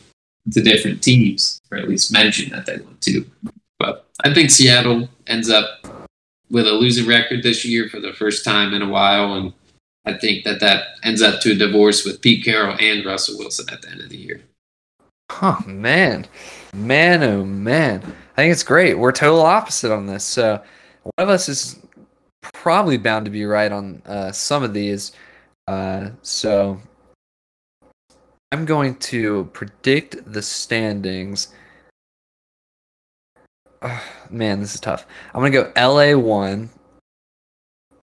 to 0.52 0.62
different 0.62 1.02
teams, 1.02 1.60
or 1.70 1.78
at 1.78 1.88
least 1.88 2.12
mention 2.12 2.50
that 2.50 2.66
they 2.66 2.78
want 2.78 3.00
to. 3.02 3.24
But 3.78 4.06
I 4.24 4.34
think 4.34 4.50
Seattle 4.50 5.08
ends 5.26 5.50
up 5.50 5.86
with 6.50 6.66
a 6.66 6.72
losing 6.72 7.06
record 7.06 7.42
this 7.42 7.64
year 7.64 7.88
for 7.88 8.00
the 8.00 8.12
first 8.12 8.44
time 8.44 8.74
in 8.74 8.82
a 8.82 8.88
while, 8.88 9.34
and 9.34 9.52
I 10.04 10.14
think 10.14 10.44
that 10.44 10.60
that 10.60 10.84
ends 11.04 11.22
up 11.22 11.40
to 11.42 11.52
a 11.52 11.54
divorce 11.54 12.04
with 12.04 12.20
Pete 12.20 12.44
Carroll 12.44 12.76
and 12.80 13.04
Russell 13.04 13.38
Wilson 13.38 13.66
at 13.70 13.82
the 13.82 13.90
end 13.90 14.00
of 14.00 14.08
the 14.08 14.16
year. 14.16 14.42
Oh 15.42 15.62
man, 15.66 16.26
man, 16.74 17.22
oh 17.22 17.44
man! 17.44 18.02
I 18.36 18.42
think 18.42 18.52
it's 18.52 18.64
great. 18.64 18.98
We're 18.98 19.12
total 19.12 19.42
opposite 19.42 19.92
on 19.92 20.06
this. 20.06 20.24
So 20.24 20.60
one 21.02 21.12
of 21.18 21.28
us 21.28 21.48
is 21.48 21.78
probably 22.42 22.96
bound 22.96 23.26
to 23.26 23.30
be 23.30 23.44
right 23.44 23.70
on 23.70 24.02
uh, 24.06 24.32
some 24.32 24.62
of 24.62 24.74
these. 24.74 25.12
Uh, 25.68 26.10
so 26.22 26.80
I'm 28.52 28.64
going 28.64 28.96
to 28.96 29.44
predict 29.52 30.32
the 30.32 30.42
standings. 30.42 31.54
Oh, 33.82 34.02
man, 34.28 34.60
this 34.60 34.74
is 34.74 34.80
tough. 34.80 35.06
I'm 35.32 35.40
gonna 35.40 35.50
go 35.50 35.72
LA 35.76 36.18
one, 36.18 36.70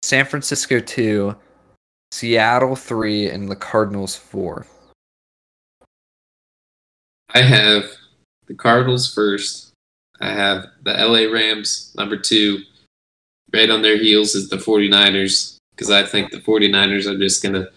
San 0.03 0.25
Francisco 0.25 0.81
two, 0.81 1.37
Seattle 2.11 2.77
three, 2.77 3.29
and 3.29 3.51
the 3.51 3.57
Cardinals 3.57 4.17
four. 4.17 4.67
I 7.35 7.43
have 7.43 7.85
the 8.47 8.55
Cardinals 8.55 9.13
first. 9.13 9.73
I 10.21 10.33
have 10.33 10.67
the 10.83 10.93
LA 10.93 11.31
Rams 11.33 11.95
number 11.97 12.17
two. 12.17 12.61
Right 13.53 13.69
on 13.69 13.83
their 13.83 13.99
heels 13.99 14.35
is 14.35 14.49
the 14.49 14.57
49ers 14.57 15.59
because 15.73 15.91
I 15.91 16.05
think 16.05 16.31
the 16.31 16.41
49ers 16.41 17.07
are 17.07 17.19
just 17.19 17.43
going 17.43 17.55
to 17.55 17.71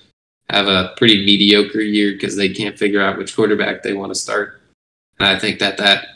have 0.49 0.67
a 0.67 0.93
pretty 0.97 1.25
mediocre 1.25 1.81
year 1.81 2.13
because 2.13 2.35
they 2.35 2.49
can't 2.49 2.77
figure 2.77 3.01
out 3.01 3.17
which 3.17 3.35
quarterback 3.35 3.83
they 3.83 3.93
want 3.93 4.13
to 4.13 4.19
start. 4.19 4.61
And 5.19 5.27
I 5.27 5.39
think 5.39 5.59
that 5.59 5.77
that 5.77 6.07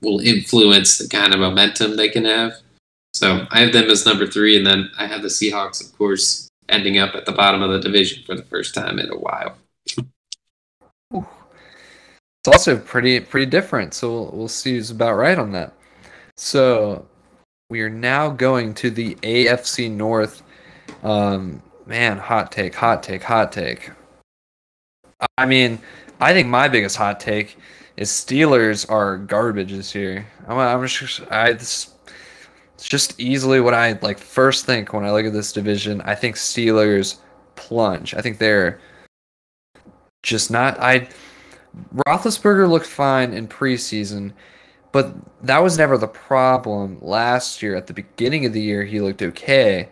will 0.00 0.20
influence 0.20 0.98
the 0.98 1.08
kind 1.08 1.34
of 1.34 1.40
momentum 1.40 1.96
they 1.96 2.08
can 2.08 2.24
have. 2.24 2.54
So 3.14 3.46
I 3.50 3.60
have 3.60 3.72
them 3.72 3.90
as 3.90 4.06
number 4.06 4.26
three, 4.26 4.56
and 4.56 4.66
then 4.66 4.90
I 4.98 5.06
have 5.06 5.22
the 5.22 5.28
Seahawks, 5.28 5.84
of 5.84 5.96
course, 5.98 6.48
ending 6.68 6.98
up 6.98 7.14
at 7.14 7.26
the 7.26 7.32
bottom 7.32 7.62
of 7.62 7.70
the 7.70 7.80
division 7.80 8.22
for 8.24 8.34
the 8.34 8.44
first 8.44 8.74
time 8.74 8.98
in 8.98 9.10
a 9.10 9.18
while. 9.18 9.56
It's 11.12 12.46
also 12.46 12.78
pretty 12.78 13.18
pretty 13.20 13.46
different, 13.46 13.94
so 13.94 14.12
we'll, 14.12 14.30
we'll 14.32 14.48
see 14.48 14.74
who's 14.74 14.90
about 14.90 15.14
right 15.14 15.38
on 15.38 15.52
that. 15.52 15.72
So 16.36 17.06
we 17.68 17.80
are 17.80 17.90
now 17.90 18.30
going 18.30 18.74
to 18.74 18.90
the 18.90 19.16
AFC 19.16 19.90
North. 19.90 20.42
Um, 21.02 21.62
man, 21.88 22.18
hot 22.18 22.52
take, 22.52 22.74
hot 22.74 23.02
take, 23.02 23.22
hot 23.22 23.50
take. 23.50 23.90
I 25.38 25.46
mean, 25.46 25.80
I 26.20 26.32
think 26.32 26.46
my 26.46 26.68
biggest 26.68 26.96
hot 26.96 27.18
take 27.18 27.56
is 27.96 28.10
Steelers 28.10 28.88
are 28.90 29.16
garbage 29.16 29.72
this 29.72 29.94
year. 29.94 30.26
I'm, 30.46 30.58
I'm 30.58 30.86
just, 30.86 31.22
I, 31.32 31.54
this, 31.54 31.94
it's 32.74 32.86
just 32.88 33.18
easily 33.18 33.60
what 33.60 33.74
I 33.74 33.98
like 34.02 34.18
first 34.18 34.66
think 34.66 34.92
when 34.92 35.04
I 35.04 35.10
look 35.10 35.24
at 35.24 35.32
this 35.32 35.50
division. 35.50 36.00
I 36.02 36.14
think 36.14 36.36
Steelers 36.36 37.16
plunge. 37.56 38.14
I 38.14 38.20
think 38.20 38.38
they're 38.38 38.80
just 40.22 40.50
not. 40.50 40.78
I 40.78 41.08
Roethlisberger 42.06 42.68
looked 42.68 42.86
fine 42.86 43.32
in 43.32 43.48
preseason, 43.48 44.32
but 44.92 45.14
that 45.42 45.58
was 45.62 45.78
never 45.78 45.96
the 45.96 46.06
problem. 46.06 46.98
Last 47.00 47.62
year, 47.62 47.74
at 47.74 47.86
the 47.86 47.94
beginning 47.94 48.46
of 48.46 48.52
the 48.52 48.60
year, 48.60 48.84
he 48.84 49.00
looked 49.00 49.22
okay, 49.22 49.88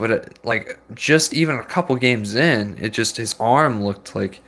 but 0.00 0.10
it, 0.10 0.38
like 0.44 0.80
just 0.94 1.34
even 1.34 1.56
a 1.56 1.62
couple 1.62 1.94
games 1.94 2.34
in, 2.34 2.78
it 2.80 2.94
just 2.94 3.18
his 3.18 3.36
arm 3.38 3.84
looked 3.84 4.16
like 4.16 4.40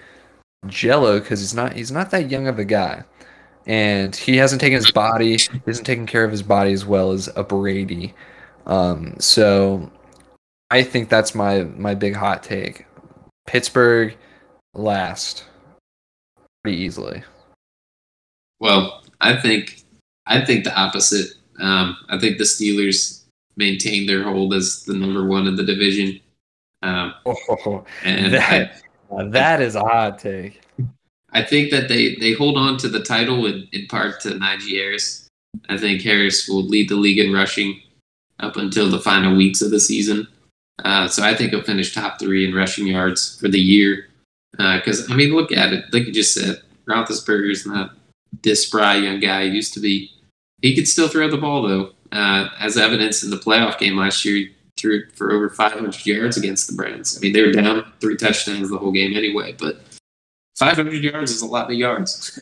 jello 0.67 1.21
because 1.21 1.41
he's 1.41 1.55
not 1.55 1.75
he's 1.75 1.93
not 1.93 2.11
that 2.11 2.31
young 2.31 2.49
of 2.49 2.59
a 2.59 2.65
guy, 2.65 3.05
and 3.67 4.17
he 4.17 4.39
hasn't 4.39 4.63
taken 4.63 4.77
his 4.77 4.91
body 4.91 5.39
hasn't 5.67 5.87
taking 5.87 6.07
care 6.07 6.25
of 6.25 6.31
his 6.31 6.43
body 6.43 6.73
as 6.73 6.87
well 6.87 7.13
as 7.13 7.29
a 7.37 7.45
Brady. 7.45 8.15
Um, 8.65 9.15
so 9.19 9.91
I 10.71 10.83
think 10.83 11.11
that's 11.11 11.35
my 11.35 11.65
my 11.65 11.95
big 11.95 12.17
hot 12.17 12.43
take. 12.43 12.87
Pittsburgh 13.47 14.17
last 14.73 15.45
pretty 16.65 16.79
easily. 16.79 17.23
Well, 18.59 19.03
I 19.21 19.37
think 19.37 19.83
I 20.27 20.47
think 20.47 20.65
the 20.65 20.75
opposite. 20.75 21.35
Um, 21.61 21.99
I 22.09 22.19
think 22.19 22.39
the 22.39 22.45
Steelers 22.45 23.22
maintain 23.57 24.07
their 24.07 24.23
hold 24.23 24.55
as 24.55 24.85
the 24.85 24.95
number 24.95 25.25
one 25.25 25.47
in 25.47 25.57
the 25.57 25.65
division. 25.65 26.21
Um, 26.83 27.15
Oh, 27.27 27.85
and 28.05 28.35
that, 28.35 28.83
I, 29.11 29.23
now 29.23 29.31
that 29.31 29.61
is 29.61 29.75
a 29.75 29.81
hot 29.81 30.19
take. 30.19 30.61
I 31.33 31.43
think 31.43 31.71
that 31.71 31.89
they, 31.89 32.17
they 32.17 32.33
hold 32.33 32.59
on 32.59 32.77
to 32.79 32.89
the 32.89 33.03
title 33.03 33.47
in, 33.47 33.69
in 33.73 33.87
part 33.87 34.21
to 34.21 34.31
Najee 34.31 34.77
Harris. 34.77 35.29
I 35.69 35.79
think 35.79 36.03
Harris 36.03 36.49
will 36.49 36.65
lead 36.65 36.89
the 36.89 36.97
league 36.97 37.19
in 37.19 37.33
rushing 37.33 37.81
up 38.41 38.57
until 38.57 38.91
the 38.91 39.01
final 39.01 39.37
weeks 39.37 39.63
of 39.63 39.71
the 39.71 39.81
season. 39.81 40.27
Uh, 40.85 41.07
so 41.07 41.23
I 41.23 41.35
think 41.35 41.51
he'll 41.51 41.63
finish 41.63 41.95
top 41.95 42.19
three 42.19 42.47
in 42.47 42.55
rushing 42.55 42.87
yards 42.87 43.39
for 43.39 43.49
the 43.49 43.61
year. 43.61 44.09
Because, 44.53 45.11
I 45.11 45.15
mean, 45.15 45.35
look 45.35 45.53
at 45.53 45.73
it. 45.73 45.85
Like 45.93 46.07
you 46.07 46.13
just 46.13 46.35
said, 46.35 46.61
Roethlisberger's 46.87 47.67
not 47.67 47.93
this 48.43 48.67
spry 48.67 48.97
young 48.97 49.21
guy 49.21 49.45
he 49.45 49.51
used 49.51 49.75
to 49.75 49.81
be. 49.81 50.11
He 50.61 50.75
could 50.75 50.89
still 50.89 51.09
throw 51.09 51.31
the 51.31 51.39
ball, 51.39 51.63
though. 51.63 51.93
Uh, 52.13 52.49
as 52.61 52.77
evidence 52.77 53.23
in 53.25 53.31
the 53.31 53.37
playoff 53.37 53.79
game 53.79 53.97
last 53.97 54.25
year, 54.25 54.49
threw 54.77 55.07
for 55.15 55.33
over 55.33 55.49
500 55.49 56.05
yards 56.07 56.37
against 56.37 56.69
the 56.69 56.75
Browns. 56.75 57.17
I 57.17 57.21
mean, 57.21 57.33
they 57.33 57.43
were 57.43 57.53
down 57.53 57.91
three 58.01 58.17
touchdowns 58.17 58.69
the 58.69 58.79
whole 58.79 58.93
game 58.93 59.17
anyway, 59.17 59.55
but 59.59 59.81
500 60.57 61.03
yards 61.03 61.31
is 61.31 61.43
a 61.43 61.47
lot 61.47 61.71
of 61.71 61.77
yards. 61.77 62.41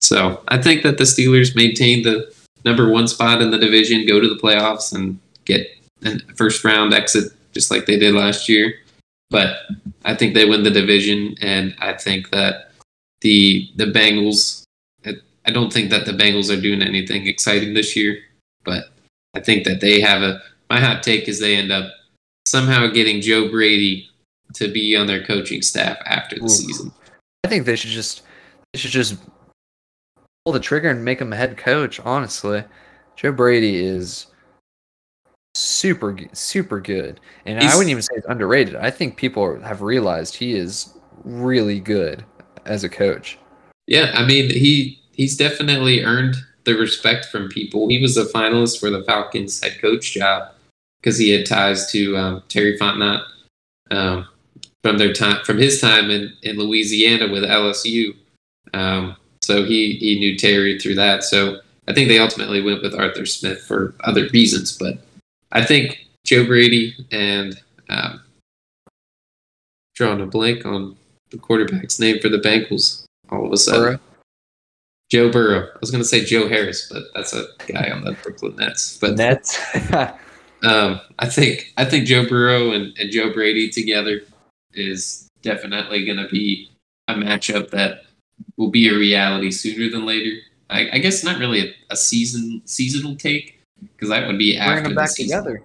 So 0.00 0.42
I 0.48 0.60
think 0.60 0.82
that 0.82 0.98
the 0.98 1.04
Steelers 1.04 1.54
maintain 1.54 2.02
the 2.02 2.34
number 2.64 2.90
one 2.90 3.06
spot 3.06 3.40
in 3.40 3.50
the 3.50 3.58
division, 3.58 4.06
go 4.06 4.20
to 4.20 4.28
the 4.28 4.40
playoffs, 4.40 4.92
and 4.92 5.18
get 5.44 5.68
a 6.04 6.18
first 6.34 6.64
round 6.64 6.92
exit 6.92 7.32
just 7.52 7.70
like 7.70 7.86
they 7.86 7.98
did 7.98 8.14
last 8.14 8.48
year. 8.48 8.74
But 9.30 9.58
I 10.04 10.14
think 10.14 10.34
they 10.34 10.44
win 10.44 10.64
the 10.64 10.70
division, 10.70 11.36
and 11.40 11.74
I 11.78 11.92
think 11.94 12.30
that 12.30 12.72
the 13.20 13.70
the 13.76 13.86
Bengals. 13.86 14.64
I 15.44 15.50
don't 15.50 15.72
think 15.72 15.90
that 15.90 16.04
the 16.04 16.12
Bengals 16.12 16.56
are 16.56 16.60
doing 16.60 16.82
anything 16.82 17.26
exciting 17.26 17.74
this 17.74 17.96
year, 17.96 18.18
but 18.64 18.86
I 19.34 19.40
think 19.40 19.64
that 19.64 19.80
they 19.80 20.00
have 20.00 20.22
a. 20.22 20.40
My 20.70 20.80
hot 20.80 21.02
take 21.02 21.28
is 21.28 21.38
they 21.38 21.56
end 21.56 21.70
up 21.70 21.90
somehow 22.46 22.86
getting 22.86 23.20
Joe 23.20 23.50
Brady 23.50 24.08
to 24.54 24.72
be 24.72 24.96
on 24.96 25.06
their 25.06 25.24
coaching 25.24 25.62
staff 25.62 25.98
after 26.06 26.36
the 26.36 26.44
Ooh. 26.44 26.48
season. 26.48 26.92
I 27.44 27.48
think 27.48 27.66
they 27.66 27.76
should 27.76 27.90
just 27.90 28.22
they 28.72 28.78
should 28.78 28.90
just 28.90 29.16
pull 30.44 30.52
the 30.52 30.60
trigger 30.60 30.90
and 30.90 31.04
make 31.04 31.20
him 31.20 31.32
a 31.32 31.36
head 31.36 31.56
coach. 31.56 32.00
Honestly, 32.00 32.64
Joe 33.16 33.32
Brady 33.32 33.84
is 33.84 34.26
super 35.54 36.16
super 36.32 36.80
good, 36.80 37.20
and 37.44 37.60
I 37.60 37.74
wouldn't 37.74 37.90
even 37.90 38.02
say 38.02 38.14
he's 38.14 38.24
underrated. 38.26 38.76
I 38.76 38.90
think 38.90 39.16
people 39.16 39.60
have 39.60 39.82
realized 39.82 40.36
he 40.36 40.54
is 40.54 40.94
really 41.24 41.80
good 41.80 42.24
as 42.64 42.84
a 42.84 42.88
coach. 42.88 43.38
Yeah, 43.86 44.12
I 44.14 44.24
mean 44.24 44.50
he 44.50 45.00
he's 45.12 45.36
definitely 45.36 46.04
earned 46.04 46.36
the 46.64 46.74
respect 46.74 47.26
from 47.26 47.48
people. 47.48 47.88
He 47.88 48.00
was 48.00 48.16
a 48.16 48.24
finalist 48.26 48.80
for 48.80 48.90
the 48.90 49.02
Falcons 49.04 49.62
head 49.62 49.80
coach 49.80 50.12
job 50.12 50.52
because 51.00 51.18
he 51.18 51.30
had 51.30 51.46
ties 51.46 51.90
to 51.92 52.16
um, 52.16 52.42
Terry 52.48 52.78
Fontenot 52.78 53.24
um, 53.90 54.28
from 54.82 54.98
their 54.98 55.12
time 55.12 55.44
from 55.44 55.58
his 55.58 55.80
time 55.80 56.10
in, 56.10 56.32
in 56.42 56.58
Louisiana 56.58 57.30
with 57.30 57.42
LSU. 57.42 58.14
Um, 58.74 59.16
so 59.42 59.64
he 59.64 59.94
he 59.94 60.18
knew 60.18 60.36
Terry 60.36 60.78
through 60.78 60.94
that. 60.96 61.24
So 61.24 61.60
I 61.88 61.92
think 61.92 62.08
they 62.08 62.18
ultimately 62.18 62.62
went 62.62 62.82
with 62.82 62.94
Arthur 62.94 63.26
Smith 63.26 63.62
for 63.62 63.94
other 64.04 64.28
reasons, 64.28 64.76
but 64.76 64.98
I 65.50 65.64
think 65.64 66.06
Joe 66.24 66.46
Brady 66.46 66.94
and 67.10 67.60
um, 67.88 68.22
drawing 69.94 70.20
a 70.20 70.26
blank 70.26 70.64
on 70.64 70.96
the 71.30 71.38
quarterback's 71.38 71.98
name 71.98 72.20
for 72.20 72.28
the 72.28 72.38
Bengals 72.38 73.04
all 73.30 73.46
of 73.46 73.52
a 73.52 73.56
sudden. 73.56 73.98
Joe 75.12 75.30
Burrow. 75.30 75.66
I 75.66 75.78
was 75.78 75.90
going 75.90 76.02
to 76.02 76.08
say 76.08 76.24
Joe 76.24 76.48
Harris, 76.48 76.90
but 76.90 77.02
that's 77.14 77.34
a 77.34 77.44
guy 77.70 77.90
on 77.90 78.02
the 78.02 78.12
Brooklyn 78.22 78.56
Nets. 78.56 78.96
But 78.96 79.16
Nets. 79.16 79.60
um, 80.62 81.02
I 81.18 81.28
think 81.28 81.70
I 81.76 81.84
think 81.84 82.06
Joe 82.06 82.26
Burrow 82.26 82.70
and, 82.70 82.96
and 82.98 83.10
Joe 83.10 83.30
Brady 83.30 83.68
together 83.68 84.22
is 84.72 85.28
definitely 85.42 86.06
going 86.06 86.16
to 86.16 86.28
be 86.28 86.70
a 87.08 87.14
matchup 87.14 87.68
that 87.72 88.04
will 88.56 88.70
be 88.70 88.88
a 88.88 88.96
reality 88.96 89.50
sooner 89.50 89.90
than 89.90 90.06
later. 90.06 90.34
I, 90.70 90.88
I 90.94 90.98
guess 90.98 91.22
not 91.22 91.38
really 91.38 91.68
a, 91.68 91.74
a 91.90 91.96
season 91.96 92.62
seasonal 92.64 93.14
take 93.14 93.60
because 93.82 94.08
that 94.08 94.26
would 94.26 94.38
be 94.38 94.56
Bring 94.56 94.62
after 94.66 94.82
them 94.84 94.92
the 94.92 94.96
back 94.96 95.10
season. 95.10 95.44
together. 95.44 95.62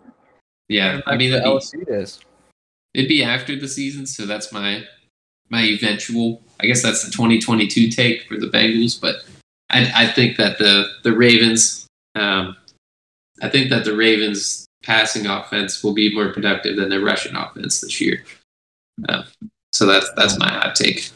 Yeah, 0.68 1.00
I 1.06 1.16
mean 1.16 1.32
the 1.32 1.38
it'd 1.38 1.46
be, 1.46 1.50
LSU 1.50 1.88
days. 1.88 2.20
it'd 2.94 3.08
be 3.08 3.24
after 3.24 3.56
the 3.58 3.70
season, 3.70 4.06
so 4.06 4.26
that's 4.26 4.52
my 4.52 4.84
my 5.48 5.62
eventual. 5.62 6.44
I 6.60 6.66
guess 6.66 6.84
that's 6.84 7.06
the 7.06 7.12
2022 7.12 7.90
take 7.90 8.24
for 8.28 8.36
the 8.36 8.48
Bengals, 8.48 9.00
but 9.00 9.24
I, 9.70 9.92
I 9.96 10.08
think 10.08 10.38
that 10.38 10.58
the 10.58 10.88
the 11.04 11.16
Ravens, 11.16 11.88
um, 12.16 12.56
I 13.42 13.50
think 13.50 13.70
that 13.70 13.86
the 13.86 13.96
Ravens 13.96 14.66
passing 14.84 15.26
offense 15.26 15.84
will 15.84 15.94
be 15.94 16.14
more 16.14 16.32
productive 16.32 16.78
than 16.78 16.90
their 16.90 17.02
rushing 17.02 17.36
offense 17.36 17.82
this 17.82 18.00
year. 18.00 18.24
Uh, 19.10 19.24
so 19.72 19.86
that's 19.86 20.10
that's 20.16 20.40
my 20.40 20.50
hot 20.50 20.76
take. 20.76 21.12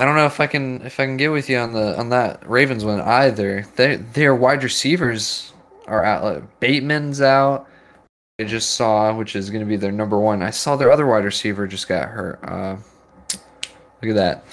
I 0.00 0.04
don't 0.04 0.16
know 0.16 0.26
if 0.26 0.40
I 0.40 0.46
can 0.46 0.82
if 0.82 0.98
I 0.98 1.06
can 1.06 1.16
get 1.16 1.30
with 1.30 1.48
you 1.48 1.58
on 1.58 1.72
the 1.72 1.98
on 1.98 2.10
that 2.10 2.48
Ravens 2.48 2.84
one 2.84 3.00
either. 3.00 3.66
They 3.76 3.96
their 3.96 4.34
wide 4.34 4.62
receivers 4.62 5.52
are 5.86 6.04
out. 6.04 6.24
Like 6.24 6.60
Bateman's 6.60 7.20
out. 7.20 7.68
I 8.40 8.44
just 8.44 8.72
saw, 8.72 9.14
which 9.14 9.36
is 9.36 9.50
going 9.50 9.60
to 9.60 9.68
be 9.68 9.76
their 9.76 9.92
number 9.92 10.18
one. 10.18 10.42
I 10.42 10.50
saw 10.50 10.74
their 10.74 10.90
other 10.90 11.06
wide 11.06 11.24
receiver 11.24 11.66
just 11.66 11.86
got 11.86 12.08
hurt. 12.08 12.40
Uh, 12.42 12.76
look 14.02 14.10
at 14.10 14.14
that, 14.16 14.44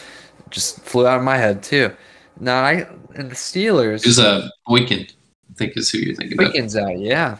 just 0.49 0.81
flew 0.81 1.07
out 1.07 1.17
of 1.17 1.23
my 1.23 1.37
head 1.37 1.63
too. 1.63 1.95
Now 2.39 2.63
I 2.63 2.87
and 3.19 3.29
the 3.29 3.35
Steelers. 3.35 4.03
Who's 4.03 4.19
a 4.19 4.49
Boykin? 4.65 5.07
I 5.49 5.53
think 5.55 5.75
is 5.77 5.89
who 5.89 5.99
you're 5.99 6.15
thinking 6.15 6.39
of. 6.39 6.47
Wiggins 6.47 6.75
out, 6.75 6.97
yeah. 6.99 7.37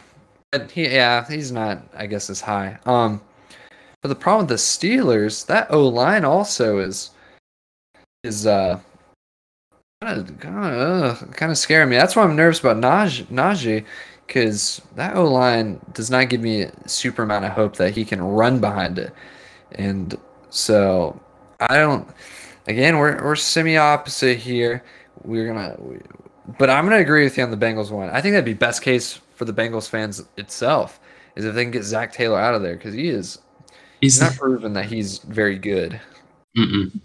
But 0.52 0.70
he, 0.70 0.84
yeah, 0.84 1.26
he's 1.26 1.52
not, 1.52 1.82
I 1.96 2.06
guess, 2.06 2.28
as 2.28 2.40
high. 2.40 2.78
Um, 2.84 3.20
but 4.02 4.08
the 4.08 4.14
problem 4.14 4.46
with 4.46 4.50
the 4.50 4.54
Steelers, 4.56 5.46
that 5.46 5.70
O 5.70 5.86
line 5.88 6.24
also 6.24 6.78
is 6.78 7.10
is 8.22 8.46
uh 8.46 8.78
kind 10.02 10.18
of 10.18 10.40
kind 10.40 10.74
of 10.74 11.30
kind 11.32 11.52
of 11.52 11.58
scaring 11.58 11.88
me. 11.88 11.96
That's 11.96 12.16
why 12.16 12.24
I'm 12.24 12.36
nervous 12.36 12.60
about 12.60 12.76
Naj 12.76 13.24
Najee 13.26 13.84
because 14.26 14.80
that 14.96 15.16
O 15.16 15.30
line 15.30 15.80
does 15.92 16.10
not 16.10 16.28
give 16.28 16.40
me 16.40 16.62
a 16.62 16.88
super 16.88 17.22
amount 17.22 17.44
of 17.44 17.52
hope 17.52 17.76
that 17.76 17.94
he 17.94 18.04
can 18.04 18.20
run 18.20 18.60
behind 18.60 18.98
it, 18.98 19.12
and 19.72 20.16
so 20.50 21.18
I 21.60 21.76
don't. 21.76 22.08
Again, 22.66 22.98
we're 22.98 23.22
we're 23.22 23.36
semi 23.36 23.76
opposite 23.76 24.38
here. 24.38 24.82
We're 25.22 25.46
gonna, 25.46 25.76
we, 25.78 25.98
but 26.58 26.70
I'm 26.70 26.84
gonna 26.84 26.98
agree 26.98 27.24
with 27.24 27.36
you 27.36 27.44
on 27.44 27.50
the 27.50 27.56
Bengals 27.56 27.90
one. 27.90 28.08
I 28.10 28.20
think 28.20 28.32
that'd 28.32 28.44
be 28.44 28.54
best 28.54 28.82
case 28.82 29.20
for 29.34 29.44
the 29.44 29.52
Bengals 29.52 29.88
fans 29.88 30.22
itself 30.36 31.00
is 31.36 31.44
if 31.44 31.54
they 31.54 31.64
can 31.64 31.70
get 31.70 31.84
Zac 31.84 32.12
Taylor 32.12 32.38
out 32.38 32.54
of 32.54 32.62
there 32.62 32.74
because 32.76 32.94
he 32.94 33.08
is 33.08 33.38
He's 34.00 34.20
not 34.20 34.34
proven 34.36 34.72
that 34.72 34.86
he's 34.86 35.18
very 35.18 35.58
good. 35.58 36.00
Mm-mm. 36.56 36.98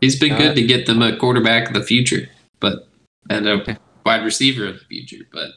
He's 0.00 0.18
been 0.18 0.32
Uh, 0.32 0.38
good 0.38 0.56
to 0.56 0.62
get 0.62 0.86
them 0.86 1.02
a 1.02 1.16
quarterback 1.16 1.68
of 1.68 1.74
the 1.74 1.82
future, 1.82 2.28
but 2.60 2.88
and 3.28 3.46
a 3.46 3.78
wide 4.06 4.24
receiver 4.24 4.66
of 4.66 4.78
the 4.78 4.84
future. 4.86 5.24
But 5.32 5.50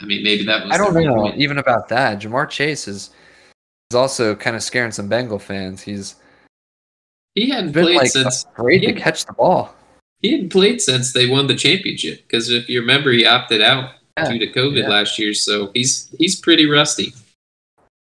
I 0.00 0.04
mean, 0.04 0.22
maybe 0.22 0.44
that 0.44 0.64
was 0.64 0.72
I 0.72 0.78
don't 0.78 0.94
know 0.94 1.14
point. 1.14 1.38
even 1.38 1.58
about 1.58 1.88
that. 1.88 2.20
Ja'Marr 2.20 2.48
Chase 2.48 2.86
is 2.86 3.10
is 3.90 3.96
also 3.96 4.36
kind 4.36 4.54
of 4.54 4.62
scaring 4.62 4.92
some 4.92 5.08
Bengal 5.08 5.40
fans. 5.40 5.82
He's 5.82 6.14
He 7.34 7.50
hadn't 7.50 7.72
been 7.72 7.86
played 7.86 7.96
like 7.96 8.10
since 8.10 8.44
afraid 8.44 8.80
to 8.80 8.92
catch 8.92 9.26
the 9.26 9.32
ball. 9.32 9.74
He 10.20 10.32
hadn't 10.32 10.50
played 10.50 10.80
since 10.80 11.12
they 11.12 11.26
won 11.26 11.46
the 11.46 11.54
championship. 11.54 12.22
Because 12.22 12.50
if 12.50 12.68
you 12.68 12.80
remember, 12.80 13.10
he 13.12 13.26
opted 13.26 13.62
out 13.62 13.94
Yeah, 14.18 14.30
due 14.30 14.38
to 14.38 14.46
COVID 14.48 14.82
yeah. 14.82 14.88
last 14.88 15.18
year, 15.18 15.34
so 15.34 15.70
he's 15.74 16.08
he's 16.18 16.40
pretty 16.40 16.66
rusty. 16.66 17.12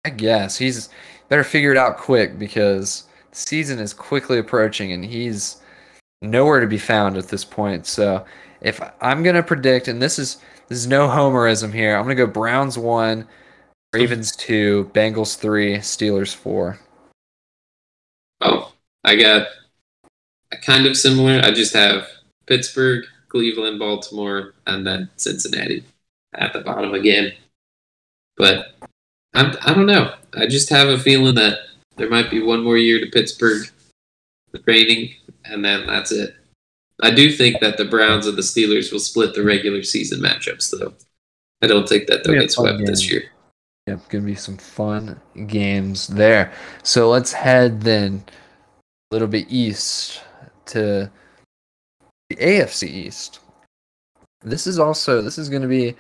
I 0.05 0.09
guess 0.09 0.57
he's 0.57 0.89
better 1.29 1.43
figure 1.43 1.71
it 1.71 1.77
out 1.77 1.97
quick 1.97 2.39
because 2.39 3.03
the 3.31 3.37
season 3.37 3.79
is 3.79 3.93
quickly 3.93 4.39
approaching 4.39 4.93
and 4.93 5.03
he's 5.03 5.61
nowhere 6.21 6.61
to 6.61 6.67
be 6.67 6.77
found 6.77 7.17
at 7.17 7.27
this 7.27 7.43
point. 7.43 7.85
So 7.85 8.25
if 8.61 8.79
I'm 9.01 9.21
gonna 9.23 9.43
predict, 9.43 9.87
and 9.87 10.01
this 10.01 10.17
is 10.17 10.37
this 10.69 10.79
is 10.79 10.87
no 10.87 11.07
homerism 11.07 11.73
here, 11.73 11.95
I'm 11.95 12.03
gonna 12.03 12.15
go 12.15 12.25
Browns 12.27 12.77
one, 12.77 13.27
Ravens 13.93 14.35
two, 14.35 14.89
Bengals 14.93 15.37
three, 15.37 15.75
Steelers 15.77 16.33
four. 16.33 16.79
Oh, 18.41 18.71
I 19.03 19.15
got 19.15 19.47
kind 20.61 20.85
of 20.85 20.97
similar. 20.97 21.41
I 21.43 21.51
just 21.51 21.73
have 21.73 22.07
Pittsburgh, 22.45 23.05
Cleveland, 23.29 23.79
Baltimore, 23.79 24.53
and 24.65 24.85
then 24.85 25.09
Cincinnati 25.17 25.83
at 26.33 26.53
the 26.53 26.61
bottom 26.61 26.93
again. 26.93 27.33
But 28.37 28.73
I'm, 29.33 29.55
I 29.61 29.73
don't 29.73 29.85
know. 29.85 30.13
I 30.33 30.47
just 30.47 30.69
have 30.69 30.87
a 30.87 30.99
feeling 30.99 31.35
that 31.35 31.59
there 31.97 32.09
might 32.09 32.29
be 32.29 32.41
one 32.41 32.63
more 32.63 32.77
year 32.77 32.99
to 32.99 33.11
Pittsburgh 33.11 33.67
reigning 34.65 35.13
and 35.45 35.63
then 35.63 35.85
that's 35.85 36.11
it. 36.11 36.35
I 37.01 37.11
do 37.11 37.31
think 37.31 37.59
that 37.59 37.77
the 37.77 37.85
Browns 37.85 38.25
and 38.25 38.37
the 38.37 38.41
Steelers 38.41 38.91
will 38.91 38.99
split 38.99 39.35
the 39.35 39.43
regular 39.43 39.83
season 39.83 40.19
matchups, 40.19 40.71
though. 40.71 40.93
I 41.61 41.67
don't 41.67 41.87
think 41.87 42.07
that 42.07 42.23
they'll 42.23 42.39
get 42.39 42.51
swept 42.51 42.85
this 42.85 43.09
year. 43.09 43.23
Yep, 43.87 44.09
gonna 44.09 44.25
be 44.25 44.35
some 44.35 44.57
fun 44.57 45.19
games 45.45 46.07
there. 46.07 46.51
So 46.83 47.09
let's 47.09 47.33
head 47.33 47.81
then 47.81 48.23
a 49.11 49.15
little 49.15 49.27
bit 49.27 49.47
east 49.49 50.21
to 50.67 51.09
the 52.29 52.35
AFC 52.35 52.87
East. 52.87 53.39
This 54.41 54.67
is 54.67 54.79
also 54.79 55.21
this 55.21 55.37
is 55.37 55.49
gonna 55.49 55.67
be 55.67 55.95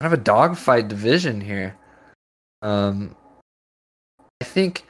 kind 0.00 0.12
of 0.12 0.12
a 0.12 0.22
dogfight 0.22 0.88
division 0.88 1.40
here. 1.40 1.76
Um, 2.62 3.16
I 4.40 4.44
think 4.44 4.84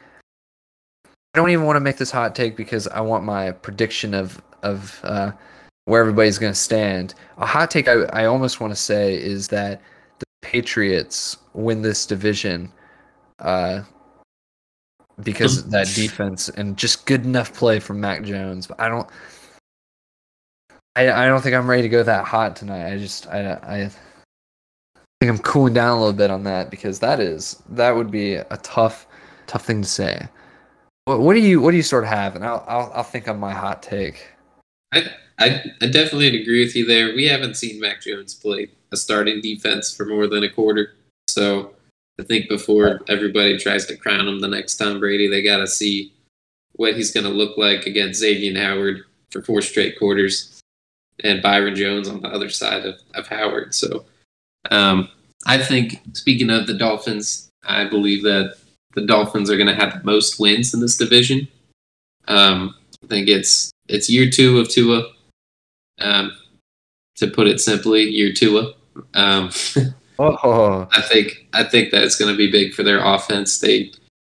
I 1.35 1.39
don't 1.39 1.51
even 1.51 1.65
want 1.65 1.77
to 1.77 1.81
make 1.81 1.97
this 1.97 2.11
hot 2.11 2.35
take 2.35 2.57
because 2.57 2.87
I 2.89 3.01
want 3.01 3.25
my 3.25 3.53
prediction 3.53 4.15
of 4.15 4.41
of 4.63 5.01
uh, 5.03 5.33
where 5.87 6.01
everybody's 6.01 6.39
gonna 6.39 6.55
stand. 6.55 7.15
A 7.39 7.47
hot 7.47 7.71
take 7.71 7.89
I, 7.89 8.03
I 8.13 8.27
almost 8.27 8.61
want 8.61 8.73
to 8.73 8.77
say 8.79 9.15
is 9.15 9.49
that 9.49 9.81
the 10.19 10.27
Patriots 10.43 11.37
win 11.55 11.83
this 11.83 12.07
division 12.07 12.71
uh, 13.39 13.83
because 15.23 15.59
of 15.59 15.71
that 15.73 15.87
defense 15.95 16.49
and 16.49 16.77
just 16.77 17.07
good 17.07 17.25
enough 17.25 17.53
play 17.55 17.81
from 17.81 18.01
Mac 18.01 18.23
Jones. 18.23 18.67
But 18.67 18.81
I 18.81 18.89
don't. 18.89 19.09
I, 20.95 21.11
I 21.11 21.27
don't 21.27 21.41
think 21.41 21.55
I'm 21.55 21.69
ready 21.69 21.83
to 21.83 21.89
go 21.89 22.03
that 22.03 22.25
hot 22.27 22.55
tonight. 22.55 22.93
I 22.93 22.99
just 22.99 23.27
I 23.29 23.53
I 23.53 23.91
think 25.21 25.31
I'm 25.31 25.39
cooling 25.39 25.73
down 25.73 25.97
a 25.97 26.01
little 26.01 26.13
bit 26.13 26.31
on 26.31 26.45
that 26.45 26.71
because 26.71 26.99
that 26.99 27.21
is 27.21 27.63
that 27.71 27.93
would 27.93 28.11
be 28.11 28.35
a 28.35 28.59
tough 28.63 29.07
tough 29.47 29.65
thing 29.65 29.83
to 29.83 29.89
say. 29.89 30.29
What, 31.05 31.21
what 31.21 31.35
do 31.35 31.41
you 31.41 31.61
what 31.61 31.71
do 31.71 31.77
you 31.77 31.83
sort 31.83 32.05
of 32.05 32.11
have? 32.11 32.37
And 32.37 32.45
I'll 32.45 32.65
I'll, 32.69 32.93
I'll 32.95 33.03
think 33.03 33.29
on 33.29 33.39
my 33.39 33.53
hot 33.53 33.83
take. 33.83 34.27
I, 34.93 35.05
I 35.39 35.65
I 35.81 35.87
definitely 35.87 36.41
agree 36.41 36.65
with 36.65 36.77
you 36.77 36.87
there. 36.87 37.15
We 37.15 37.27
haven't 37.27 37.57
seen 37.57 37.81
Mac 37.81 38.03
Jones 38.03 38.35
play 38.35 38.69
a 38.93 38.97
starting 38.97 39.41
defense 39.41 39.95
for 39.95 40.05
more 40.05 40.27
than 40.27 40.45
a 40.45 40.51
quarter. 40.51 40.95
So 41.29 41.75
I 42.21 42.25
think 42.25 42.49
before 42.49 43.01
everybody 43.09 43.57
tries 43.59 43.87
to 43.87 43.97
crown 43.97 44.29
him 44.29 44.41
the 44.41 44.49
next 44.49 44.77
Tom 44.77 45.01
Brady, 45.01 45.29
they 45.29 45.43
got 45.43 45.59
to 45.59 45.67
see 45.67 46.13
what 46.73 46.95
he's 46.95 47.13
going 47.13 47.25
to 47.25 47.33
look 47.33 47.57
like 47.57 47.87
against 47.87 48.21
Xavier 48.21 48.59
Howard 48.63 49.05
for 49.31 49.43
four 49.43 49.63
straight 49.63 49.99
quarters 49.99 50.61
and 51.25 51.43
Byron 51.43 51.75
Jones 51.75 52.09
on 52.09 52.21
the 52.21 52.29
other 52.29 52.49
side 52.49 52.85
of, 52.85 52.97
of 53.15 53.27
Howard. 53.29 53.75
So 53.75 54.05
um, 54.71 55.09
I 55.47 55.59
think, 55.59 56.01
speaking 56.13 56.51
of 56.51 56.67
the 56.67 56.75
Dolphins, 56.75 57.49
I 57.65 57.85
believe 57.85 58.23
that 58.25 58.57
the 58.95 59.07
Dolphins 59.07 59.51
are 59.51 59.57
going 59.57 59.69
to 59.69 59.75
have 59.75 59.95
the 59.95 60.05
most 60.05 60.39
wins 60.39 60.75
in 60.75 60.81
this 60.81 60.97
division. 60.97 61.49
Um, 62.29 62.75
I 63.03 63.07
think 63.07 63.29
it's 63.29 63.73
it's 63.89 64.09
year 64.09 64.31
two 64.31 64.61
of 64.61 64.69
Tua. 64.69 65.11
Um, 65.99 66.33
to 67.17 67.29
put 67.29 67.47
it 67.47 67.61
simply, 67.61 68.05
year 68.05 68.33
Tua. 68.33 68.75
Um, 69.15 69.51
Oh, 70.23 70.89
I 70.93 71.03
think 71.03 71.47
I 71.53 71.65
think 71.65 71.91
that 71.91 72.05
it's 72.05 72.17
going 72.17 72.33
to 72.33 72.37
be 72.37 72.51
big 72.51 72.75
for 72.75 72.83
their 72.83 73.05
offense. 73.05 73.59
They 73.59 73.91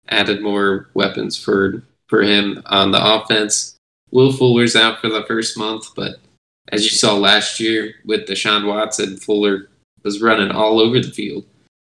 added 0.10 0.42
more 0.42 0.90
weapons 0.94 1.38
for 1.38 1.84
for 2.08 2.22
him 2.22 2.62
on 2.68 2.92
the 2.92 3.16
offense. 3.16 3.76
Will 4.12 4.32
Fuller's 4.32 4.76
out 4.76 5.00
for 5.00 5.10
the 5.10 5.24
first 5.24 5.58
month, 5.58 5.94
but 5.96 6.18
as 6.72 6.84
you 6.84 6.92
saw 6.92 7.16
last 7.16 7.60
year 7.60 7.96
with 8.06 8.28
Deshaun 8.28 8.68
Watson, 8.68 9.18
Fuller 9.18 9.70
was 10.04 10.22
running 10.22 10.52
all 10.52 10.80
over 10.80 11.00
the 11.00 11.12
field, 11.12 11.46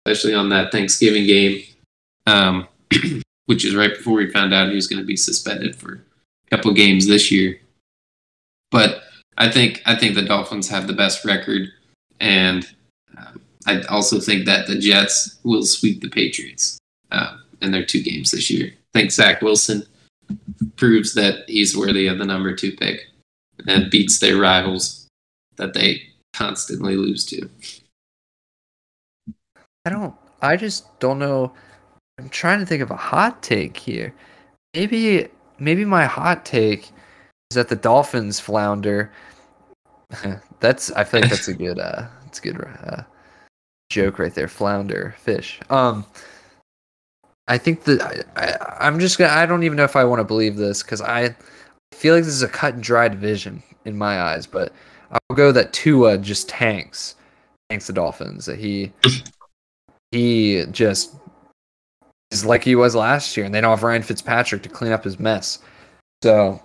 especially 0.06 0.34
on 0.34 0.48
that 0.50 0.72
Thanksgiving 0.72 1.26
game, 1.26 1.62
um, 2.26 2.68
which 3.46 3.64
is 3.64 3.74
right 3.74 3.96
before 3.96 4.14
we 4.14 4.30
found 4.30 4.54
out 4.54 4.68
he 4.68 4.74
was 4.74 4.86
going 4.86 5.00
to 5.00 5.06
be 5.06 5.16
suspended 5.16 5.74
for 5.74 5.94
a 5.94 6.56
couple 6.56 6.72
games 6.72 7.06
this 7.06 7.30
year. 7.30 7.60
But 8.70 9.02
I 9.36 9.50
think 9.50 9.82
I 9.86 9.96
think 9.96 10.14
the 10.14 10.22
Dolphins 10.22 10.68
have 10.68 10.86
the 10.86 10.92
best 10.92 11.24
record, 11.24 11.68
and 12.20 12.68
I 13.68 13.82
also 13.82 14.18
think 14.18 14.46
that 14.46 14.66
the 14.66 14.78
Jets 14.78 15.38
will 15.44 15.62
sweep 15.62 16.00
the 16.00 16.08
Patriots 16.08 16.78
uh, 17.12 17.36
in 17.60 17.70
their 17.70 17.84
two 17.84 18.02
games 18.02 18.30
this 18.30 18.48
year. 18.48 18.72
I 18.94 18.98
think 18.98 19.10
Zach 19.10 19.42
Wilson 19.42 19.84
proves 20.76 21.12
that 21.14 21.44
he's 21.46 21.76
worthy 21.76 22.06
of 22.06 22.16
the 22.16 22.24
number 22.24 22.54
two 22.56 22.72
pick 22.72 23.00
and 23.66 23.90
beats 23.90 24.20
their 24.20 24.38
rivals 24.38 25.06
that 25.56 25.74
they 25.74 26.00
constantly 26.32 26.96
lose 26.96 27.26
to. 27.26 27.50
I 29.84 29.90
don't. 29.90 30.14
I 30.40 30.56
just 30.56 30.98
don't 30.98 31.18
know. 31.18 31.52
I'm 32.18 32.30
trying 32.30 32.60
to 32.60 32.66
think 32.66 32.82
of 32.82 32.90
a 32.90 32.96
hot 32.96 33.42
take 33.42 33.76
here. 33.76 34.14
Maybe 34.74 35.28
maybe 35.58 35.84
my 35.84 36.06
hot 36.06 36.46
take 36.46 36.90
is 37.50 37.56
that 37.56 37.68
the 37.68 37.76
Dolphins 37.76 38.40
flounder. 38.40 39.12
that's 40.60 40.90
I 40.92 41.04
feel 41.04 41.20
like 41.20 41.30
that's 41.30 41.48
a 41.48 41.54
good 41.54 41.78
uh 41.78 42.06
a 42.34 42.40
good 42.40 42.60
uh, 42.60 43.02
joke 43.90 44.18
right 44.18 44.34
there. 44.34 44.48
Flounder 44.48 45.14
fish. 45.18 45.60
Um, 45.70 46.04
I 47.48 47.58
think 47.58 47.84
that 47.84 48.26
I, 48.36 48.86
I'm 48.86 49.00
just 49.00 49.18
gonna. 49.18 49.32
I 49.32 49.46
don't 49.46 49.62
even 49.62 49.76
know 49.76 49.84
if 49.84 49.96
I 49.96 50.04
want 50.04 50.20
to 50.20 50.24
believe 50.24 50.56
this 50.56 50.82
because 50.82 51.00
I 51.00 51.34
feel 51.92 52.14
like 52.14 52.24
this 52.24 52.34
is 52.34 52.42
a 52.42 52.48
cut 52.48 52.74
and 52.74 52.82
dry 52.82 53.08
division 53.08 53.62
in 53.84 53.96
my 53.96 54.20
eyes. 54.20 54.46
But 54.46 54.72
I'll 55.10 55.36
go 55.36 55.52
that 55.52 55.72
Tua 55.72 56.18
just 56.18 56.48
tanks 56.48 57.14
tanks 57.70 57.86
the 57.86 57.92
Dolphins. 57.92 58.46
That 58.46 58.58
he 58.58 58.92
he 60.12 60.64
just 60.70 61.14
is 62.30 62.44
like 62.44 62.64
he 62.64 62.74
was 62.74 62.94
last 62.94 63.36
year, 63.36 63.46
and 63.46 63.54
they 63.54 63.60
don't 63.60 63.70
have 63.70 63.82
Ryan 63.82 64.02
Fitzpatrick 64.02 64.62
to 64.62 64.68
clean 64.68 64.92
up 64.92 65.04
his 65.04 65.18
mess. 65.18 65.58
So 66.22 66.60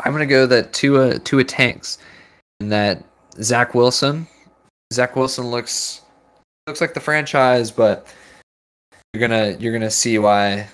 I'm 0.00 0.12
gonna 0.12 0.26
go 0.26 0.46
that 0.46 0.72
Tua 0.72 1.18
Tua 1.18 1.44
tanks, 1.44 1.98
and 2.60 2.70
that 2.72 3.04
Zach 3.42 3.74
Wilson. 3.74 4.26
Zach 4.92 5.16
Wilson 5.16 5.50
looks 5.50 6.02
looks 6.66 6.80
like 6.80 6.94
the 6.94 7.00
franchise, 7.00 7.70
but 7.70 8.06
you're 9.12 9.20
gonna 9.20 9.56
you're 9.58 9.72
gonna 9.72 9.90
see 9.90 10.18
why 10.18 10.68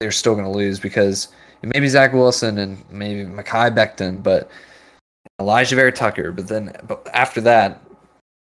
they're 0.00 0.12
still 0.12 0.34
gonna 0.34 0.50
lose 0.50 0.78
because 0.78 1.28
maybe 1.62 1.88
Zach 1.88 2.12
Wilson 2.12 2.58
and 2.58 2.84
maybe 2.90 3.28
Mekhi 3.28 3.74
Becton, 3.74 4.22
but 4.22 4.50
Alijah 5.40 5.74
Vera-Tucker. 5.74 6.32
But 6.32 6.48
then, 6.48 6.76
but 6.86 7.08
after 7.12 7.40
that, 7.42 7.82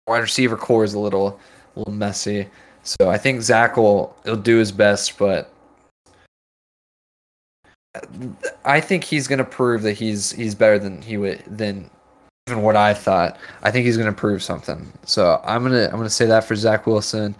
wide 0.07 0.19
receiver 0.19 0.57
corps 0.57 0.83
is 0.83 0.93
a 0.93 0.99
little 0.99 1.39
a 1.75 1.79
little 1.79 1.93
messy. 1.93 2.47
So 2.83 3.09
I 3.09 3.17
think 3.17 3.41
Zach 3.41 3.77
will 3.77 4.15
he'll 4.23 4.35
do 4.35 4.57
his 4.57 4.71
best, 4.71 5.17
but 5.17 5.53
I 8.65 8.79
think 8.79 9.03
he's 9.03 9.27
gonna 9.27 9.43
prove 9.43 9.81
that 9.83 9.93
he's 9.93 10.31
he's 10.31 10.55
better 10.55 10.79
than 10.79 11.01
he 11.01 11.17
would 11.17 11.43
than 11.45 11.89
even 12.47 12.61
what 12.61 12.75
I 12.75 12.93
thought. 12.93 13.37
I 13.63 13.71
think 13.71 13.85
he's 13.85 13.97
gonna 13.97 14.13
prove 14.13 14.41
something. 14.41 14.91
So 15.05 15.41
I'm 15.43 15.63
gonna 15.63 15.85
I'm 15.85 15.97
gonna 15.97 16.09
say 16.09 16.25
that 16.25 16.43
for 16.45 16.55
Zach 16.55 16.87
Wilson. 16.87 17.35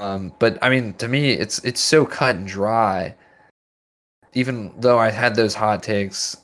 Um, 0.00 0.32
but 0.38 0.58
I 0.62 0.68
mean, 0.68 0.92
to 0.94 1.08
me, 1.08 1.30
it's 1.30 1.58
it's 1.64 1.80
so 1.80 2.04
cut 2.04 2.36
and 2.36 2.46
dry. 2.46 3.14
Even 4.34 4.72
though 4.78 4.98
I 4.98 5.10
had 5.10 5.34
those 5.34 5.54
hot 5.54 5.82
takes, 5.82 6.36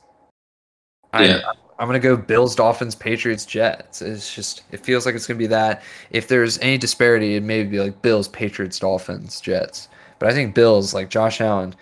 Yeah. 1.12 1.40
I 1.44 1.52
I'm 1.78 1.88
gonna 1.88 1.98
go 1.98 2.16
Bills, 2.16 2.54
Dolphins, 2.54 2.94
Patriots, 2.94 3.44
Jets. 3.44 4.02
It's 4.02 4.32
just 4.32 4.62
it 4.70 4.84
feels 4.84 5.04
like 5.04 5.14
it's 5.14 5.26
gonna 5.26 5.38
be 5.38 5.48
that. 5.48 5.82
If 6.10 6.28
there's 6.28 6.58
any 6.60 6.78
disparity, 6.78 7.34
it 7.36 7.42
may 7.42 7.64
be 7.64 7.80
like 7.80 8.00
Bills, 8.02 8.28
Patriots, 8.28 8.78
Dolphins, 8.78 9.40
Jets. 9.40 9.88
But 10.18 10.28
I 10.28 10.32
think 10.32 10.54
Bills, 10.54 10.94
like 10.94 11.10
Josh 11.10 11.40
Allen, 11.40 11.74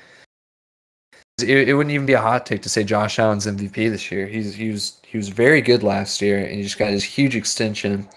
it, 1.42 1.68
it 1.68 1.74
wouldn't 1.74 1.92
even 1.94 2.06
be 2.06 2.12
a 2.12 2.20
hot 2.20 2.46
take 2.46 2.62
to 2.62 2.68
say 2.68 2.84
Josh 2.84 3.18
Allen's 3.18 3.46
MVP 3.46 3.74
this 3.90 4.10
year. 4.10 4.26
He's 4.26 4.54
he 4.54 4.70
was 4.70 5.00
he 5.06 5.16
was 5.16 5.28
very 5.28 5.60
good 5.60 5.82
last 5.82 6.20
year, 6.20 6.38
and 6.38 6.54
he 6.56 6.62
just 6.62 6.78
got 6.78 6.90
his 6.90 7.04
huge 7.04 7.36
extension. 7.36 8.08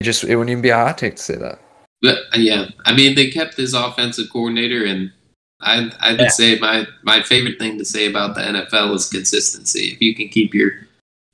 It 0.00 0.04
just 0.04 0.24
it 0.24 0.36
wouldn't 0.36 0.50
even 0.50 0.62
be 0.62 0.70
a 0.70 0.76
hot 0.76 0.98
take 0.98 1.16
to 1.16 1.22
say 1.22 1.36
that. 1.36 1.60
But 2.00 2.18
uh, 2.34 2.38
yeah, 2.38 2.66
I 2.84 2.94
mean 2.94 3.14
they 3.14 3.30
kept 3.30 3.56
his 3.56 3.74
offensive 3.74 4.26
coordinator, 4.32 4.84
and 4.84 5.12
I 5.60 5.90
I 6.00 6.12
would 6.12 6.20
Yeah. 6.20 6.28
say 6.28 6.58
my 6.58 6.86
my 7.02 7.22
favorite 7.22 7.58
thing 7.58 7.78
to 7.78 7.84
say 7.84 8.06
about 8.06 8.34
the 8.34 8.42
NFL 8.42 8.94
is 8.94 9.08
consistency. 9.08 9.92
If 9.92 10.00
you 10.00 10.14
can 10.14 10.28
keep 10.28 10.54
your 10.54 10.72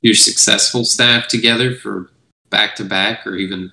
your 0.01 0.13
successful 0.13 0.85
staff 0.85 1.27
together 1.27 1.75
for 1.75 2.09
back 2.49 2.75
to 2.77 2.85
back 2.85 3.25
or 3.27 3.35
even 3.35 3.71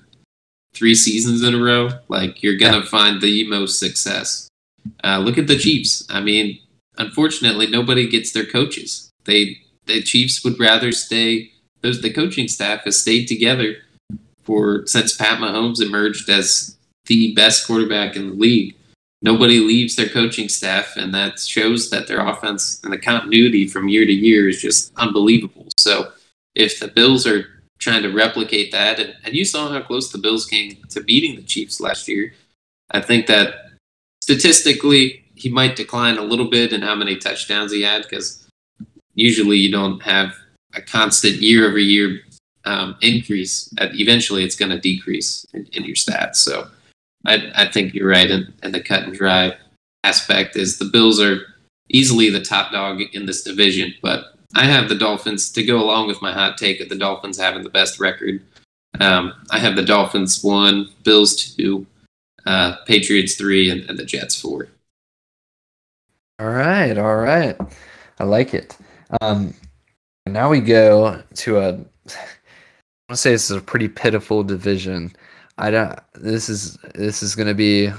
three 0.75 0.95
seasons 0.95 1.43
in 1.43 1.55
a 1.55 1.59
row, 1.63 1.89
like 2.09 2.43
you're 2.43 2.57
gonna 2.57 2.83
find 2.85 3.21
the 3.21 3.47
most 3.49 3.79
success. 3.79 4.46
Uh, 5.05 5.19
look 5.19 5.39
at 5.39 5.47
the 5.47 5.59
Chiefs. 5.59 6.07
I 6.11 6.21
mean, 6.21 6.59
unfortunately, 6.99 7.67
nobody 7.67 8.09
gets 8.09 8.33
their 8.33 8.47
coaches. 8.47 9.11
They 9.25 9.59
the 9.87 10.03
Chiefs 10.03 10.45
would 10.45 10.59
rather 10.59 10.93
stay. 10.93 11.53
Those 11.83 12.03
the 12.03 12.13
coaching 12.13 12.49
staff 12.49 12.85
has 12.85 13.01
stayed 13.01 13.27
together 13.27 13.77
for 14.43 14.87
since 14.87 15.17
Pat 15.17 15.39
Mahomes 15.39 15.81
emerged 15.81 16.29
as 16.29 16.77
the 17.07 17.35
best 17.35 17.67
quarterback 17.67 18.17
in 18.17 18.31
the 18.31 18.35
league. 18.35 18.75
Nobody 19.23 19.61
leaves 19.61 19.97
their 19.97 20.09
coaching 20.09 20.49
staff, 20.49 20.97
and 20.97 21.15
that 21.15 21.41
shows 21.41 21.91
that 21.91 22.07
their 22.07 22.21
offense 22.21 22.81
and 22.85 22.93
the 22.93 22.99
continuity 22.99 23.67
from 23.67 23.89
year 23.89 24.05
to 24.05 24.13
year 24.13 24.49
is 24.49 24.61
just 24.61 24.93
unbelievable. 24.97 25.69
So, 25.79 26.13
if 26.55 26.79
the 26.79 26.89
Bills 26.89 27.27
are 27.27 27.47
trying 27.79 28.03
to 28.03 28.13
replicate 28.13 28.73
that, 28.73 29.01
and, 29.01 29.15
and 29.25 29.35
you 29.35 29.45
saw 29.45 29.69
how 29.69 29.81
close 29.81 30.13
the 30.13 30.19
Bills 30.19 30.47
came 30.47 30.77
to 30.91 31.03
beating 31.03 31.37
the 31.37 31.43
Chiefs 31.43 31.81
last 31.81 32.09
year, 32.09 32.35
I 32.91 33.01
think 33.01 33.27
that 33.27 33.66
statistically, 34.27 35.23
he 35.37 35.49
might 35.49 35.77
decline 35.77 36.19
a 36.19 36.23
little 36.23 36.51
bit 36.51 36.73
in 36.73 36.83
how 36.83 36.97
many 36.97 37.15
touchdowns 37.15 37.71
he 37.71 37.83
had 37.83 38.03
because 38.03 38.45
usually 39.15 39.57
you 39.57 39.71
don't 39.71 40.03
have 40.03 40.35
a 40.75 40.83
constant 40.83 41.37
year 41.37 41.69
over 41.69 41.79
year 41.79 42.23
um, 42.65 42.97
increase. 43.03 43.73
Eventually, 43.79 44.43
it's 44.43 44.57
going 44.57 44.73
to 44.73 44.81
decrease 44.81 45.47
in, 45.55 45.67
in, 45.67 45.85
your 45.85 45.95
stats. 45.95 46.37
So 46.37 46.67
I, 47.25 47.53
I 47.55 47.71
think 47.71 47.95
you're 47.95 48.09
right 48.09 48.29
in, 48.29 48.53
the 48.65 48.83
cut 48.83 49.05
and 49.05 49.15
dry 49.15 49.57
aspect. 50.03 50.57
Is 50.57 50.79
the 50.79 50.87
Bills 50.87 51.21
are 51.21 51.43
easily 51.89 52.29
the 52.29 52.43
top 52.43 52.73
dog 52.73 53.01
in 53.13 53.27
this 53.27 53.45
division, 53.45 53.95
but 54.03 54.35
I 54.57 54.65
have 54.65 54.89
the 54.89 54.97
Dolphins 54.97 55.53
to 55.53 55.63
go 55.63 55.81
along 55.81 56.09
with 56.09 56.21
my 56.21 56.33
hot 56.33 56.59
take 56.59 56.81
of 56.81 56.89
the 56.89 56.99
Dolphins 56.99 57.39
having 57.39 57.63
the 57.63 57.71
best 57.71 58.01
record. 58.01 58.43
Um, 58.99 59.35
I 59.53 59.61
have 59.61 59.77
the 59.77 59.85
Dolphins 59.85 60.43
one, 60.43 60.89
Bills 61.05 61.37
two, 61.37 61.87
uh, 62.47 62.77
Patriots 62.87 63.35
three, 63.35 63.71
and, 63.71 63.89
and, 63.91 63.99
the 63.99 64.05
Jets 64.05 64.41
four. 64.41 64.69
All 66.39 66.49
right, 66.49 66.97
all 66.97 67.17
right, 67.17 67.57
I 68.19 68.25
like 68.25 68.55
it. 68.55 68.77
Um, 69.21 69.55
now 70.27 70.49
we 70.51 70.61
go 70.61 71.23
to 71.35 71.59
a. 71.59 71.69
I 73.09 73.13
want 73.13 73.19
to 73.19 73.23
say 73.23 73.31
this 73.31 73.51
is 73.51 73.57
a 73.57 73.61
pretty 73.61 73.89
pitiful 73.89 74.43
division. 74.43 75.15
I 75.59 75.71
don't. 75.71 75.99
This 76.15 76.49
is 76.49 76.77
this 76.95 77.23
is 77.23 77.35
going 77.35 77.49
to 77.49 77.55
be. 77.55 77.89
I 77.89 77.95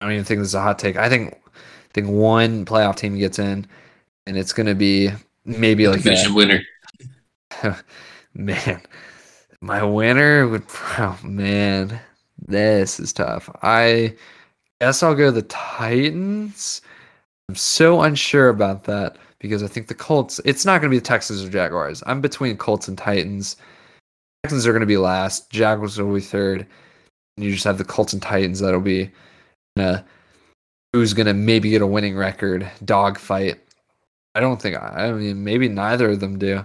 don't 0.00 0.12
even 0.12 0.24
think 0.24 0.40
this 0.40 0.48
is 0.48 0.54
a 0.54 0.62
hot 0.62 0.78
take. 0.78 0.96
I 0.96 1.08
think 1.08 1.34
I 1.54 1.92
think 1.92 2.08
one 2.08 2.64
playoff 2.64 2.96
team 2.96 3.16
gets 3.18 3.38
in, 3.38 3.66
and 4.26 4.36
it's 4.36 4.52
going 4.52 4.66
to 4.66 4.74
be 4.74 5.10
maybe 5.44 5.88
like 5.88 6.02
division 6.02 6.34
winner. 6.34 6.62
man, 8.34 8.80
my 9.60 9.82
winner 9.82 10.48
would. 10.48 10.64
Oh 11.00 11.18
man, 11.22 12.00
this 12.48 12.98
is 12.98 13.12
tough. 13.12 13.48
I 13.62 14.14
guess 14.80 15.02
I'll 15.02 15.14
go 15.14 15.30
the 15.30 15.42
Titans. 15.42 16.80
I'm 17.48 17.54
so 17.54 18.02
unsure 18.02 18.48
about 18.48 18.84
that 18.84 19.16
because 19.38 19.62
I 19.62 19.68
think 19.68 19.86
the 19.86 19.94
Colts. 19.94 20.40
It's 20.44 20.64
not 20.64 20.80
going 20.80 20.90
to 20.90 20.94
be 20.94 20.98
the 20.98 21.04
Texans 21.04 21.44
or 21.44 21.48
Jaguars. 21.48 22.02
I'm 22.06 22.20
between 22.20 22.56
Colts 22.56 22.88
and 22.88 22.98
Titans. 22.98 23.56
Texans 24.42 24.66
are 24.66 24.72
going 24.72 24.80
to 24.80 24.86
be 24.86 24.96
last. 24.96 25.50
Jaguars 25.50 25.98
will 26.00 26.14
be 26.14 26.20
third. 26.20 26.66
And 27.36 27.46
you 27.46 27.52
just 27.52 27.64
have 27.64 27.78
the 27.78 27.84
Colts 27.84 28.12
and 28.12 28.22
Titans 28.22 28.60
that'll 28.60 28.80
be 28.80 29.10
uh, 29.78 30.00
who's 30.92 31.14
going 31.14 31.26
to 31.26 31.34
maybe 31.34 31.70
get 31.70 31.82
a 31.82 31.86
winning 31.86 32.16
record 32.16 32.68
dogfight. 32.84 33.60
I 34.34 34.40
don't 34.40 34.60
think. 34.60 34.76
I 34.76 35.12
mean, 35.12 35.44
maybe 35.44 35.68
neither 35.68 36.10
of 36.10 36.20
them 36.20 36.38
do. 36.38 36.64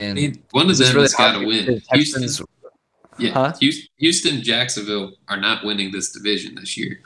And 0.00 0.18
I 0.18 0.22
mean, 0.22 0.42
one 0.50 0.70
of 0.70 0.76
them 0.76 0.88
really 0.88 1.02
has 1.02 1.14
got 1.14 1.38
to 1.38 1.46
win. 1.46 1.82
Houston, 1.92 2.46
yeah, 3.18 3.32
huh? 3.32 3.52
Houston, 3.98 4.42
Jacksonville 4.42 5.12
are 5.28 5.36
not 5.36 5.64
winning 5.64 5.92
this 5.92 6.10
division 6.10 6.54
this 6.56 6.76
year. 6.76 7.00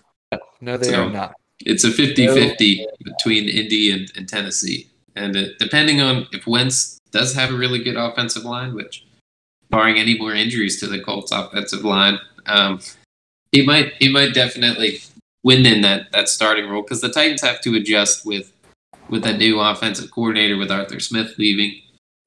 No, 0.61 0.76
they 0.76 0.90
so, 0.90 1.06
are 1.06 1.11
not. 1.11 1.34
It's 1.61 1.84
a 1.84 1.90
50-50 1.90 2.84
between 3.04 3.48
Indy 3.48 3.90
and, 3.90 4.11
and 4.16 4.28
Tennessee. 4.28 4.88
And 5.16 5.34
it, 5.34 5.59
depending 5.59 6.00
on 6.00 6.26
if 6.32 6.46
Wentz 6.46 6.98
does 7.11 7.34
have 7.34 7.50
a 7.50 7.56
really 7.56 7.82
good 7.82 7.96
offensive 7.96 8.44
line, 8.44 8.74
which 8.74 9.04
barring 9.70 9.98
any 9.98 10.18
more 10.18 10.32
injuries 10.32 10.78
to 10.80 10.86
the 10.86 11.00
Colts 11.00 11.32
offensive 11.32 11.84
line, 11.84 12.18
um, 12.46 12.80
he 13.52 13.64
might 13.64 13.94
he 13.98 14.09
might 14.12 14.34
definitely 14.34 15.00
win 15.42 15.66
in 15.66 15.80
that 15.82 16.12
that 16.12 16.28
starting 16.28 16.68
role 16.68 16.82
because 16.82 17.00
the 17.00 17.09
Titans 17.09 17.42
have 17.42 17.61
to 17.62 17.74
adjust 17.74 18.24
with 18.24 18.52
with 19.09 19.24
a 19.24 19.36
new 19.36 19.59
offensive 19.59 20.11
coordinator 20.11 20.56
with 20.56 20.70
Arthur 20.70 21.00
Smith 21.00 21.34
leaving. 21.38 21.80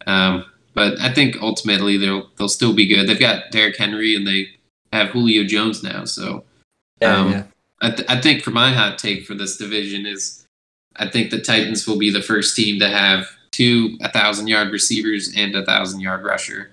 Um, 0.07 0.45
but 0.74 0.99
I 0.99 1.13
think 1.13 1.38
ultimately 1.41 1.97
they'll 1.97 2.30
they'll 2.38 2.49
still 2.49 2.74
be 2.74 2.88
good. 2.88 3.07
They've 3.07 3.19
got 3.19 3.51
Derrick 3.51 3.78
Henry 3.78 4.15
and 4.15 4.26
they 4.26 4.47
have 4.93 5.09
Julio 5.09 5.43
Jones 5.43 5.84
now, 5.84 6.05
so 6.05 6.43
um, 7.01 7.32
yeah. 7.32 7.43
I, 7.82 7.91
th- 7.91 8.09
I 8.09 8.22
think 8.22 8.43
for 8.43 8.51
my 8.51 8.72
hot 8.72 8.97
take 8.97 9.26
for 9.26 9.34
this 9.34 9.57
division 9.57 10.05
is 10.05 10.45
I 10.97 11.09
think 11.09 11.32
the 11.32 11.41
Titans 11.41 11.88
will 11.88 11.97
be 11.97 12.11
the 12.11 12.22
first 12.22 12.55
team 12.55 12.80
to 12.80 12.88
have 12.88 13.28
two 13.51 13.97
a 14.01 14.11
thousand 14.11 14.47
yard 14.47 14.72
receivers 14.72 15.34
and 15.36 15.55
a 15.55 15.65
thousand 15.65 15.99
yard 15.99 16.24
rusher, 16.24 16.72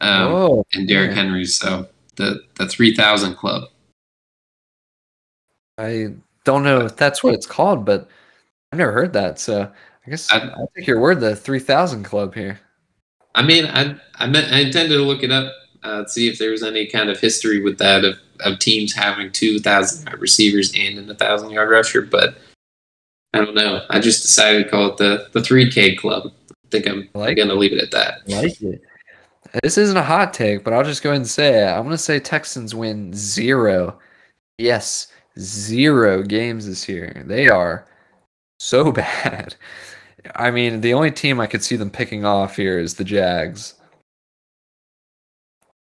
um, 0.00 0.62
and 0.74 0.88
Derrick 0.88 1.10
yeah. 1.10 1.22
Henry. 1.22 1.44
So 1.44 1.88
the 2.16 2.42
the 2.56 2.66
three 2.66 2.94
thousand 2.94 3.36
club. 3.36 3.64
I 5.78 6.14
don't 6.44 6.62
know 6.62 6.82
if 6.82 6.96
that's 6.96 7.24
what 7.24 7.34
it's 7.34 7.46
called, 7.46 7.84
but 7.84 8.08
I've 8.70 8.78
never 8.78 8.92
heard 8.92 9.12
that. 9.14 9.38
So 9.38 9.70
I 10.06 10.10
guess 10.10 10.30
I, 10.30 10.52
will 10.56 10.70
take 10.76 10.86
your 10.86 11.00
word. 11.00 11.20
The 11.20 11.34
three 11.34 11.58
thousand 11.58 12.04
club 12.04 12.34
here. 12.34 12.60
I 13.34 13.42
mean, 13.42 13.66
I 13.66 13.96
I, 14.16 14.26
meant, 14.26 14.52
I 14.52 14.60
intended 14.60 14.96
to 14.96 15.02
look 15.02 15.22
it 15.22 15.32
up 15.32 15.52
uh, 15.84 16.06
see 16.06 16.28
if 16.28 16.38
there 16.38 16.50
was 16.50 16.62
any 16.62 16.86
kind 16.86 17.10
of 17.10 17.20
history 17.20 17.62
with 17.62 17.78
that 17.78 18.04
of, 18.04 18.18
of 18.40 18.58
teams 18.58 18.92
having 18.92 19.30
two 19.30 19.58
thousand 19.60 20.06
yard 20.06 20.20
receivers 20.20 20.72
and 20.74 21.10
a 21.10 21.14
thousand 21.14 21.50
yard 21.50 21.70
rusher, 21.70 22.02
but 22.02 22.36
I 23.34 23.38
don't 23.38 23.54
know. 23.54 23.84
I 23.90 24.00
just 24.00 24.22
decided 24.22 24.64
to 24.64 24.70
call 24.70 24.86
it 24.88 24.96
the 24.96 25.28
the 25.32 25.42
three 25.42 25.70
K 25.70 25.94
club. 25.94 26.32
I 26.50 26.68
think 26.70 26.88
I'm 26.88 27.08
like 27.14 27.36
gonna 27.36 27.54
leave 27.54 27.72
it 27.72 27.82
at 27.82 27.90
that. 27.90 28.28
Like 28.28 28.60
it. 28.62 28.82
This 29.62 29.78
isn't 29.78 29.96
a 29.96 30.02
hot 30.02 30.34
take, 30.34 30.64
but 30.64 30.72
I'll 30.72 30.82
just 30.82 31.02
go 31.02 31.10
ahead 31.10 31.18
and 31.20 31.28
say 31.28 31.62
it. 31.62 31.68
I'm 31.68 31.84
gonna 31.84 31.98
say 31.98 32.18
Texans 32.18 32.74
win 32.74 33.12
zero. 33.14 33.98
Yes, 34.56 35.08
zero 35.38 36.22
games 36.22 36.66
this 36.66 36.88
year. 36.88 37.22
They 37.26 37.48
are 37.48 37.86
so 38.58 38.90
bad. 38.92 39.54
I 40.34 40.50
mean, 40.50 40.80
the 40.80 40.94
only 40.94 41.10
team 41.10 41.40
I 41.40 41.46
could 41.46 41.62
see 41.62 41.76
them 41.76 41.90
picking 41.90 42.24
off 42.24 42.56
here 42.56 42.78
is 42.78 42.94
the 42.94 43.04
Jags 43.04 43.74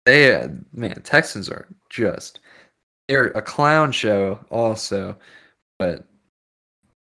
they 0.10 0.48
man 0.74 1.02
Texans 1.04 1.50
are 1.50 1.68
just 1.90 2.40
they're 3.08 3.28
a 3.28 3.42
clown 3.42 3.92
show 3.92 4.40
also, 4.50 5.18
but 5.78 6.04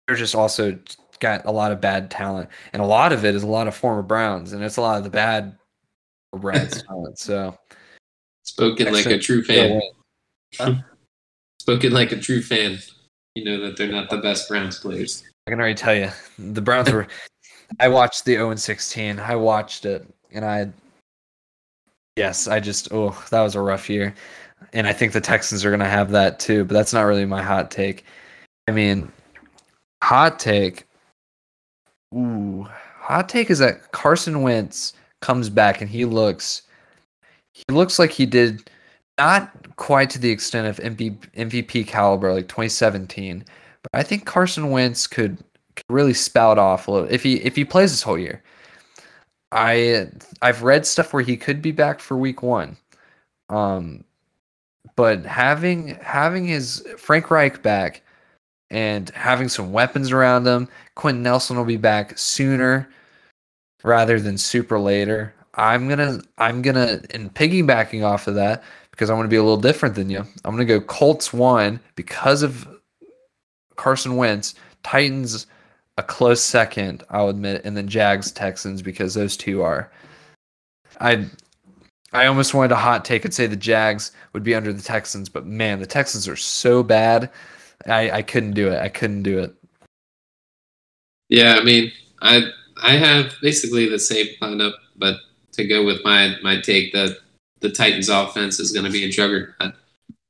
they're 0.06 0.16
just 0.16 0.34
also 0.34 0.78
got 1.20 1.44
a 1.44 1.50
lot 1.50 1.72
of 1.72 1.80
bad 1.80 2.10
talent, 2.10 2.48
and 2.72 2.82
a 2.82 2.86
lot 2.86 3.12
of 3.12 3.24
it 3.24 3.34
is 3.34 3.42
a 3.42 3.46
lot 3.46 3.68
of 3.68 3.74
former 3.74 4.02
Browns, 4.02 4.52
and 4.52 4.62
it's 4.62 4.76
a 4.76 4.80
lot 4.80 4.98
of 4.98 5.04
the 5.04 5.10
bad 5.10 5.56
Browns 6.34 6.82
talent. 6.88 7.18
So 7.18 7.56
spoken 8.44 8.92
like 8.92 9.06
a 9.06 9.18
true 9.18 9.42
fan. 9.42 9.80
Huh? 10.58 10.76
spoken 11.60 11.92
like 11.92 12.10
a 12.10 12.16
true 12.16 12.40
fan. 12.40 12.78
You 13.34 13.44
know 13.44 13.60
that 13.60 13.76
they're 13.76 13.92
not 13.92 14.08
the 14.08 14.16
best 14.16 14.48
Browns 14.48 14.78
players. 14.78 15.22
I 15.48 15.50
can 15.50 15.60
already 15.60 15.74
tell 15.74 15.94
you, 15.94 16.10
the 16.38 16.60
Browns 16.60 16.92
were. 16.92 17.06
I 17.80 17.88
watched 17.88 18.26
the 18.26 18.34
0 18.34 18.50
and 18.50 18.60
16. 18.60 19.18
I 19.18 19.34
watched 19.34 19.86
it, 19.86 20.06
and 20.30 20.44
I 20.44 20.70
Yes, 22.18 22.48
I 22.48 22.60
just 22.60 22.88
oh 22.92 23.16
that 23.30 23.40
was 23.42 23.54
a 23.54 23.60
rough 23.60 23.88
year, 23.88 24.12
and 24.72 24.86
I 24.88 24.92
think 24.92 25.12
the 25.12 25.20
Texans 25.20 25.64
are 25.64 25.70
gonna 25.70 25.88
have 25.88 26.10
that 26.10 26.38
too. 26.38 26.64
But 26.64 26.74
that's 26.74 26.92
not 26.92 27.02
really 27.02 27.24
my 27.24 27.40
hot 27.40 27.70
take. 27.70 28.04
I 28.66 28.72
mean, 28.72 29.10
hot 30.02 30.40
take. 30.40 30.86
Ooh, 32.14 32.66
hot 32.98 33.28
take 33.28 33.50
is 33.50 33.60
that 33.60 33.92
Carson 33.92 34.42
Wentz 34.42 34.92
comes 35.22 35.48
back 35.48 35.80
and 35.80 35.88
he 35.88 36.04
looks, 36.04 36.62
he 37.54 37.64
looks 37.70 37.98
like 37.98 38.10
he 38.10 38.26
did, 38.26 38.68
not 39.16 39.76
quite 39.76 40.10
to 40.10 40.18
the 40.18 40.30
extent 40.30 40.66
of 40.66 40.84
MVP, 40.84 41.18
MVP 41.36 41.86
caliber 41.86 42.34
like 42.34 42.48
2017, 42.48 43.44
but 43.82 43.90
I 43.92 44.02
think 44.02 44.26
Carson 44.26 44.70
Wentz 44.70 45.06
could, 45.06 45.38
could 45.76 45.84
really 45.88 46.14
spout 46.14 46.58
off 46.58 46.88
a 46.88 46.90
little 46.90 47.08
if 47.08 47.22
he 47.22 47.36
if 47.36 47.56
he 47.56 47.64
plays 47.64 47.90
this 47.90 48.02
whole 48.02 48.18
year. 48.18 48.42
I 49.52 50.08
I've 50.42 50.62
read 50.62 50.86
stuff 50.86 51.12
where 51.12 51.22
he 51.22 51.36
could 51.36 51.62
be 51.62 51.72
back 51.72 52.00
for 52.00 52.16
week 52.16 52.42
one. 52.42 52.76
Um 53.48 54.04
but 54.96 55.24
having 55.24 55.96
having 56.02 56.46
his 56.46 56.86
Frank 56.96 57.30
Reich 57.30 57.62
back 57.62 58.02
and 58.70 59.08
having 59.10 59.48
some 59.48 59.72
weapons 59.72 60.12
around 60.12 60.46
him, 60.46 60.68
Quenton 60.96 61.22
Nelson 61.22 61.56
will 61.56 61.64
be 61.64 61.76
back 61.76 62.18
sooner 62.18 62.88
rather 63.84 64.20
than 64.20 64.36
super 64.36 64.78
later. 64.78 65.34
I'm 65.54 65.88
gonna 65.88 66.20
I'm 66.38 66.62
gonna 66.62 67.00
and 67.10 67.32
piggybacking 67.32 68.04
off 68.04 68.26
of 68.26 68.34
that 68.34 68.62
because 68.90 69.10
I 69.10 69.14
want 69.14 69.26
to 69.26 69.30
be 69.30 69.36
a 69.36 69.42
little 69.42 69.56
different 69.56 69.94
than 69.94 70.10
you. 70.10 70.20
I'm 70.44 70.52
gonna 70.52 70.64
go 70.64 70.80
Colts 70.80 71.32
one 71.32 71.80
because 71.94 72.42
of 72.42 72.68
Carson 73.78 74.16
Wentz. 74.16 74.54
Titans 74.82 75.46
a 75.96 76.02
close 76.02 76.40
second, 76.40 77.02
I'll 77.10 77.28
admit, 77.28 77.62
and 77.64 77.76
then 77.76 77.88
Jags 77.88 78.30
Texans 78.30 78.82
because 78.82 79.14
those 79.14 79.36
two 79.36 79.62
are. 79.62 79.90
I 81.00 81.26
I 82.12 82.26
almost 82.26 82.54
wanted 82.54 82.72
a 82.72 82.76
hot 82.76 83.04
take 83.04 83.24
and 83.24 83.34
say 83.34 83.46
the 83.46 83.56
Jags 83.56 84.12
would 84.32 84.42
be 84.44 84.54
under 84.54 84.72
the 84.72 84.82
Texans, 84.82 85.28
but 85.28 85.44
man, 85.44 85.80
the 85.80 85.86
Texans 85.86 86.28
are 86.28 86.36
so 86.36 86.82
bad. 86.82 87.30
I, 87.86 88.10
I 88.10 88.22
couldn't 88.22 88.52
do 88.52 88.68
it. 88.68 88.80
I 88.80 88.88
couldn't 88.88 89.24
do 89.24 89.40
it. 89.40 89.54
Yeah, 91.28 91.56
I 91.60 91.64
mean, 91.64 91.92
I 92.22 92.48
I 92.82 92.92
have 92.92 93.34
basically 93.42 93.88
the 93.88 93.98
same 93.98 94.26
lineup, 94.40 94.74
but 94.96 95.16
to 95.52 95.66
go 95.66 95.84
with 95.84 96.02
my 96.04 96.36
my 96.42 96.60
take 96.60 96.92
that 96.92 97.18
the 97.60 97.70
Titans 97.70 98.08
offense 98.08 98.60
is 98.60 98.72
going 98.72 98.86
to 98.86 98.92
be 98.92 99.04
a 99.04 99.08
juggernaut. 99.10 99.74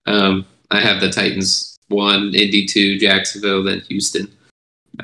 Um, 0.06 0.46
I 0.70 0.80
have 0.80 1.00
the 1.00 1.10
Titans 1.10 1.77
one, 1.88 2.34
Indy 2.34 2.66
two, 2.66 2.98
Jacksonville, 2.98 3.62
then 3.62 3.80
Houston. 3.88 4.30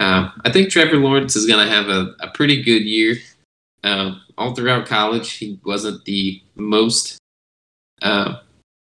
Um, 0.01 0.33
I 0.45 0.51
think 0.51 0.71
Trevor 0.71 0.97
Lawrence 0.97 1.37
is 1.37 1.47
going 1.47 1.65
to 1.65 1.73
have 1.73 1.89
a, 1.89 2.15
a 2.21 2.29
pretty 2.29 2.63
good 2.63 2.83
year. 2.85 3.17
Um, 3.85 4.23
all 4.37 4.55
throughout 4.55 4.87
college, 4.87 5.33
he 5.33 5.59
wasn't 5.65 6.05
the 6.05 6.43
most 6.57 7.19
uh, 8.03 8.41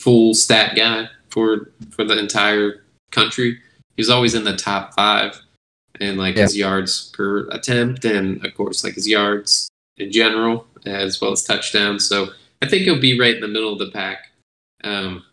full 0.01 0.35
stat 0.35 0.77
guy 0.77 1.09
for 1.31 1.71
for 1.91 2.05
the 2.05 2.19
entire 2.19 2.85
country. 3.11 3.59
he 3.97 4.01
was 4.01 4.11
always 4.11 4.35
in 4.35 4.45
the 4.45 4.57
top 4.57 4.95
five, 4.95 5.41
and 6.01 6.17
like 6.19 6.37
Yeah. 6.37 6.43
his 6.43 6.57
yards 6.57 7.11
per 7.15 7.49
attempt, 7.51 8.05
and 8.05 8.45
of 8.45 8.55
course 8.55 8.85
like 8.85 8.95
his 8.95 9.09
yards 9.09 9.69
in 9.99 10.11
general, 10.13 10.67
as 10.87 11.21
well 11.21 11.33
as 11.33 11.43
touchdowns. 11.43 12.07
So 12.09 12.29
I 12.63 12.69
think 12.69 12.83
he'll 12.85 13.01
be 13.01 13.19
right 13.19 13.35
in 13.35 13.41
the 13.41 13.49
middle 13.49 13.73
of 13.73 13.79
the 13.79 13.91
pack. 13.91 14.31
Um, 14.85 15.25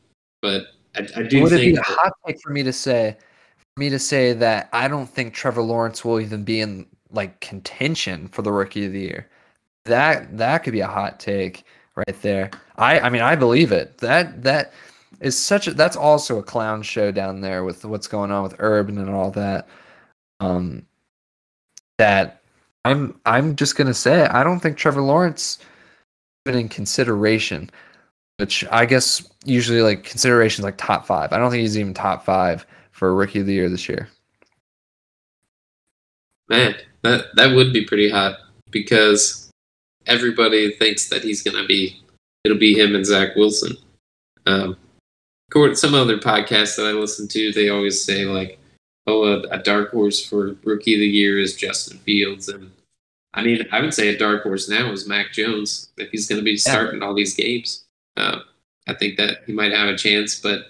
but 0.42 0.68
I, 1.00 1.20
I 1.20 1.24
do 1.24 1.42
Would 1.44 1.54
it 1.54 1.62
be 1.62 1.76
a 1.76 1.82
hot 1.82 2.14
take 2.26 2.42
for 2.42 2.52
me 2.52 2.64
to 2.64 2.74
say, 2.74 3.18
for 3.58 3.80
me 3.80 3.90
to 3.90 4.00
say 4.00 4.34
that 4.34 4.70
I 4.74 4.88
don't 4.88 5.08
think 5.08 5.34
Trevor 5.34 5.62
Lawrence 5.62 6.04
will 6.04 6.20
even 6.20 6.44
be 6.44 6.62
in 6.62 6.86
like 7.12 7.40
contention 7.40 8.28
for 8.28 8.42
the 8.42 8.52
Rookie 8.52 8.86
of 8.86 8.94
the 8.94 9.00
Year? 9.00 9.30
That 9.86 10.38
that 10.38 10.60
could 10.64 10.74
be 10.74 10.82
a 10.82 10.88
hot 10.88 11.20
take 11.20 11.64
right 11.96 12.22
there. 12.22 12.52
I 12.78 13.00
I 13.00 13.10
mean 13.10 13.22
I 13.22 13.36
believe 13.36 13.72
it. 13.72 13.98
That 14.00 14.44
that 14.44 14.74
is 15.22 15.38
such 15.38 15.68
a 15.68 15.74
that's 15.74 15.98
also 15.98 16.38
a 16.38 16.44
clown 16.44 16.82
show 16.82 17.12
down 17.12 17.42
there 17.42 17.64
with 17.64 17.84
what's 17.86 18.08
going 18.08 18.32
on 18.32 18.44
with 18.44 18.56
Urban 18.60 18.98
and 18.98 19.10
all 19.10 19.32
that. 19.32 19.68
Um, 20.40 20.86
that 21.98 22.42
I'm 22.86 23.20
I'm 23.26 23.56
just 23.56 23.76
gonna 23.76 23.94
say 23.94 24.26
I 24.26 24.44
don't 24.44 24.60
think 24.60 24.78
Trevor 24.78 25.02
Lawrence 25.02 25.60
even 26.46 26.60
in 26.60 26.70
consideration 26.70 27.70
which 28.40 28.64
I 28.72 28.86
guess 28.86 29.30
usually 29.44 29.82
like 29.82 30.04
considerations 30.04 30.64
like 30.64 30.78
top 30.78 31.06
five. 31.06 31.34
I 31.34 31.38
don't 31.38 31.52
think 31.52 31.60
he's 31.62 31.78
even 31.78 31.94
top 31.94 32.24
five 32.24 32.66
for 32.92 33.14
rookie 33.14 33.42
of 33.42 33.46
the 33.46 33.54
year 33.54 33.70
this 33.70 33.90
year. 33.90 34.08
Man, 36.48 36.76
that 37.02 37.26
that 37.36 37.54
would 37.54 37.74
be 37.74 37.84
pretty 37.84 38.10
hot 38.10 38.38
because 38.72 39.52
everybody 40.08 40.74
thinks 40.76 41.10
that 41.10 41.22
he's 41.22 41.44
gonna 41.44 41.66
be. 41.66 42.02
It'll 42.46 42.58
be 42.58 42.80
him 42.80 42.96
and 42.96 43.06
Zach 43.06 43.36
Wilson. 43.36 43.76
Um, 44.46 44.78
some 45.74 45.94
other 45.94 46.18
podcasts 46.18 46.78
that 46.78 46.86
I 46.86 46.92
listen 46.92 47.28
to, 47.28 47.52
they 47.52 47.68
always 47.68 48.02
say 48.02 48.24
like, 48.24 48.58
"Oh, 49.06 49.26
a, 49.26 49.42
a 49.50 49.58
dark 49.58 49.92
horse 49.92 50.26
for 50.26 50.56
rookie 50.64 50.94
of 50.94 51.02
the 51.02 51.08
year 51.08 51.40
is 51.40 51.58
Justin 51.58 51.98
Fields," 52.00 52.48
and 52.48 52.72
I 53.34 53.44
mean, 53.44 53.68
I 53.74 53.82
would 53.82 53.94
say 53.94 54.08
a 54.08 54.18
dark 54.18 54.44
horse 54.44 54.70
now 54.70 54.92
is 54.94 55.10
Mac 55.10 55.34
Jones 55.34 55.90
if 55.98 56.10
he's 56.12 56.28
going 56.28 56.40
to 56.40 56.46
be 56.46 56.56
starting 56.56 57.04
all 57.04 57.14
these 57.14 57.36
games. 57.36 57.84
Uh, 58.20 58.40
I 58.88 58.94
think 58.94 59.18
that 59.18 59.40
he 59.46 59.54
might 59.54 59.72
have 59.72 59.88
a 59.88 59.98
chance, 59.98 60.40
but 60.40 60.68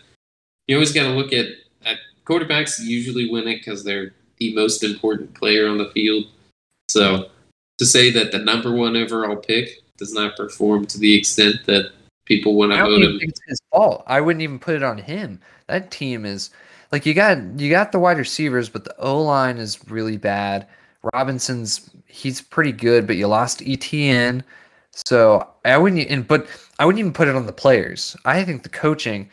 you 0.67 0.75
always 0.75 0.91
got 0.91 1.03
to 1.03 1.09
look 1.09 1.33
at, 1.33 1.47
at 1.85 1.97
quarterbacks. 2.25 2.79
Usually 2.79 3.29
win 3.29 3.47
it 3.47 3.57
because 3.57 3.83
they're 3.83 4.13
the 4.37 4.53
most 4.53 4.83
important 4.83 5.33
player 5.33 5.67
on 5.67 5.77
the 5.77 5.89
field. 5.91 6.25
So 6.89 7.29
to 7.77 7.85
say 7.85 8.11
that 8.11 8.31
the 8.31 8.39
number 8.39 8.71
one 8.71 8.95
overall 8.95 9.35
pick 9.35 9.81
does 9.97 10.13
not 10.13 10.35
perform 10.35 10.85
to 10.87 10.99
the 10.99 11.17
extent 11.17 11.65
that 11.65 11.91
people 12.25 12.55
want 12.55 12.71
to 12.71 12.77
vote 12.77 13.01
him, 13.01 13.19
think 13.19 13.31
it's 13.31 13.41
his 13.47 13.59
fault. 13.71 14.03
I 14.07 14.21
wouldn't 14.21 14.43
even 14.43 14.59
put 14.59 14.75
it 14.75 14.83
on 14.83 14.97
him. 14.97 15.39
That 15.67 15.91
team 15.91 16.25
is 16.25 16.51
like 16.91 17.05
you 17.05 17.13
got 17.13 17.37
you 17.59 17.69
got 17.69 17.91
the 17.91 17.99
wide 17.99 18.17
receivers, 18.17 18.69
but 18.69 18.85
the 18.85 18.95
O 18.99 19.21
line 19.21 19.57
is 19.57 19.79
really 19.89 20.17
bad. 20.17 20.67
Robinson's 21.13 21.89
he's 22.05 22.41
pretty 22.41 22.71
good, 22.71 23.07
but 23.07 23.15
you 23.15 23.27
lost 23.27 23.61
ETN. 23.61 24.43
So 24.91 25.47
I 25.65 25.77
wouldn't 25.77 26.09
and 26.09 26.27
but 26.27 26.47
I 26.79 26.85
wouldn't 26.85 26.99
even 26.99 27.13
put 27.13 27.27
it 27.27 27.35
on 27.35 27.45
the 27.45 27.53
players. 27.53 28.15
I 28.25 28.43
think 28.43 28.63
the 28.63 28.69
coaching 28.69 29.29